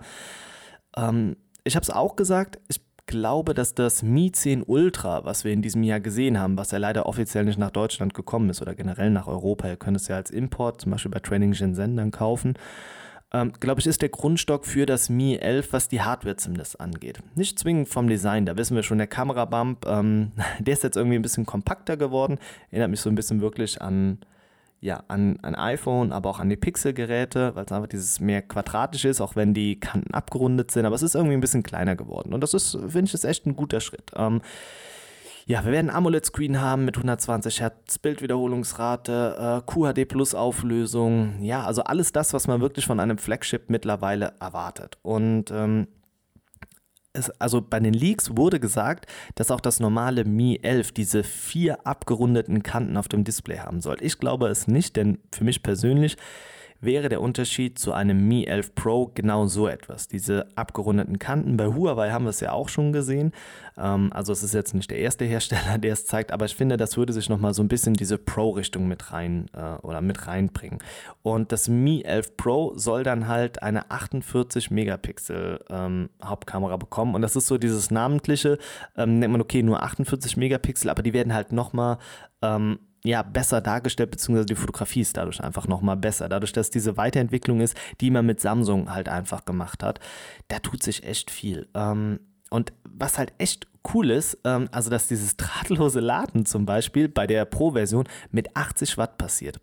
Ähm, 0.96 1.38
ich 1.64 1.76
habe 1.76 1.84
es 1.84 1.92
auch 1.92 2.16
gesagt, 2.16 2.60
ich 2.70 2.82
glaube, 3.06 3.54
dass 3.54 3.76
das 3.76 4.04
Mi 4.04 4.32
10 4.32 4.64
Ultra, 4.64 5.26
was 5.26 5.44
wir 5.44 5.52
in 5.54 5.62
diesem 5.62 5.84
Jahr 5.84 6.00
gesehen 6.00 6.40
haben, 6.40 6.58
was 6.58 6.72
ja 6.72 6.78
leider 6.78 7.06
offiziell 7.06 7.46
nicht 7.46 7.60
nach 7.60 7.72
Deutschland 7.72 8.14
gekommen 8.14 8.50
ist 8.50 8.62
oder 8.62 8.74
generell 8.74 9.12
nach 9.12 9.28
Europa, 9.28 9.68
ihr 9.68 9.78
könnt 9.78 9.98
es 9.98 10.08
ja 10.08 10.16
als 10.16 10.32
Import 10.32 10.82
zum 10.82 10.92
Beispiel 10.92 11.12
bei 11.12 11.20
Training 11.20 11.54
Shenzhen 11.54 11.98
dann 11.98 12.12
kaufen, 12.12 12.56
ähm, 13.34 13.52
glaube 13.60 13.82
ich, 13.82 13.88
ist 13.88 14.02
der 14.02 14.10
Grundstock 14.10 14.66
für 14.66 14.86
das 14.86 15.10
Mi 15.10 15.36
11, 15.36 15.74
was 15.74 15.90
die 15.90 16.02
Hardware 16.02 16.38
zumindest 16.38 16.80
angeht. 16.80 17.20
Nicht 17.36 17.60
zwingend 17.60 17.90
vom 17.90 18.08
Design, 18.08 18.46
da 18.46 18.56
wissen 18.58 18.76
wir 18.76 18.84
schon, 18.84 19.00
der 19.00 19.08
Kamerabump, 19.08 19.86
ähm, 19.86 20.32
der 20.60 20.74
ist 20.74 20.84
jetzt 20.84 20.96
irgendwie 20.96 21.18
ein 21.18 21.22
bisschen 21.22 21.46
kompakter 21.46 21.98
geworden, 21.98 22.40
erinnert 22.72 22.90
mich 22.90 23.02
so 23.02 23.10
ein 23.10 23.16
bisschen 23.16 23.42
wirklich 23.42 23.82
an, 23.82 24.20
ja, 24.80 25.04
an 25.10 25.40
ein 25.42 25.56
iPhone, 25.56 26.14
aber 26.14 26.30
auch 26.30 26.40
an 26.40 26.50
die 26.50 26.56
Pixel-Geräte, 26.56 27.56
weil 27.56 27.66
es 27.66 27.72
einfach 27.72 27.90
dieses 27.90 28.20
mehr 28.22 28.42
quadratisch 28.42 29.04
ist, 29.04 29.20
auch 29.20 29.36
wenn 29.36 29.54
die 29.54 29.80
Kanten 29.80 30.14
abgerundet 30.14 30.72
sind, 30.72 30.86
aber 30.86 30.96
es 30.96 31.02
ist 31.02 31.16
irgendwie 31.16 31.34
ein 31.36 31.42
bisschen 31.42 31.64
kleiner 31.64 31.96
geworden 31.96 32.34
und 32.34 32.42
das 32.42 32.54
ist, 32.54 32.72
finde 32.72 33.06
ich, 33.06 33.14
ist 33.14 33.26
echt 33.26 33.46
ein 33.46 33.56
guter 33.58 33.82
Schritt. 33.82 34.12
Ähm, 34.16 34.42
ja, 35.48 35.64
wir 35.64 35.72
werden 35.72 35.90
AMOLED-Screen 35.90 36.60
haben 36.60 36.84
mit 36.84 36.98
120 36.98 37.62
Hertz 37.62 38.00
Bildwiederholungsrate, 38.00 39.64
äh, 39.66 39.72
QHD 39.72 40.06
Plus 40.06 40.36
Auflösung. 40.36 41.42
Ja, 41.42 41.64
also 41.64 41.84
alles 41.84 42.12
das, 42.12 42.34
was 42.34 42.48
man 42.48 42.60
wirklich 42.60 42.86
von 42.86 43.00
einem 43.00 43.18
Flagship 43.18 43.70
mittlerweile 43.70 44.34
erwartet. 44.42 44.98
Und 45.04 45.50
ähm, 45.52 45.88
es, 47.14 47.30
also 47.40 47.62
bei 47.62 47.80
den 47.80 47.94
Leaks 47.94 48.36
wurde 48.36 48.60
gesagt, 48.60 49.06
dass 49.36 49.50
auch 49.50 49.62
das 49.62 49.80
normale 49.80 50.26
Mi 50.26 50.60
11 50.62 50.92
diese 50.92 51.24
vier 51.24 51.88
abgerundeten 51.88 52.62
Kanten 52.62 52.98
auf 52.98 53.08
dem 53.08 53.24
Display 53.24 53.60
haben 53.60 53.80
soll. 53.80 53.96
Ich 54.02 54.20
glaube 54.20 54.50
es 54.50 54.68
nicht, 54.68 54.98
denn 54.98 55.20
für 55.34 55.46
mich 55.46 55.64
persönlich 55.64 56.18
wäre 56.82 57.10
der 57.10 57.22
Unterschied 57.22 57.80
zu 57.80 57.94
einem 57.94 58.28
Mi 58.28 58.46
11 58.46 58.76
Pro 58.76 59.12
genau 59.14 59.48
so 59.48 59.68
etwas. 59.68 60.08
Diese 60.08 60.48
abgerundeten 60.56 61.20
Kanten. 61.20 61.58
Bei 61.58 61.68
Huawei 61.68 62.12
haben 62.12 62.26
wir 62.26 62.30
es 62.30 62.40
ja 62.40 62.52
auch 62.52 62.70
schon 62.70 62.94
gesehen. 62.94 63.32
Ähm, 63.78 64.12
also 64.14 64.34
es 64.34 64.44
ist 64.44 64.54
jetzt 64.54 64.74
nicht 64.74 64.92
der 64.92 65.00
erste 65.00 65.26
Hersteller, 65.26 65.78
der 65.78 65.94
es 65.94 66.06
zeigt, 66.06 66.32
aber 66.32 66.46
ich 66.46 66.56
finde, 66.56 66.78
das 66.78 66.98
würde 66.98 67.14
sich 67.14 67.30
nochmal 67.30 67.54
so 67.54 67.64
ein 67.64 67.68
bisschen 67.68 67.94
diese 67.94 68.18
Pro-Richtung 68.18 68.88
mit 68.88 69.12
rein 69.12 69.48
äh, 69.54 69.76
oder 69.86 70.02
mit 70.02 70.28
reinbringen. 70.28 70.80
Und 71.24 71.52
das 71.52 71.68
Mi 71.68 72.04
11 72.04 72.38
Pro 72.38 72.74
soll 72.76 73.04
dann 73.04 73.28
halt 73.28 73.62
eine 73.64 73.90
48 73.92 74.72
Megapixel 74.72 75.64
ähm, 75.70 76.10
Hauptkamera 76.24 76.78
bekommen. 76.78 77.16
Und 77.16 77.22
das 77.22 77.36
ist 77.36 77.48
so 77.48 77.58
dieses 77.58 77.92
namentliche, 77.92 78.58
ähm, 78.96 79.20
nennt 79.20 79.32
man 79.32 79.42
okay, 79.42 79.64
nur 79.64 79.84
48 79.84 80.38
Megapixel, 80.38 80.90
aber 80.90 81.04
die 81.04 81.14
werden 81.14 81.34
halt 81.34 81.52
nochmal 81.52 81.98
ähm, 82.42 82.80
ja, 83.08 83.24
besser 83.24 83.62
dargestellt, 83.62 84.12
beziehungsweise 84.12 84.46
die 84.46 84.56
Fotografie 84.56 85.02
ist 85.02 85.16
dadurch 85.16 85.42
einfach 85.42 85.68
nochmal 85.68 85.96
besser. 85.96 86.28
Dadurch, 86.28 86.52
dass 86.52 86.70
diese 86.70 86.98
Weiterentwicklung 86.98 87.62
ist, 87.62 87.76
die 88.02 88.12
man 88.12 88.26
mit 88.26 88.42
Samsung 88.42 88.94
halt 88.94 89.08
einfach 89.08 89.46
gemacht 89.46 89.82
hat, 89.82 90.00
da 90.50 90.60
tut 90.60 90.84
sich 90.84 91.04
echt 91.04 91.32
viel. 91.32 91.68
Ähm, 91.74 92.20
und 92.50 92.74
was 92.84 93.18
halt 93.18 93.34
echt 93.38 93.68
cool 93.94 94.12
ist, 94.12 94.38
ähm, 94.44 94.68
also 94.72 94.90
dass 94.90 95.08
dieses 95.08 95.38
drahtlose 95.38 96.02
Laden 96.02 96.46
zum 96.46 96.66
Beispiel 96.66 97.08
bei 97.08 97.28
der 97.28 97.46
Pro-Version 97.46 98.06
mit 98.32 98.56
80 98.56 98.98
Watt 98.98 99.18
passiert. 99.18 99.60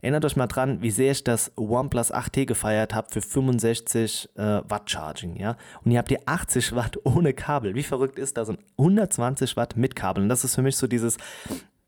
Erinnert 0.00 0.24
euch 0.24 0.34
mal 0.34 0.48
dran, 0.48 0.82
wie 0.82 0.90
sehr 0.90 1.12
ich 1.12 1.22
das 1.22 1.52
OnePlus 1.56 2.12
8T 2.12 2.46
gefeiert 2.46 2.92
habe 2.92 3.06
für 3.12 3.22
65 3.22 4.30
äh, 4.34 4.60
Watt 4.68 4.90
Charging, 4.90 5.36
ja. 5.36 5.56
Und 5.84 5.92
ihr 5.92 5.98
habt 5.98 6.08
hier 6.08 6.22
80 6.26 6.74
Watt 6.74 6.98
ohne 7.04 7.32
Kabel. 7.32 7.76
Wie 7.76 7.84
verrückt 7.84 8.18
ist 8.18 8.36
das? 8.36 8.48
Und 8.48 8.58
120 8.78 9.56
Watt 9.56 9.76
mit 9.76 9.94
Kabel. 9.94 10.24
Und 10.24 10.28
das 10.28 10.42
ist 10.42 10.56
für 10.56 10.62
mich 10.62 10.76
so 10.76 10.88
dieses, 10.88 11.18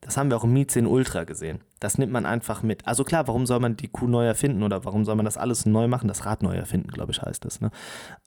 das 0.05 0.19
haben 0.19 0.31
wir 0.31 0.37
auch 0.37 0.45
im 0.45 0.53
Mi 0.53 0.67
10 0.67 0.87
Ultra 0.87 1.25
gesehen. 1.25 1.61
Das 1.81 1.97
nimmt 1.97 2.13
man 2.13 2.27
einfach 2.27 2.63
mit. 2.63 2.87
Also 2.87 3.05
klar, 3.05 3.27
warum 3.27 3.47
soll 3.47 3.59
man 3.59 3.77
die 3.77 3.89
Kuh 3.89 4.07
neu 4.07 4.27
erfinden 4.27 4.63
oder 4.63 4.85
warum 4.85 5.07
soll 5.07 5.17
man 5.17 5.25
das 5.25 5.39
alles 5.39 5.65
neu 5.65 5.89
machen? 5.89 6.09
Das 6.09 6.27
Rad 6.27 6.43
neu 6.43 6.55
erfinden, 6.55 6.89
glaube 6.89 7.13
ich, 7.13 7.23
heißt 7.23 7.43
das. 7.45 7.63
Ne? 7.63 7.71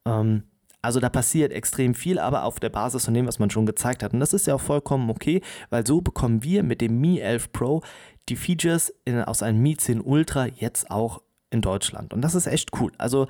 Ähm, 0.06 0.44
also 0.82 1.00
da 1.00 1.10
passiert 1.10 1.52
extrem 1.52 1.94
viel, 1.94 2.18
aber 2.18 2.46
auf 2.46 2.60
der 2.60 2.70
Basis 2.70 3.06
von 3.06 3.14
dem, 3.14 3.28
was 3.28 3.38
man 3.38 3.52
schon 3.52 3.68
gezeigt 3.68 4.02
hat. 4.02 4.14
Und 4.14 4.20
das 4.20 4.34
ist 4.34 4.48
ja 4.48 4.56
auch 4.56 4.62
vollkommen 4.62 5.10
okay, 5.12 5.42
weil 5.70 5.86
so 5.86 6.02
bekommen 6.02 6.44
wir 6.44 6.64
mit 6.64 6.82
dem 6.82 7.00
Mi 7.00 7.20
11 7.20 7.52
Pro 7.52 7.84
die 8.28 8.36
Features 8.36 8.92
in, 9.06 9.22
aus 9.22 9.44
einem 9.44 9.62
Mi 9.62 9.78
10 9.78 10.02
Ultra 10.02 10.48
jetzt 10.48 10.90
auch 10.90 11.22
in 11.52 11.62
Deutschland. 11.62 12.12
Und 12.12 12.22
das 12.22 12.34
ist 12.34 12.48
echt 12.48 12.72
cool. 12.80 12.92
Also 12.98 13.28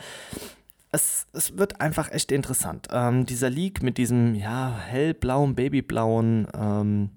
es, 0.92 1.28
es 1.34 1.58
wird 1.58 1.82
einfach 1.82 2.12
echt 2.12 2.32
interessant. 2.32 2.88
Ähm, 2.92 3.26
dieser 3.26 3.50
Leak 3.50 3.84
mit 3.84 3.98
diesem 3.98 4.36
ja, 4.36 4.74
hellblauen, 4.78 5.54
babyblauen 5.56 6.48
ähm, 6.54 7.10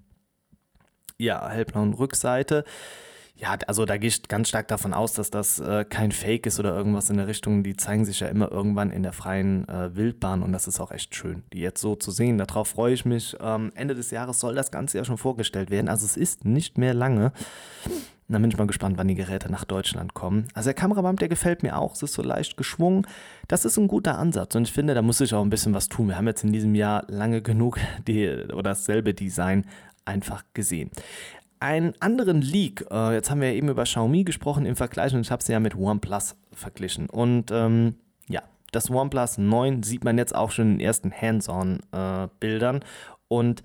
ja, 1.20 1.48
hellblauen 1.48 1.94
Rückseite. 1.94 2.64
Ja, 3.36 3.56
also 3.66 3.86
da 3.86 3.96
gehe 3.96 4.08
ich 4.08 4.28
ganz 4.28 4.50
stark 4.50 4.68
davon 4.68 4.92
aus, 4.92 5.14
dass 5.14 5.30
das 5.30 5.60
äh, 5.60 5.86
kein 5.88 6.12
Fake 6.12 6.44
ist 6.44 6.60
oder 6.60 6.76
irgendwas 6.76 7.08
in 7.08 7.16
der 7.16 7.26
Richtung. 7.26 7.62
Die 7.62 7.74
zeigen 7.74 8.04
sich 8.04 8.20
ja 8.20 8.28
immer 8.28 8.52
irgendwann 8.52 8.90
in 8.90 9.02
der 9.02 9.12
freien 9.12 9.66
äh, 9.66 9.96
Wildbahn 9.96 10.42
und 10.42 10.52
das 10.52 10.68
ist 10.68 10.78
auch 10.78 10.90
echt 10.90 11.14
schön, 11.14 11.42
die 11.54 11.60
jetzt 11.60 11.80
so 11.80 11.96
zu 11.96 12.10
sehen. 12.10 12.36
Darauf 12.36 12.68
freue 12.68 12.92
ich 12.92 13.06
mich. 13.06 13.34
Ähm, 13.40 13.72
Ende 13.74 13.94
des 13.94 14.10
Jahres 14.10 14.40
soll 14.40 14.54
das 14.54 14.70
Ganze 14.70 14.98
ja 14.98 15.04
schon 15.06 15.16
vorgestellt 15.16 15.70
werden. 15.70 15.88
Also 15.88 16.04
es 16.04 16.18
ist 16.18 16.44
nicht 16.44 16.76
mehr 16.76 16.92
lange. 16.92 17.32
Dann 18.28 18.42
bin 18.42 18.50
ich 18.50 18.58
mal 18.58 18.66
gespannt, 18.66 18.96
wann 18.96 19.08
die 19.08 19.16
Geräte 19.16 19.50
nach 19.50 19.64
Deutschland 19.64 20.14
kommen. 20.14 20.46
Also 20.54 20.68
der 20.68 20.74
Kamerabump, 20.74 21.18
der 21.18 21.28
gefällt 21.28 21.64
mir 21.64 21.76
auch. 21.76 21.94
Es 21.94 22.02
ist 22.02 22.12
so 22.12 22.22
leicht 22.22 22.56
geschwungen. 22.56 23.06
Das 23.48 23.64
ist 23.64 23.76
ein 23.76 23.88
guter 23.88 24.18
Ansatz 24.18 24.54
und 24.54 24.64
ich 24.64 24.72
finde, 24.72 24.94
da 24.94 25.02
muss 25.02 25.20
ich 25.20 25.34
auch 25.34 25.42
ein 25.42 25.50
bisschen 25.50 25.74
was 25.74 25.88
tun. 25.88 26.08
Wir 26.08 26.16
haben 26.16 26.28
jetzt 26.28 26.44
in 26.44 26.52
diesem 26.52 26.74
Jahr 26.74 27.04
lange 27.08 27.42
genug 27.42 27.78
die, 28.06 28.28
oder 28.28 28.70
dasselbe 28.70 29.14
Design 29.14 29.64
einfach 30.11 30.44
gesehen 30.52 30.90
einen 31.61 31.92
anderen 32.00 32.40
Leak. 32.40 32.86
Äh, 32.90 33.14
jetzt 33.14 33.30
haben 33.30 33.42
wir 33.42 33.52
eben 33.52 33.68
über 33.68 33.84
Xiaomi 33.84 34.24
gesprochen 34.24 34.66
im 34.66 34.76
Vergleich 34.76 35.14
und 35.14 35.20
ich 35.20 35.30
habe 35.30 35.42
sie 35.42 35.52
ja 35.52 35.61
mit 35.61 35.76
OnePlus 35.76 36.36
verglichen. 36.52 37.08
Und 37.08 37.50
ähm, 37.52 37.96
ja, 38.28 38.42
das 38.72 38.90
OnePlus 38.90 39.38
9 39.38 39.82
sieht 39.82 40.02
man 40.02 40.18
jetzt 40.18 40.34
auch 40.34 40.50
schon 40.50 40.72
in 40.72 40.78
den 40.78 40.80
ersten 40.80 41.12
Hands-on-Bildern. 41.12 42.76
Äh, 42.76 42.84
und 43.28 43.62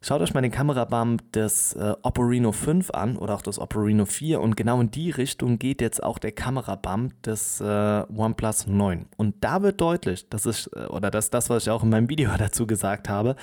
schaut 0.00 0.22
euch 0.22 0.32
mal 0.32 0.42
den 0.42 0.52
Kamerabump 0.52 1.32
des 1.32 1.72
äh, 1.72 1.94
Oppo 2.02 2.22
Reno 2.22 2.52
5 2.52 2.90
an 2.90 3.16
oder 3.16 3.34
auch 3.34 3.42
das 3.42 3.58
Oppo 3.58 3.80
Reno 3.80 4.06
4. 4.06 4.40
Und 4.40 4.56
genau 4.56 4.80
in 4.80 4.92
die 4.92 5.10
Richtung 5.10 5.58
geht 5.58 5.80
jetzt 5.80 6.00
auch 6.02 6.20
der 6.20 6.32
Kamerabump 6.32 7.20
des 7.24 7.60
äh, 7.60 8.04
OnePlus 8.16 8.68
9. 8.68 9.06
Und 9.16 9.34
da 9.40 9.62
wird 9.62 9.80
deutlich, 9.80 10.28
das 10.28 10.46
ist, 10.46 10.70
äh, 10.76 10.86
oder 10.86 11.10
das, 11.10 11.30
das, 11.30 11.50
was 11.50 11.64
ich 11.64 11.70
auch 11.70 11.82
in 11.82 11.90
meinem 11.90 12.08
Video 12.08 12.30
dazu 12.38 12.64
gesagt 12.68 13.08
habe, 13.08 13.34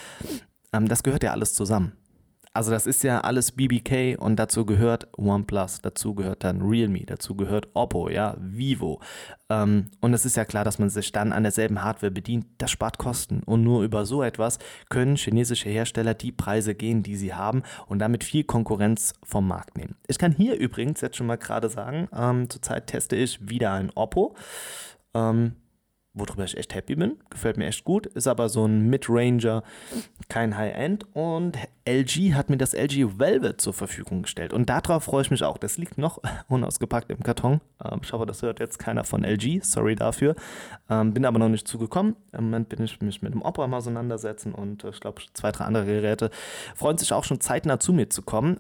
ähm, 0.74 0.88
das 0.88 1.04
gehört 1.04 1.24
ja 1.24 1.32
alles 1.32 1.54
zusammen. 1.54 1.94
Also 2.56 2.70
das 2.70 2.86
ist 2.86 3.04
ja 3.04 3.22
alles 3.22 3.54
BBK 3.54 4.16
und 4.20 4.36
dazu 4.36 4.64
gehört 4.64 5.08
OnePlus, 5.18 5.82
dazu 5.82 6.14
gehört 6.14 6.44
dann 6.44 6.62
Realme, 6.62 7.04
dazu 7.04 7.36
gehört 7.36 7.70
Oppo, 7.74 8.10
ja, 8.10 8.36
Vivo. 8.40 9.02
Ähm, 9.50 9.88
und 10.02 10.14
es 10.14 10.24
ist 10.24 10.38
ja 10.38 10.46
klar, 10.46 10.64
dass 10.64 10.78
man 10.78 10.92
sich 10.92 11.12
dann 11.12 11.34
an 11.34 11.42
derselben 11.42 11.84
Hardware 11.84 12.12
bedient. 12.12 12.46
Das 12.60 12.70
spart 12.70 13.00
Kosten. 13.00 13.42
Und 13.44 13.64
nur 13.64 13.84
über 13.84 14.06
so 14.06 14.22
etwas 14.22 14.60
können 14.90 15.16
chinesische 15.16 15.68
Hersteller 15.70 16.14
die 16.14 16.32
Preise 16.32 16.76
gehen, 16.76 17.02
die 17.02 17.16
sie 17.16 17.34
haben 17.34 17.64
und 17.88 17.98
damit 17.98 18.24
viel 18.24 18.44
Konkurrenz 18.44 19.16
vom 19.24 19.48
Markt 19.48 19.76
nehmen. 19.76 19.96
Ich 20.08 20.20
kann 20.20 20.32
hier 20.32 20.56
übrigens 20.56 21.02
jetzt 21.02 21.18
schon 21.18 21.28
mal 21.28 21.38
gerade 21.38 21.70
sagen, 21.70 22.08
ähm, 22.16 22.52
zurzeit 22.52 22.86
teste 22.86 23.16
ich 23.16 23.50
wieder 23.50 23.74
ein 23.74 23.90
Oppo. 23.96 24.36
Ähm, 25.16 25.54
worüber 26.14 26.44
ich 26.44 26.58
echt 26.58 26.76
happy 26.76 26.96
bin. 26.96 27.18
Gefällt 27.30 27.58
mir 27.58 27.66
echt 27.66 27.84
gut. 27.84 28.06
Ist 28.08 28.28
aber 28.28 28.50
so 28.50 28.66
ein 28.66 28.90
Mid-Ranger, 28.90 29.64
kein 30.30 30.56
High-End. 30.56 31.06
Und 31.14 31.58
LG 31.86 32.34
hat 32.34 32.50
mir 32.50 32.58
das 32.58 32.74
LG 32.74 33.20
Velvet 33.20 33.60
zur 33.60 33.74
Verfügung 33.74 34.24
gestellt. 34.24 34.54
Und 34.54 34.70
darauf 34.70 35.06
freue 35.06 35.24
ich 35.24 35.32
mich 35.32 35.44
auch. 35.44 35.58
Das 35.58 35.78
liegt 35.78 35.98
noch 35.98 36.22
unausgepackt 36.50 37.10
im 37.10 37.24
Karton. 37.24 37.62
Ähm, 37.84 38.02
ich 38.04 38.14
hoffe, 38.14 38.26
das 38.26 38.42
hört 38.42 38.60
jetzt 38.60 38.78
keiner 38.78 39.04
von 39.04 39.24
LG. 39.24 39.64
Sorry 39.64 39.96
dafür. 39.96 40.36
Ähm, 40.90 41.14
bin 41.14 41.26
aber 41.26 41.40
noch 41.40 41.50
nicht 41.50 41.68
zugekommen. 41.68 42.16
Im 42.32 42.46
Moment 42.46 42.70
bin 42.70 42.84
ich 42.84 43.02
mich 43.02 43.22
mit 43.22 43.34
dem 43.34 43.42
Opera 43.42 43.68
mal 43.68 43.78
auseinandersetzen 43.78 44.54
und 44.54 44.84
äh, 44.84 44.90
ich 44.90 45.00
glaube, 45.00 45.22
zwei, 45.34 45.52
drei 45.52 45.66
andere 45.66 45.86
Geräte 45.86 46.30
freuen 46.76 46.98
sich 46.98 47.12
auch 47.14 47.24
schon 47.24 47.42
zeitnah 47.42 47.80
zu 47.80 47.94
mir 47.94 48.10
zu 48.10 48.22
kommen. 48.22 48.58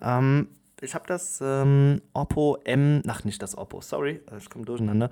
Ich 0.83 0.95
habe 0.95 1.05
das 1.07 1.39
ähm, 1.41 2.01
Oppo 2.13 2.57
M, 2.65 3.01
ach 3.07 3.23
nicht 3.23 3.41
das 3.41 3.57
Oppo, 3.57 3.81
sorry, 3.81 4.21
ich 4.37 4.49
komme 4.49 4.65
durcheinander, 4.65 5.09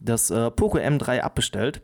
das 0.00 0.30
äh, 0.30 0.50
Poco 0.50 0.78
M3 0.78 1.20
abbestellt. 1.20 1.82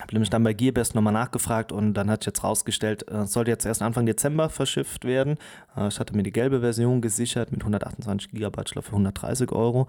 Habe 0.00 0.12
nämlich 0.12 0.30
dann 0.30 0.42
bei 0.42 0.54
Gearbest 0.54 0.96
nochmal 0.96 1.12
nachgefragt 1.12 1.70
und 1.70 1.94
dann 1.94 2.10
hat 2.10 2.22
sich 2.22 2.26
jetzt 2.26 2.42
rausgestellt, 2.42 3.04
es 3.08 3.14
äh, 3.14 3.26
sollte 3.26 3.50
jetzt 3.52 3.64
erst 3.64 3.80
Anfang 3.80 4.06
Dezember 4.06 4.48
verschifft 4.48 5.04
werden. 5.04 5.36
Äh, 5.76 5.88
ich 5.88 6.00
hatte 6.00 6.16
mir 6.16 6.24
die 6.24 6.32
gelbe 6.32 6.60
Version 6.60 7.00
gesichert 7.00 7.52
mit 7.52 7.60
128 7.60 8.30
GB, 8.32 8.62
ich 8.64 8.72
für 8.72 8.90
130 8.90 9.52
Euro. 9.52 9.86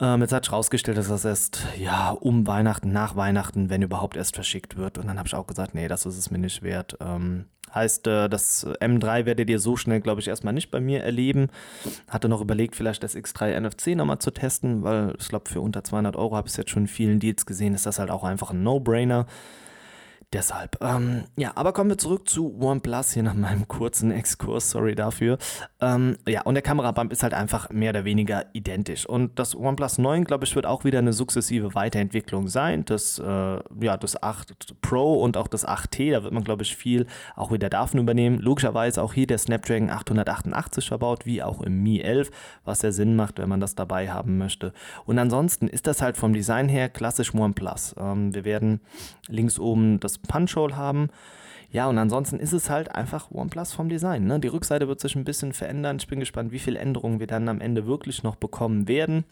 Ähm, 0.00 0.20
jetzt 0.22 0.32
hat 0.32 0.44
sich 0.44 0.52
rausgestellt, 0.52 0.96
dass 0.96 1.08
das 1.08 1.24
erst 1.24 1.66
ja, 1.78 2.10
um 2.10 2.46
Weihnachten, 2.46 2.92
nach 2.92 3.16
Weihnachten, 3.16 3.70
wenn 3.70 3.82
überhaupt 3.82 4.16
erst 4.16 4.34
verschickt 4.34 4.76
wird. 4.76 4.98
Und 4.98 5.06
dann 5.06 5.18
habe 5.18 5.26
ich 5.26 5.34
auch 5.34 5.46
gesagt, 5.46 5.74
nee, 5.74 5.88
das 5.88 6.06
ist 6.06 6.18
es 6.18 6.30
mir 6.30 6.38
nicht 6.38 6.62
wert. 6.62 6.96
Ähm, 7.00 7.46
heißt, 7.74 8.06
äh, 8.06 8.28
das 8.28 8.66
M3 8.66 9.26
werdet 9.26 9.50
ihr 9.50 9.58
so 9.58 9.76
schnell, 9.76 10.00
glaube 10.00 10.20
ich, 10.20 10.28
erstmal 10.28 10.54
nicht 10.54 10.70
bei 10.70 10.80
mir 10.80 11.02
erleben. 11.02 11.48
Hatte 12.08 12.28
noch 12.28 12.40
überlegt, 12.40 12.76
vielleicht 12.76 13.02
das 13.02 13.16
X3 13.16 13.58
NFC 13.60 13.96
nochmal 13.96 14.18
zu 14.18 14.30
testen, 14.30 14.82
weil 14.82 15.14
ich 15.18 15.28
glaube, 15.28 15.48
für 15.48 15.60
unter 15.60 15.84
200 15.84 16.16
Euro 16.16 16.36
habe 16.36 16.48
ich 16.48 16.52
es 16.52 16.56
jetzt 16.56 16.70
schon 16.70 16.84
in 16.84 16.88
vielen 16.88 17.20
Deals 17.20 17.46
gesehen, 17.46 17.74
ist 17.74 17.86
das 17.86 17.98
halt 17.98 18.10
auch 18.10 18.24
einfach 18.24 18.50
ein 18.50 18.62
No-Brainer. 18.62 19.26
Deshalb, 20.32 20.78
ähm, 20.80 21.24
ja, 21.36 21.50
aber 21.56 21.72
kommen 21.72 21.90
wir 21.90 21.98
zurück 21.98 22.28
zu 22.28 22.56
OnePlus 22.60 23.14
hier 23.14 23.24
nach 23.24 23.34
meinem 23.34 23.66
kurzen 23.66 24.12
Exkurs, 24.12 24.70
sorry 24.70 24.94
dafür. 24.94 25.38
Ähm, 25.80 26.18
ja, 26.24 26.42
und 26.42 26.54
der 26.54 26.62
Kamerabump 26.62 27.10
ist 27.10 27.24
halt 27.24 27.34
einfach 27.34 27.70
mehr 27.70 27.90
oder 27.90 28.04
weniger 28.04 28.46
identisch. 28.52 29.06
Und 29.06 29.40
das 29.40 29.56
OnePlus 29.56 29.98
9, 29.98 30.22
glaube 30.22 30.44
ich, 30.44 30.54
wird 30.54 30.66
auch 30.66 30.84
wieder 30.84 31.00
eine 31.00 31.12
sukzessive 31.12 31.74
Weiterentwicklung 31.74 32.46
sein. 32.46 32.84
Das, 32.84 33.18
äh, 33.18 33.24
ja, 33.24 33.96
das 33.96 34.22
8 34.22 34.80
Pro 34.80 35.20
und 35.20 35.36
auch 35.36 35.48
das 35.48 35.66
8T, 35.66 36.12
da 36.12 36.22
wird 36.22 36.32
man, 36.32 36.44
glaube 36.44 36.62
ich, 36.62 36.76
viel 36.76 37.08
auch 37.34 37.50
wieder 37.50 37.68
davon 37.68 37.98
übernehmen. 37.98 38.38
Logischerweise 38.38 39.02
auch 39.02 39.14
hier 39.14 39.26
der 39.26 39.38
Snapdragon 39.38 39.90
888 39.90 40.86
verbaut, 40.86 41.26
wie 41.26 41.42
auch 41.42 41.60
im 41.60 41.82
Mi 41.82 41.98
11, 41.98 42.30
was 42.64 42.82
ja 42.82 42.92
Sinn 42.92 43.16
macht, 43.16 43.38
wenn 43.38 43.48
man 43.48 43.58
das 43.58 43.74
dabei 43.74 44.12
haben 44.12 44.38
möchte. 44.38 44.74
Und 45.06 45.18
ansonsten 45.18 45.66
ist 45.66 45.88
das 45.88 46.00
halt 46.00 46.16
vom 46.16 46.32
Design 46.32 46.68
her 46.68 46.88
klassisch 46.88 47.34
OnePlus. 47.34 47.96
Ähm, 47.98 48.32
wir 48.32 48.44
werden 48.44 48.80
links 49.26 49.58
oben 49.58 49.98
das 49.98 50.19
Punch-Hole 50.28 50.76
haben. 50.76 51.08
Ja, 51.72 51.88
und 51.88 51.98
ansonsten 51.98 52.40
ist 52.40 52.52
es 52.52 52.68
halt 52.68 52.94
einfach 52.94 53.30
OnePlus 53.30 53.72
vom 53.72 53.88
Design. 53.88 54.24
Ne? 54.24 54.40
Die 54.40 54.48
Rückseite 54.48 54.88
wird 54.88 55.00
sich 55.00 55.14
ein 55.14 55.24
bisschen 55.24 55.52
verändern. 55.52 55.98
Ich 56.00 56.08
bin 56.08 56.18
gespannt, 56.18 56.50
wie 56.50 56.58
viele 56.58 56.80
Änderungen 56.80 57.20
wir 57.20 57.28
dann 57.28 57.48
am 57.48 57.60
Ende 57.60 57.86
wirklich 57.86 58.24
noch 58.24 58.34
bekommen 58.34 58.88
werden. 58.88 59.24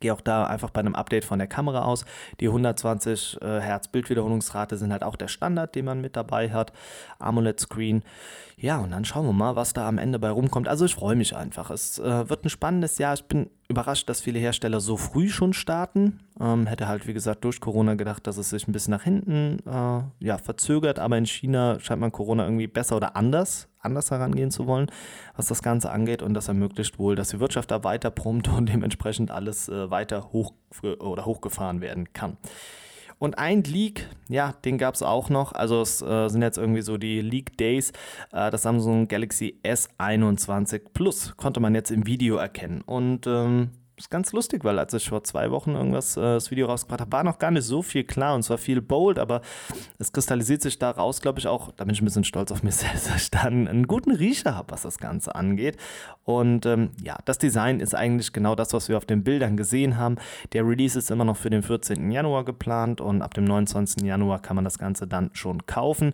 Gehe 0.00 0.12
auch 0.12 0.20
da 0.20 0.46
einfach 0.46 0.70
bei 0.70 0.80
einem 0.80 0.94
Update 0.94 1.24
von 1.24 1.40
der 1.40 1.48
Kamera 1.48 1.82
aus. 1.84 2.04
Die 2.38 2.46
120 2.46 3.38
äh, 3.42 3.60
Hertz 3.60 3.88
Bildwiederholungsrate 3.88 4.76
sind 4.76 4.92
halt 4.92 5.02
auch 5.02 5.16
der 5.16 5.28
Standard, 5.28 5.74
den 5.74 5.86
man 5.86 6.00
mit 6.00 6.14
dabei 6.14 6.52
hat. 6.52 6.72
AMOLED 7.18 7.58
Screen. 7.58 8.04
Ja, 8.60 8.78
und 8.78 8.90
dann 8.90 9.04
schauen 9.04 9.24
wir 9.24 9.32
mal, 9.32 9.54
was 9.54 9.72
da 9.72 9.86
am 9.86 9.98
Ende 9.98 10.18
bei 10.18 10.30
rumkommt. 10.30 10.66
Also 10.66 10.84
ich 10.84 10.94
freue 10.96 11.14
mich 11.14 11.36
einfach. 11.36 11.70
Es 11.70 12.00
äh, 12.00 12.28
wird 12.28 12.44
ein 12.44 12.50
spannendes 12.50 12.98
Jahr. 12.98 13.14
Ich 13.14 13.24
bin 13.24 13.50
überrascht, 13.68 14.08
dass 14.08 14.20
viele 14.20 14.40
Hersteller 14.40 14.80
so 14.80 14.96
früh 14.96 15.28
schon 15.28 15.52
starten. 15.52 16.18
Ähm, 16.40 16.66
hätte 16.66 16.88
halt, 16.88 17.06
wie 17.06 17.12
gesagt, 17.12 17.44
durch 17.44 17.60
Corona 17.60 17.94
gedacht, 17.94 18.26
dass 18.26 18.36
es 18.36 18.50
sich 18.50 18.66
ein 18.66 18.72
bisschen 18.72 18.90
nach 18.90 19.04
hinten 19.04 19.60
äh, 19.64 20.00
ja, 20.18 20.38
verzögert. 20.38 20.98
Aber 20.98 21.16
in 21.16 21.26
China 21.26 21.78
scheint 21.78 22.00
man 22.00 22.10
Corona 22.10 22.42
irgendwie 22.44 22.66
besser 22.66 22.96
oder 22.96 23.14
anders, 23.14 23.68
anders 23.78 24.10
herangehen 24.10 24.50
zu 24.50 24.66
wollen, 24.66 24.90
was 25.36 25.46
das 25.46 25.62
Ganze 25.62 25.92
angeht. 25.92 26.20
Und 26.20 26.34
das 26.34 26.48
ermöglicht 26.48 26.98
wohl, 26.98 27.14
dass 27.14 27.28
die 27.28 27.38
Wirtschaft 27.38 27.70
da 27.70 27.84
weiter 27.84 28.10
brummt 28.10 28.48
und 28.48 28.68
dementsprechend 28.68 29.30
alles 29.30 29.68
äh, 29.68 29.88
weiter 29.88 30.32
hoch 30.32 30.52
oder 30.82 31.26
hochgefahren 31.26 31.80
werden 31.80 32.12
kann. 32.12 32.36
Und 33.18 33.38
ein 33.38 33.64
Leak, 33.64 34.08
ja, 34.28 34.52
den 34.64 34.78
gab 34.78 34.94
es 34.94 35.02
auch 35.02 35.28
noch. 35.28 35.52
Also 35.52 35.80
es 35.80 36.00
äh, 36.02 36.28
sind 36.28 36.42
jetzt 36.42 36.58
irgendwie 36.58 36.82
so 36.82 36.96
die 36.96 37.20
Leak 37.20 37.56
Days. 37.56 37.90
Äh, 38.32 38.50
das 38.50 38.62
Samsung 38.62 39.08
Galaxy 39.08 39.58
S21 39.64 40.82
Plus 40.94 41.36
konnte 41.36 41.60
man 41.60 41.74
jetzt 41.74 41.90
im 41.90 42.06
Video 42.06 42.36
erkennen. 42.36 42.82
Und 42.82 43.26
ähm, 43.26 43.70
ist 43.98 44.10
ganz 44.10 44.32
lustig, 44.32 44.64
weil 44.64 44.78
als 44.78 44.94
ich 44.94 45.08
vor 45.08 45.24
zwei 45.24 45.50
Wochen 45.50 45.74
irgendwas 45.74 46.16
äh, 46.16 46.20
das 46.20 46.50
Video 46.50 46.66
rausgebracht 46.66 47.00
habe, 47.00 47.12
war 47.12 47.24
noch 47.24 47.38
gar 47.38 47.50
nicht 47.50 47.64
so 47.64 47.82
viel 47.82 48.04
klar 48.04 48.34
und 48.34 48.42
zwar 48.42 48.58
viel 48.58 48.80
bold, 48.80 49.18
aber 49.18 49.42
es 49.98 50.12
kristallisiert 50.12 50.62
sich 50.62 50.78
daraus, 50.78 51.20
glaube 51.20 51.38
ich, 51.38 51.46
auch, 51.46 51.72
da 51.72 51.84
bin 51.84 51.94
ich 51.94 52.00
ein 52.00 52.04
bisschen 52.04 52.24
stolz 52.24 52.52
auf 52.52 52.62
mich 52.62 52.74
selbst, 52.76 53.08
dass 53.08 53.22
ich 53.22 53.30
dann 53.30 53.68
einen 53.68 53.86
guten 53.86 54.12
Riecher 54.12 54.54
habe, 54.54 54.72
was 54.72 54.82
das 54.82 54.98
Ganze 54.98 55.34
angeht. 55.34 55.76
Und 56.24 56.66
ähm, 56.66 56.90
ja, 57.02 57.16
das 57.24 57.38
Design 57.38 57.80
ist 57.80 57.94
eigentlich 57.94 58.32
genau 58.32 58.54
das, 58.54 58.72
was 58.72 58.88
wir 58.88 58.96
auf 58.96 59.06
den 59.06 59.24
Bildern 59.24 59.56
gesehen 59.56 59.96
haben. 59.96 60.16
Der 60.52 60.66
Release 60.66 60.98
ist 60.98 61.10
immer 61.10 61.24
noch 61.24 61.36
für 61.36 61.50
den 61.50 61.62
14. 61.62 62.10
Januar 62.10 62.44
geplant 62.44 63.00
und 63.00 63.22
ab 63.22 63.34
dem 63.34 63.44
29. 63.44 64.02
Januar 64.02 64.40
kann 64.40 64.56
man 64.56 64.64
das 64.64 64.78
Ganze 64.78 65.06
dann 65.06 65.30
schon 65.32 65.66
kaufen. 65.66 66.12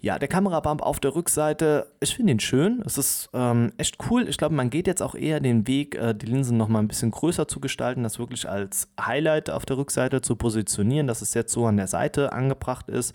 Ja, 0.00 0.18
der 0.18 0.28
Kamerabump 0.28 0.82
auf 0.82 1.00
der 1.00 1.14
Rückseite, 1.14 1.86
ich 2.00 2.14
finde 2.14 2.32
ihn 2.32 2.40
schön. 2.40 2.82
Es 2.84 2.98
ist 2.98 3.30
ähm, 3.32 3.72
echt 3.78 3.98
cool. 4.10 4.28
Ich 4.28 4.36
glaube, 4.36 4.54
man 4.54 4.68
geht 4.70 4.86
jetzt 4.86 5.02
auch 5.02 5.14
eher 5.14 5.40
den 5.40 5.66
Weg, 5.66 5.94
äh, 5.94 6.14
die 6.14 6.26
Linsen 6.26 6.56
noch 6.56 6.68
mal 6.68 6.80
ein 6.80 6.88
bisschen 6.88 7.05
größer 7.10 7.48
zu 7.48 7.60
gestalten, 7.60 8.02
das 8.02 8.18
wirklich 8.18 8.48
als 8.48 8.88
Highlight 9.00 9.50
auf 9.50 9.66
der 9.66 9.78
Rückseite 9.78 10.20
zu 10.20 10.36
positionieren, 10.36 11.06
dass 11.06 11.22
es 11.22 11.34
jetzt 11.34 11.52
so 11.52 11.66
an 11.66 11.76
der 11.76 11.86
Seite 11.86 12.32
angebracht 12.32 12.88
ist. 12.88 13.14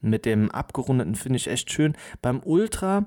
Mit 0.00 0.24
dem 0.24 0.50
abgerundeten 0.50 1.14
finde 1.14 1.36
ich 1.36 1.48
echt 1.48 1.72
schön. 1.72 1.94
Beim 2.20 2.40
Ultra 2.44 3.06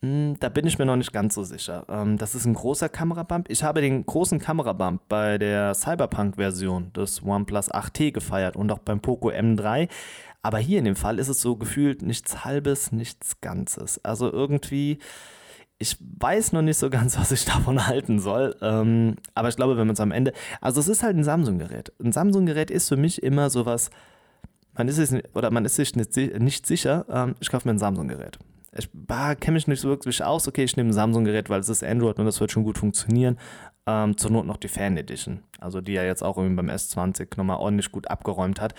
hm, 0.00 0.36
da 0.38 0.48
bin 0.48 0.66
ich 0.66 0.78
mir 0.78 0.86
noch 0.86 0.96
nicht 0.96 1.12
ganz 1.12 1.34
so 1.34 1.42
sicher. 1.42 1.84
Ähm, 1.88 2.18
das 2.18 2.36
ist 2.36 2.44
ein 2.44 2.54
großer 2.54 2.88
Kamerabump. 2.88 3.50
Ich 3.50 3.64
habe 3.64 3.80
den 3.80 4.06
großen 4.06 4.38
Kamerabump 4.38 5.02
bei 5.08 5.38
der 5.38 5.74
Cyberpunk-Version 5.74 6.92
des 6.92 7.22
OnePlus 7.24 7.72
8T 7.72 8.12
gefeiert 8.12 8.56
und 8.56 8.70
auch 8.70 8.78
beim 8.78 9.00
Poco 9.00 9.30
M3. 9.30 9.88
Aber 10.40 10.58
hier 10.58 10.78
in 10.78 10.84
dem 10.84 10.94
Fall 10.94 11.18
ist 11.18 11.28
es 11.28 11.40
so 11.40 11.56
gefühlt 11.56 12.02
nichts 12.02 12.44
Halbes, 12.44 12.92
nichts 12.92 13.40
Ganzes. 13.40 14.02
Also 14.04 14.32
irgendwie, 14.32 15.00
ich 15.78 15.96
weiß 16.00 16.52
noch 16.52 16.62
nicht 16.62 16.78
so 16.78 16.90
ganz, 16.90 17.18
was 17.18 17.32
ich 17.32 17.44
davon 17.44 17.86
halten 17.86 18.18
soll. 18.18 18.56
Ähm, 18.60 19.16
aber 19.34 19.48
ich 19.48 19.56
glaube, 19.56 19.76
wenn 19.76 19.86
man 19.86 19.94
es 19.94 20.00
am 20.00 20.12
Ende. 20.12 20.32
Also, 20.60 20.80
es 20.80 20.88
ist 20.88 21.02
halt 21.02 21.16
ein 21.16 21.24
Samsung-Gerät. 21.24 21.92
Ein 22.02 22.12
Samsung-Gerät 22.12 22.70
ist 22.70 22.88
für 22.88 22.96
mich 22.96 23.22
immer 23.22 23.50
sowas. 23.50 23.90
Man 24.74 24.88
ist, 24.88 24.98
es, 24.98 25.14
oder 25.34 25.50
man 25.50 25.64
ist 25.64 25.76
sich 25.76 25.96
nicht, 25.96 26.16
nicht 26.16 26.66
sicher, 26.66 27.04
ähm, 27.10 27.34
ich 27.40 27.50
kaufe 27.50 27.66
mir 27.66 27.74
ein 27.74 27.78
Samsung-Gerät. 27.78 28.38
ich 28.76 28.88
kenne 28.92 29.54
mich 29.54 29.66
nicht 29.66 29.80
so 29.80 29.88
wirklich 29.88 30.22
aus. 30.22 30.46
Okay, 30.46 30.62
ich 30.62 30.76
nehme 30.76 30.90
ein 30.90 30.92
Samsung-Gerät, 30.92 31.50
weil 31.50 31.60
es 31.60 31.68
ist 31.68 31.82
Android 31.82 32.18
und 32.18 32.26
das 32.26 32.40
wird 32.40 32.52
schon 32.52 32.62
gut 32.62 32.78
funktionieren. 32.78 33.38
Ähm, 33.86 34.16
zur 34.16 34.30
Not 34.30 34.46
noch 34.46 34.58
die 34.58 34.68
Fan 34.68 34.96
Edition, 34.96 35.42
also 35.58 35.80
die 35.80 35.94
ja 35.94 36.04
jetzt 36.04 36.22
auch 36.22 36.36
irgendwie 36.36 36.56
beim 36.56 36.68
S20 36.68 37.38
nochmal 37.38 37.56
ordentlich 37.56 37.90
gut 37.90 38.08
abgeräumt 38.08 38.60
hat 38.60 38.74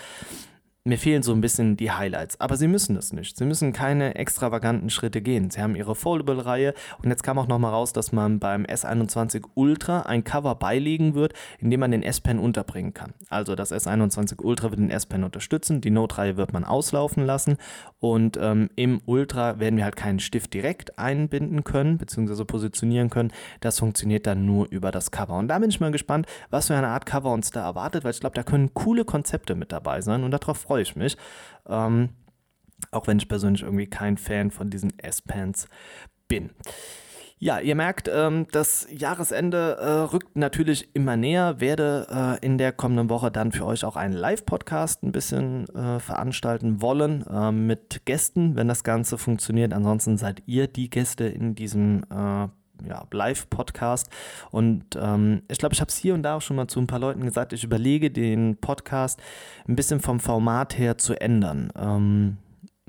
mir 0.84 0.96
fehlen 0.96 1.22
so 1.22 1.32
ein 1.32 1.42
bisschen 1.42 1.76
die 1.76 1.90
Highlights. 1.90 2.40
Aber 2.40 2.56
sie 2.56 2.66
müssen 2.66 2.94
das 2.94 3.12
nicht. 3.12 3.36
Sie 3.36 3.44
müssen 3.44 3.74
keine 3.74 4.14
extravaganten 4.14 4.88
Schritte 4.88 5.20
gehen. 5.20 5.50
Sie 5.50 5.60
haben 5.60 5.76
ihre 5.76 5.94
Foldable-Reihe 5.94 6.72
und 7.02 7.10
jetzt 7.10 7.22
kam 7.22 7.38
auch 7.38 7.48
nochmal 7.48 7.72
raus, 7.72 7.92
dass 7.92 8.12
man 8.12 8.38
beim 8.38 8.64
S21 8.64 9.44
Ultra 9.54 10.00
ein 10.02 10.24
Cover 10.24 10.54
beilegen 10.54 11.14
wird, 11.14 11.34
in 11.58 11.70
dem 11.70 11.80
man 11.80 11.90
den 11.90 12.02
S-Pen 12.02 12.38
unterbringen 12.38 12.94
kann. 12.94 13.12
Also 13.28 13.54
das 13.56 13.72
S21 13.72 14.42
Ultra 14.42 14.70
wird 14.70 14.80
den 14.80 14.90
S-Pen 14.90 15.22
unterstützen, 15.22 15.82
die 15.82 15.90
Note-Reihe 15.90 16.38
wird 16.38 16.54
man 16.54 16.64
auslaufen 16.64 17.26
lassen 17.26 17.58
und 17.98 18.38
ähm, 18.40 18.70
im 18.76 19.02
Ultra 19.04 19.58
werden 19.58 19.76
wir 19.76 19.84
halt 19.84 19.96
keinen 19.96 20.20
Stift 20.20 20.54
direkt 20.54 20.98
einbinden 20.98 21.62
können, 21.62 21.98
beziehungsweise 21.98 22.46
positionieren 22.46 23.10
können. 23.10 23.32
Das 23.60 23.78
funktioniert 23.78 24.26
dann 24.26 24.46
nur 24.46 24.66
über 24.70 24.90
das 24.90 25.10
Cover. 25.10 25.36
Und 25.36 25.48
da 25.48 25.58
bin 25.58 25.68
ich 25.68 25.80
mal 25.80 25.92
gespannt, 25.92 26.26
was 26.48 26.68
für 26.68 26.74
eine 26.74 26.88
Art 26.88 27.04
Cover 27.04 27.32
uns 27.32 27.50
da 27.50 27.62
erwartet, 27.62 28.04
weil 28.04 28.12
ich 28.12 28.20
glaube, 28.20 28.34
da 28.34 28.42
können 28.42 28.72
coole 28.72 29.04
Konzepte 29.04 29.54
mit 29.54 29.72
dabei 29.72 30.00
sein 30.00 30.24
und 30.24 30.30
darauf 30.30 30.69
freue 30.70 30.82
ich 30.82 30.94
mich. 30.94 31.16
Ähm, 31.68 32.10
auch 32.92 33.08
wenn 33.08 33.18
ich 33.18 33.26
persönlich 33.26 33.62
irgendwie 33.62 33.88
kein 33.88 34.16
Fan 34.16 34.52
von 34.52 34.70
diesen 34.70 34.96
S-Pens 35.00 35.66
bin. 36.28 36.50
Ja, 37.38 37.58
ihr 37.58 37.74
merkt, 37.74 38.08
ähm, 38.08 38.46
das 38.52 38.86
Jahresende 38.88 39.78
äh, 39.80 40.12
rückt 40.12 40.36
natürlich 40.36 40.94
immer 40.94 41.16
näher. 41.16 41.58
Werde 41.58 42.38
äh, 42.40 42.46
in 42.46 42.56
der 42.56 42.70
kommenden 42.70 43.10
Woche 43.10 43.32
dann 43.32 43.50
für 43.50 43.66
euch 43.66 43.84
auch 43.84 43.96
einen 43.96 44.14
Live-Podcast 44.14 45.02
ein 45.02 45.10
bisschen 45.10 45.68
äh, 45.74 45.98
veranstalten 45.98 46.80
wollen 46.80 47.26
äh, 47.26 47.50
mit 47.50 48.02
Gästen, 48.04 48.54
wenn 48.54 48.68
das 48.68 48.84
Ganze 48.84 49.18
funktioniert. 49.18 49.72
Ansonsten 49.72 50.18
seid 50.18 50.44
ihr 50.46 50.68
die 50.68 50.88
Gäste 50.88 51.24
in 51.24 51.56
diesem 51.56 52.04
äh, 52.10 52.46
ja, 52.88 53.06
Live-Podcast. 53.10 54.10
Und 54.50 54.84
ähm, 55.00 55.42
ich 55.48 55.58
glaube, 55.58 55.74
ich 55.74 55.80
habe 55.80 55.88
es 55.88 55.96
hier 55.96 56.14
und 56.14 56.22
da 56.22 56.36
auch 56.36 56.42
schon 56.42 56.56
mal 56.56 56.68
zu 56.68 56.80
ein 56.80 56.86
paar 56.86 56.98
Leuten 56.98 57.22
gesagt, 57.22 57.52
ich 57.52 57.64
überlege, 57.64 58.10
den 58.10 58.56
Podcast 58.56 59.20
ein 59.68 59.76
bisschen 59.76 60.00
vom 60.00 60.20
Format 60.20 60.78
her 60.78 60.98
zu 60.98 61.20
ändern. 61.20 61.72
Ähm, 61.76 62.38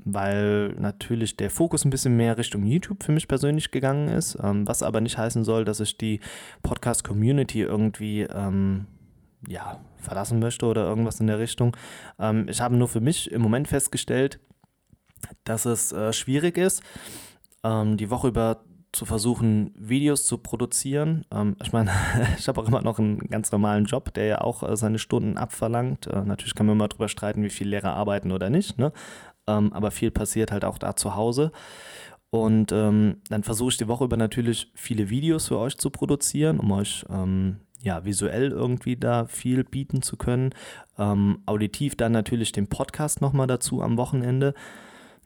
weil 0.04 0.74
natürlich 0.78 1.36
der 1.36 1.50
Fokus 1.50 1.84
ein 1.84 1.90
bisschen 1.90 2.16
mehr 2.16 2.36
Richtung 2.38 2.64
YouTube 2.64 3.04
für 3.04 3.12
mich 3.12 3.28
persönlich 3.28 3.70
gegangen 3.70 4.08
ist, 4.08 4.36
ähm, 4.42 4.66
was 4.66 4.82
aber 4.82 5.00
nicht 5.00 5.18
heißen 5.18 5.44
soll, 5.44 5.64
dass 5.64 5.80
ich 5.80 5.96
die 5.96 6.20
Podcast-Community 6.62 7.62
irgendwie 7.62 8.22
ähm, 8.22 8.86
ja, 9.48 9.80
verlassen 9.98 10.38
möchte 10.38 10.66
oder 10.66 10.84
irgendwas 10.84 11.20
in 11.20 11.26
der 11.26 11.38
Richtung. 11.38 11.76
Ähm, 12.18 12.46
ich 12.48 12.60
habe 12.60 12.76
nur 12.76 12.88
für 12.88 13.00
mich 13.00 13.30
im 13.30 13.42
Moment 13.42 13.68
festgestellt, 13.68 14.40
dass 15.44 15.64
es 15.64 15.92
äh, 15.92 16.12
schwierig 16.12 16.58
ist, 16.58 16.82
ähm, 17.64 17.96
die 17.96 18.10
Woche 18.10 18.28
über 18.28 18.64
zu 18.92 19.06
versuchen, 19.06 19.72
Videos 19.74 20.26
zu 20.26 20.38
produzieren. 20.38 21.24
Ähm, 21.32 21.56
ich 21.62 21.72
meine, 21.72 21.90
ich 22.38 22.48
habe 22.48 22.60
auch 22.60 22.68
immer 22.68 22.82
noch 22.82 22.98
einen 22.98 23.18
ganz 23.18 23.50
normalen 23.50 23.86
Job, 23.86 24.12
der 24.14 24.26
ja 24.26 24.40
auch 24.40 24.62
äh, 24.62 24.76
seine 24.76 24.98
Stunden 24.98 25.36
abverlangt. 25.36 26.06
Äh, 26.06 26.22
natürlich 26.24 26.54
kann 26.54 26.66
man 26.66 26.76
immer 26.76 26.88
darüber 26.88 27.08
streiten, 27.08 27.42
wie 27.42 27.50
viel 27.50 27.68
Lehrer 27.68 27.94
arbeiten 27.94 28.32
oder 28.32 28.50
nicht, 28.50 28.78
ne? 28.78 28.92
Ähm, 29.48 29.72
aber 29.72 29.90
viel 29.90 30.10
passiert 30.10 30.52
halt 30.52 30.64
auch 30.64 30.78
da 30.78 30.94
zu 30.94 31.16
Hause. 31.16 31.50
Und 32.30 32.72
ähm, 32.72 33.16
dann 33.28 33.42
versuche 33.42 33.70
ich 33.70 33.76
die 33.76 33.88
Woche 33.88 34.04
über 34.04 34.16
natürlich 34.16 34.70
viele 34.74 35.10
Videos 35.10 35.48
für 35.48 35.58
euch 35.58 35.76
zu 35.76 35.90
produzieren, 35.90 36.60
um 36.60 36.70
euch 36.72 37.04
ähm, 37.10 37.56
ja, 37.82 38.04
visuell 38.04 38.50
irgendwie 38.50 38.96
da 38.96 39.26
viel 39.26 39.64
bieten 39.64 40.02
zu 40.02 40.16
können. 40.16 40.50
Ähm, 40.98 41.42
auditiv 41.46 41.96
dann 41.96 42.12
natürlich 42.12 42.52
den 42.52 42.68
Podcast 42.68 43.20
nochmal 43.20 43.48
dazu 43.48 43.82
am 43.82 43.96
Wochenende. 43.96 44.54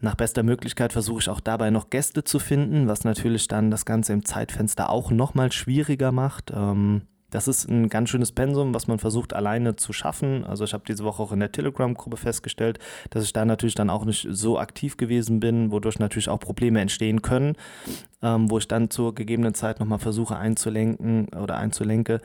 Nach 0.01 0.15
bester 0.15 0.43
Möglichkeit 0.43 0.93
versuche 0.93 1.21
ich 1.21 1.29
auch 1.29 1.41
dabei 1.41 1.71
noch 1.71 1.89
Gäste 1.91 2.23
zu 2.23 2.39
finden, 2.39 2.87
was 2.87 3.05
natürlich 3.05 3.49
dann 3.49 3.71
das 3.71 3.87
Ganze 3.87 4.13
im 4.13 4.25
Zeitfenster 4.25 4.91
auch 4.91 5.11
nochmal 5.11 5.53
schwieriger 5.53 6.13
macht. 6.13 6.53
Ähm, 6.55 7.03
das 7.31 7.49
ist 7.49 7.69
ein 7.69 7.89
ganz 7.89 8.11
schönes 8.11 8.31
Pensum, 8.31 8.73
was 8.73 8.87
man 8.87 8.99
versucht 8.99 9.33
alleine 9.33 9.75
zu 9.75 9.93
schaffen. 9.93 10.45
Also 10.45 10.65
ich 10.65 10.73
habe 10.73 10.85
diese 10.87 11.03
Woche 11.05 11.23
auch 11.23 11.33
in 11.33 11.41
der 11.41 11.51
Telegram-Gruppe 11.51 12.17
festgestellt, 12.17 12.79
dass 13.11 13.25
ich 13.25 13.33
da 13.33 13.45
natürlich 13.45 13.75
dann 13.75 13.91
auch 13.91 14.05
nicht 14.05 14.29
so 14.31 14.59
aktiv 14.59 14.97
gewesen 14.97 15.41
bin, 15.41 15.73
wodurch 15.73 15.99
natürlich 15.99 16.29
auch 16.29 16.39
Probleme 16.39 16.81
entstehen 16.81 17.23
können, 17.23 17.57
ähm, 18.23 18.51
wo 18.51 18.59
ich 18.59 18.69
dann 18.69 18.91
zur 18.91 19.15
gegebenen 19.15 19.55
Zeit 19.55 19.81
nochmal 19.81 19.99
versuche 19.99 20.37
einzulenken 20.37 21.29
oder 21.31 21.57
einzulenke. 21.57 22.21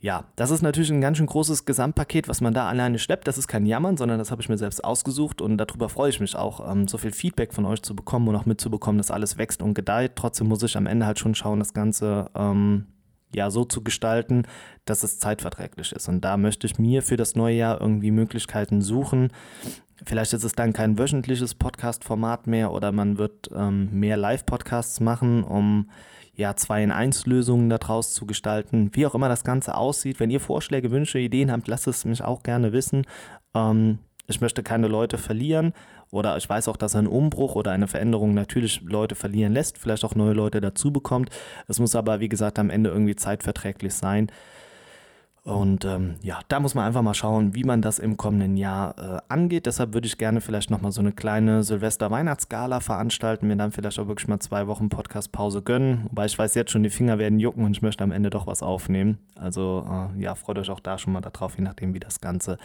Ja, 0.00 0.24
das 0.36 0.52
ist 0.52 0.62
natürlich 0.62 0.92
ein 0.92 1.00
ganz 1.00 1.16
schön 1.16 1.26
großes 1.26 1.64
Gesamtpaket, 1.64 2.28
was 2.28 2.40
man 2.40 2.54
da 2.54 2.68
alleine 2.68 3.00
schleppt. 3.00 3.26
Das 3.26 3.36
ist 3.36 3.48
kein 3.48 3.66
Jammern, 3.66 3.96
sondern 3.96 4.18
das 4.18 4.30
habe 4.30 4.40
ich 4.40 4.48
mir 4.48 4.56
selbst 4.56 4.84
ausgesucht 4.84 5.42
und 5.42 5.58
darüber 5.58 5.88
freue 5.88 6.10
ich 6.10 6.20
mich 6.20 6.36
auch, 6.36 6.70
ähm, 6.70 6.86
so 6.86 6.98
viel 6.98 7.10
Feedback 7.10 7.52
von 7.52 7.66
euch 7.66 7.82
zu 7.82 7.96
bekommen 7.96 8.28
und 8.28 8.36
auch 8.36 8.46
mitzubekommen, 8.46 8.98
dass 8.98 9.10
alles 9.10 9.38
wächst 9.38 9.60
und 9.60 9.74
gedeiht. 9.74 10.12
Trotzdem 10.14 10.46
muss 10.46 10.62
ich 10.62 10.76
am 10.76 10.86
Ende 10.86 11.04
halt 11.04 11.18
schon 11.18 11.34
schauen, 11.34 11.58
das 11.58 11.74
Ganze 11.74 12.30
ähm, 12.36 12.86
ja 13.34 13.50
so 13.50 13.64
zu 13.64 13.82
gestalten, 13.82 14.44
dass 14.84 15.02
es 15.02 15.18
zeitverträglich 15.18 15.90
ist. 15.90 16.08
Und 16.08 16.20
da 16.20 16.36
möchte 16.36 16.68
ich 16.68 16.78
mir 16.78 17.02
für 17.02 17.16
das 17.16 17.34
neue 17.34 17.56
Jahr 17.56 17.80
irgendwie 17.80 18.12
Möglichkeiten 18.12 18.80
suchen. 18.80 19.32
Vielleicht 20.04 20.32
ist 20.32 20.44
es 20.44 20.52
dann 20.52 20.72
kein 20.72 20.98
wöchentliches 20.98 21.54
Podcast-Format 21.54 22.46
mehr 22.46 22.72
oder 22.72 22.92
man 22.92 23.18
wird 23.18 23.50
ähm, 23.54 23.88
mehr 23.92 24.16
Live-Podcasts 24.16 25.00
machen, 25.00 25.42
um 25.42 25.90
ja, 26.34 26.54
2 26.54 26.84
in 26.84 26.92
1 26.92 27.26
Lösungen 27.26 27.68
daraus 27.68 28.14
zu 28.14 28.24
gestalten. 28.24 28.90
Wie 28.92 29.06
auch 29.06 29.16
immer 29.16 29.28
das 29.28 29.42
Ganze 29.42 29.74
aussieht. 29.76 30.20
Wenn 30.20 30.30
ihr 30.30 30.38
Vorschläge, 30.38 30.92
Wünsche, 30.92 31.18
Ideen 31.18 31.50
habt, 31.50 31.66
lasst 31.66 31.88
es 31.88 32.04
mich 32.04 32.22
auch 32.22 32.44
gerne 32.44 32.72
wissen. 32.72 33.06
Ähm, 33.54 33.98
ich 34.28 34.40
möchte 34.40 34.62
keine 34.62 34.86
Leute 34.86 35.18
verlieren 35.18 35.72
oder 36.10 36.36
ich 36.36 36.48
weiß 36.48 36.68
auch, 36.68 36.76
dass 36.76 36.94
ein 36.94 37.06
Umbruch 37.06 37.56
oder 37.56 37.72
eine 37.72 37.88
Veränderung 37.88 38.34
natürlich 38.34 38.82
Leute 38.82 39.14
verlieren 39.14 39.52
lässt, 39.52 39.78
vielleicht 39.78 40.04
auch 40.04 40.14
neue 40.14 40.34
Leute 40.34 40.60
dazu 40.60 40.92
bekommt. 40.92 41.30
Es 41.66 41.80
muss 41.80 41.96
aber, 41.96 42.20
wie 42.20 42.28
gesagt, 42.28 42.58
am 42.58 42.70
Ende 42.70 42.90
irgendwie 42.90 43.16
zeitverträglich 43.16 43.94
sein. 43.94 44.30
Und 45.48 45.86
ähm, 45.86 46.16
ja, 46.20 46.40
da 46.48 46.60
muss 46.60 46.74
man 46.74 46.84
einfach 46.84 47.00
mal 47.00 47.14
schauen, 47.14 47.54
wie 47.54 47.64
man 47.64 47.80
das 47.80 47.98
im 47.98 48.18
kommenden 48.18 48.58
Jahr 48.58 48.94
äh, 48.98 49.32
angeht. 49.32 49.64
Deshalb 49.64 49.94
würde 49.94 50.06
ich 50.06 50.18
gerne 50.18 50.42
vielleicht 50.42 50.70
nochmal 50.70 50.92
so 50.92 51.00
eine 51.00 51.12
kleine 51.12 51.62
Silvester-Weihnachtsgala 51.62 52.80
veranstalten, 52.80 53.48
mir 53.48 53.56
dann 53.56 53.72
vielleicht 53.72 53.98
auch 53.98 54.08
wirklich 54.08 54.28
mal 54.28 54.40
zwei 54.40 54.66
Wochen 54.66 54.90
Podcast-Pause 54.90 55.62
gönnen. 55.62 56.04
Wobei 56.10 56.26
ich 56.26 56.38
weiß 56.38 56.54
jetzt 56.54 56.70
schon, 56.70 56.82
die 56.82 56.90
Finger 56.90 57.18
werden 57.18 57.40
jucken 57.40 57.64
und 57.64 57.70
ich 57.70 57.80
möchte 57.80 58.04
am 58.04 58.12
Ende 58.12 58.28
doch 58.28 58.46
was 58.46 58.62
aufnehmen. 58.62 59.16
Also 59.36 59.86
äh, 59.90 60.22
ja, 60.22 60.34
freut 60.34 60.58
euch 60.58 60.68
auch 60.68 60.80
da 60.80 60.98
schon 60.98 61.14
mal 61.14 61.22
darauf, 61.22 61.56
je 61.56 61.64
nachdem, 61.64 61.94
wie 61.94 62.00
das 62.00 62.20
Ganze 62.20 62.58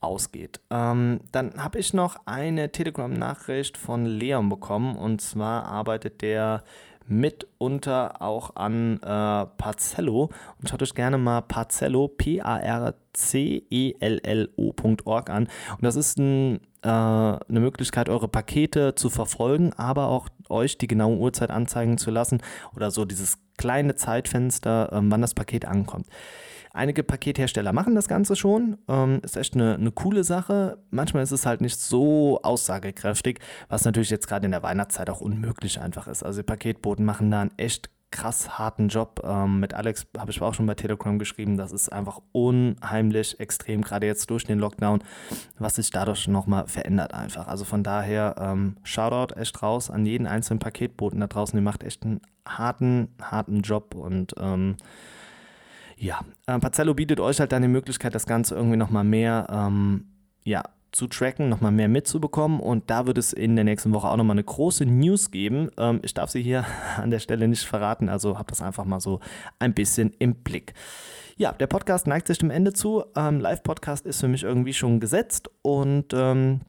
ausgeht. 0.00 0.60
Ähm, 0.70 1.20
dann 1.32 1.62
habe 1.62 1.78
ich 1.78 1.92
noch 1.92 2.16
eine 2.24 2.72
Telegram-Nachricht 2.72 3.76
von 3.76 4.06
Leon 4.06 4.48
bekommen 4.48 4.96
und 4.96 5.20
zwar 5.20 5.66
arbeitet 5.66 6.22
der 6.22 6.62
mitunter 7.10 8.22
auch 8.22 8.56
an 8.56 8.96
äh, 9.02 9.46
Parcello. 9.56 10.30
Und 10.60 10.68
schaut 10.68 10.82
euch 10.82 10.94
gerne 10.94 11.18
mal 11.18 11.42
Parcello, 11.42 12.08
P-A-R-C-E-L-L-O.org 12.08 12.50
an. 15.30 15.48
Und 15.72 15.82
das 15.84 15.96
ist 15.96 16.18
ein, 16.18 16.60
äh, 16.82 16.88
eine 16.88 17.40
Möglichkeit, 17.60 18.08
eure 18.08 18.28
Pakete 18.28 18.94
zu 18.94 19.10
verfolgen, 19.10 19.72
aber 19.74 20.06
auch 20.08 20.28
euch 20.48 20.78
die 20.78 20.86
genaue 20.86 21.18
Uhrzeit 21.18 21.50
anzeigen 21.50 21.98
zu 21.98 22.10
lassen 22.10 22.40
oder 22.74 22.90
so 22.90 23.04
dieses 23.04 23.38
kleine 23.58 23.96
Zeitfenster, 23.96 24.92
äh, 24.92 25.00
wann 25.02 25.20
das 25.20 25.34
Paket 25.34 25.64
ankommt. 25.66 26.06
Einige 26.72 27.02
Pakethersteller 27.02 27.72
machen 27.72 27.94
das 27.94 28.08
Ganze 28.08 28.36
schon. 28.36 28.78
Ähm, 28.88 29.20
ist 29.22 29.36
echt 29.36 29.54
eine, 29.54 29.74
eine 29.74 29.90
coole 29.90 30.24
Sache. 30.24 30.78
Manchmal 30.90 31.22
ist 31.22 31.32
es 31.32 31.46
halt 31.46 31.60
nicht 31.60 31.80
so 31.80 32.40
aussagekräftig, 32.42 33.40
was 33.68 33.84
natürlich 33.84 34.10
jetzt 34.10 34.28
gerade 34.28 34.44
in 34.44 34.52
der 34.52 34.62
Weihnachtszeit 34.62 35.10
auch 35.10 35.20
unmöglich 35.20 35.80
einfach 35.80 36.06
ist. 36.06 36.22
Also 36.22 36.40
die 36.40 36.46
Paketboten 36.46 37.04
machen 37.04 37.30
da 37.30 37.40
einen 37.40 37.50
echt 37.56 37.90
krass 38.10 38.58
harten 38.58 38.88
Job. 38.88 39.20
Ähm, 39.24 39.60
mit 39.60 39.74
Alex 39.74 40.06
habe 40.18 40.30
ich 40.30 40.40
auch 40.42 40.54
schon 40.54 40.66
bei 40.66 40.74
Telegram 40.74 41.18
geschrieben. 41.18 41.56
Das 41.56 41.72
ist 41.72 41.92
einfach 41.92 42.20
unheimlich 42.32 43.38
extrem, 43.40 43.82
gerade 43.82 44.06
jetzt 44.06 44.30
durch 44.30 44.44
den 44.44 44.58
Lockdown, 44.58 45.02
was 45.58 45.76
sich 45.76 45.90
dadurch 45.90 46.26
nochmal 46.28 46.66
verändert 46.66 47.14
einfach. 47.14 47.46
Also 47.46 47.64
von 47.64 47.82
daher, 47.82 48.36
ähm, 48.38 48.76
Shoutout 48.82 49.34
echt 49.34 49.62
raus 49.62 49.90
an 49.90 50.06
jeden 50.06 50.26
einzelnen 50.26 50.58
Paketboten 50.58 51.20
da 51.20 51.26
draußen. 51.26 51.56
Die 51.56 51.64
macht 51.64 51.84
echt 51.84 52.04
einen 52.04 52.20
harten, 52.46 53.08
harten 53.22 53.62
Job 53.62 53.94
und 53.94 54.34
ähm, 54.38 54.76
ja, 56.00 56.20
äh, 56.46 56.58
Parcello 56.58 56.94
bietet 56.94 57.20
euch 57.20 57.40
halt 57.40 57.52
dann 57.52 57.60
die 57.60 57.68
Möglichkeit, 57.68 58.14
das 58.14 58.26
Ganze 58.26 58.54
irgendwie 58.54 58.78
nochmal 58.78 59.04
mehr 59.04 59.46
ähm, 59.50 60.06
ja, 60.44 60.62
zu 60.92 61.06
tracken, 61.06 61.50
nochmal 61.50 61.72
mehr 61.72 61.88
mitzubekommen. 61.88 62.58
Und 62.58 62.88
da 62.88 63.06
wird 63.06 63.18
es 63.18 63.34
in 63.34 63.54
der 63.54 63.66
nächsten 63.66 63.92
Woche 63.92 64.08
auch 64.08 64.16
nochmal 64.16 64.34
eine 64.34 64.44
große 64.44 64.86
News 64.86 65.30
geben. 65.30 65.70
Ähm, 65.76 66.00
ich 66.02 66.14
darf 66.14 66.30
sie 66.30 66.42
hier 66.42 66.64
an 66.96 67.10
der 67.10 67.18
Stelle 67.18 67.46
nicht 67.48 67.64
verraten, 67.64 68.08
also 68.08 68.38
habt 68.38 68.50
das 68.50 68.62
einfach 68.62 68.86
mal 68.86 69.00
so 69.00 69.20
ein 69.58 69.74
bisschen 69.74 70.14
im 70.18 70.36
Blick. 70.36 70.72
Ja, 71.36 71.52
der 71.52 71.66
Podcast 71.66 72.06
neigt 72.06 72.28
sich 72.28 72.38
dem 72.38 72.50
Ende 72.50 72.72
zu. 72.72 73.04
Ähm, 73.14 73.38
Live-Podcast 73.38 74.06
ist 74.06 74.20
für 74.20 74.28
mich 74.28 74.42
irgendwie 74.42 74.72
schon 74.72 75.00
gesetzt 75.00 75.50
und 75.60 76.14
ähm, 76.14 76.60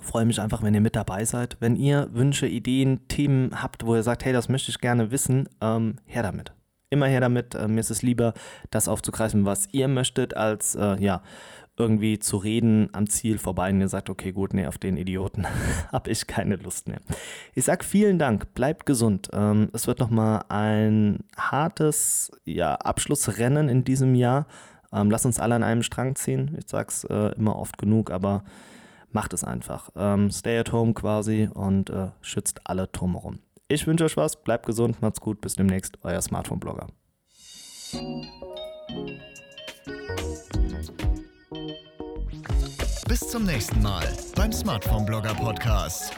freue 0.00 0.26
mich 0.26 0.40
einfach, 0.40 0.62
wenn 0.62 0.74
ihr 0.74 0.80
mit 0.80 0.94
dabei 0.94 1.24
seid. 1.24 1.56
Wenn 1.58 1.74
ihr 1.74 2.08
Wünsche, 2.12 2.46
Ideen, 2.46 3.08
Themen 3.08 3.62
habt, 3.62 3.84
wo 3.84 3.96
ihr 3.96 4.04
sagt, 4.04 4.24
hey, 4.24 4.32
das 4.32 4.48
möchte 4.48 4.70
ich 4.70 4.78
gerne 4.78 5.10
wissen, 5.10 5.48
ähm, 5.60 5.96
her 6.06 6.22
damit 6.22 6.52
immer 6.90 7.06
her 7.06 7.20
damit. 7.20 7.54
Äh, 7.54 7.68
mir 7.68 7.80
ist 7.80 7.90
es 7.90 8.02
lieber, 8.02 8.34
das 8.70 8.88
aufzugreifen, 8.88 9.46
was 9.46 9.68
ihr 9.72 9.88
möchtet, 9.88 10.36
als 10.36 10.74
äh, 10.74 11.02
ja, 11.02 11.22
irgendwie 11.80 12.18
zu 12.18 12.36
reden 12.36 12.90
am 12.92 13.08
Ziel 13.08 13.38
vorbei 13.38 13.70
und 13.70 13.80
ihr 13.80 13.88
sagt, 13.88 14.10
okay, 14.10 14.32
gut, 14.32 14.52
nee, 14.52 14.66
auf 14.66 14.76
den 14.76 14.96
Idioten 14.96 15.46
habe 15.92 16.10
ich 16.10 16.26
keine 16.26 16.56
Lust 16.56 16.88
mehr. 16.88 17.00
Ich 17.54 17.64
sage 17.64 17.84
vielen 17.84 18.18
Dank, 18.18 18.54
bleibt 18.54 18.84
gesund. 18.84 19.30
Ähm, 19.32 19.70
es 19.72 19.86
wird 19.86 19.98
nochmal 19.98 20.44
ein 20.48 21.20
hartes 21.36 22.30
ja, 22.44 22.74
Abschlussrennen 22.74 23.68
in 23.68 23.84
diesem 23.84 24.14
Jahr. 24.14 24.46
Ähm, 24.92 25.10
lasst 25.10 25.26
uns 25.26 25.40
alle 25.40 25.54
an 25.54 25.62
einem 25.62 25.82
Strang 25.82 26.16
ziehen. 26.16 26.56
Ich 26.58 26.68
sage 26.68 26.88
es 26.88 27.04
äh, 27.04 27.34
immer 27.36 27.56
oft 27.56 27.78
genug, 27.78 28.10
aber 28.10 28.44
macht 29.10 29.32
es 29.32 29.42
einfach. 29.42 29.90
Ähm, 29.96 30.30
stay 30.30 30.58
at 30.58 30.72
home 30.72 30.94
quasi 30.94 31.48
und 31.52 31.90
äh, 31.90 32.08
schützt 32.20 32.60
alle 32.64 32.88
drumherum. 32.88 33.38
Ich 33.70 33.86
wünsche 33.86 34.04
euch 34.04 34.16
was, 34.16 34.34
bleibt 34.42 34.66
gesund, 34.66 35.00
macht's 35.00 35.20
gut, 35.20 35.40
bis 35.40 35.54
demnächst, 35.54 35.96
euer 36.02 36.20
Smartphone-Blogger. 36.20 36.88
Bis 43.08 43.20
zum 43.28 43.44
nächsten 43.44 43.80
Mal 43.80 44.08
beim 44.34 44.52
Smartphone 44.52 45.06
Blogger 45.06 45.34
Podcast. 45.34 46.12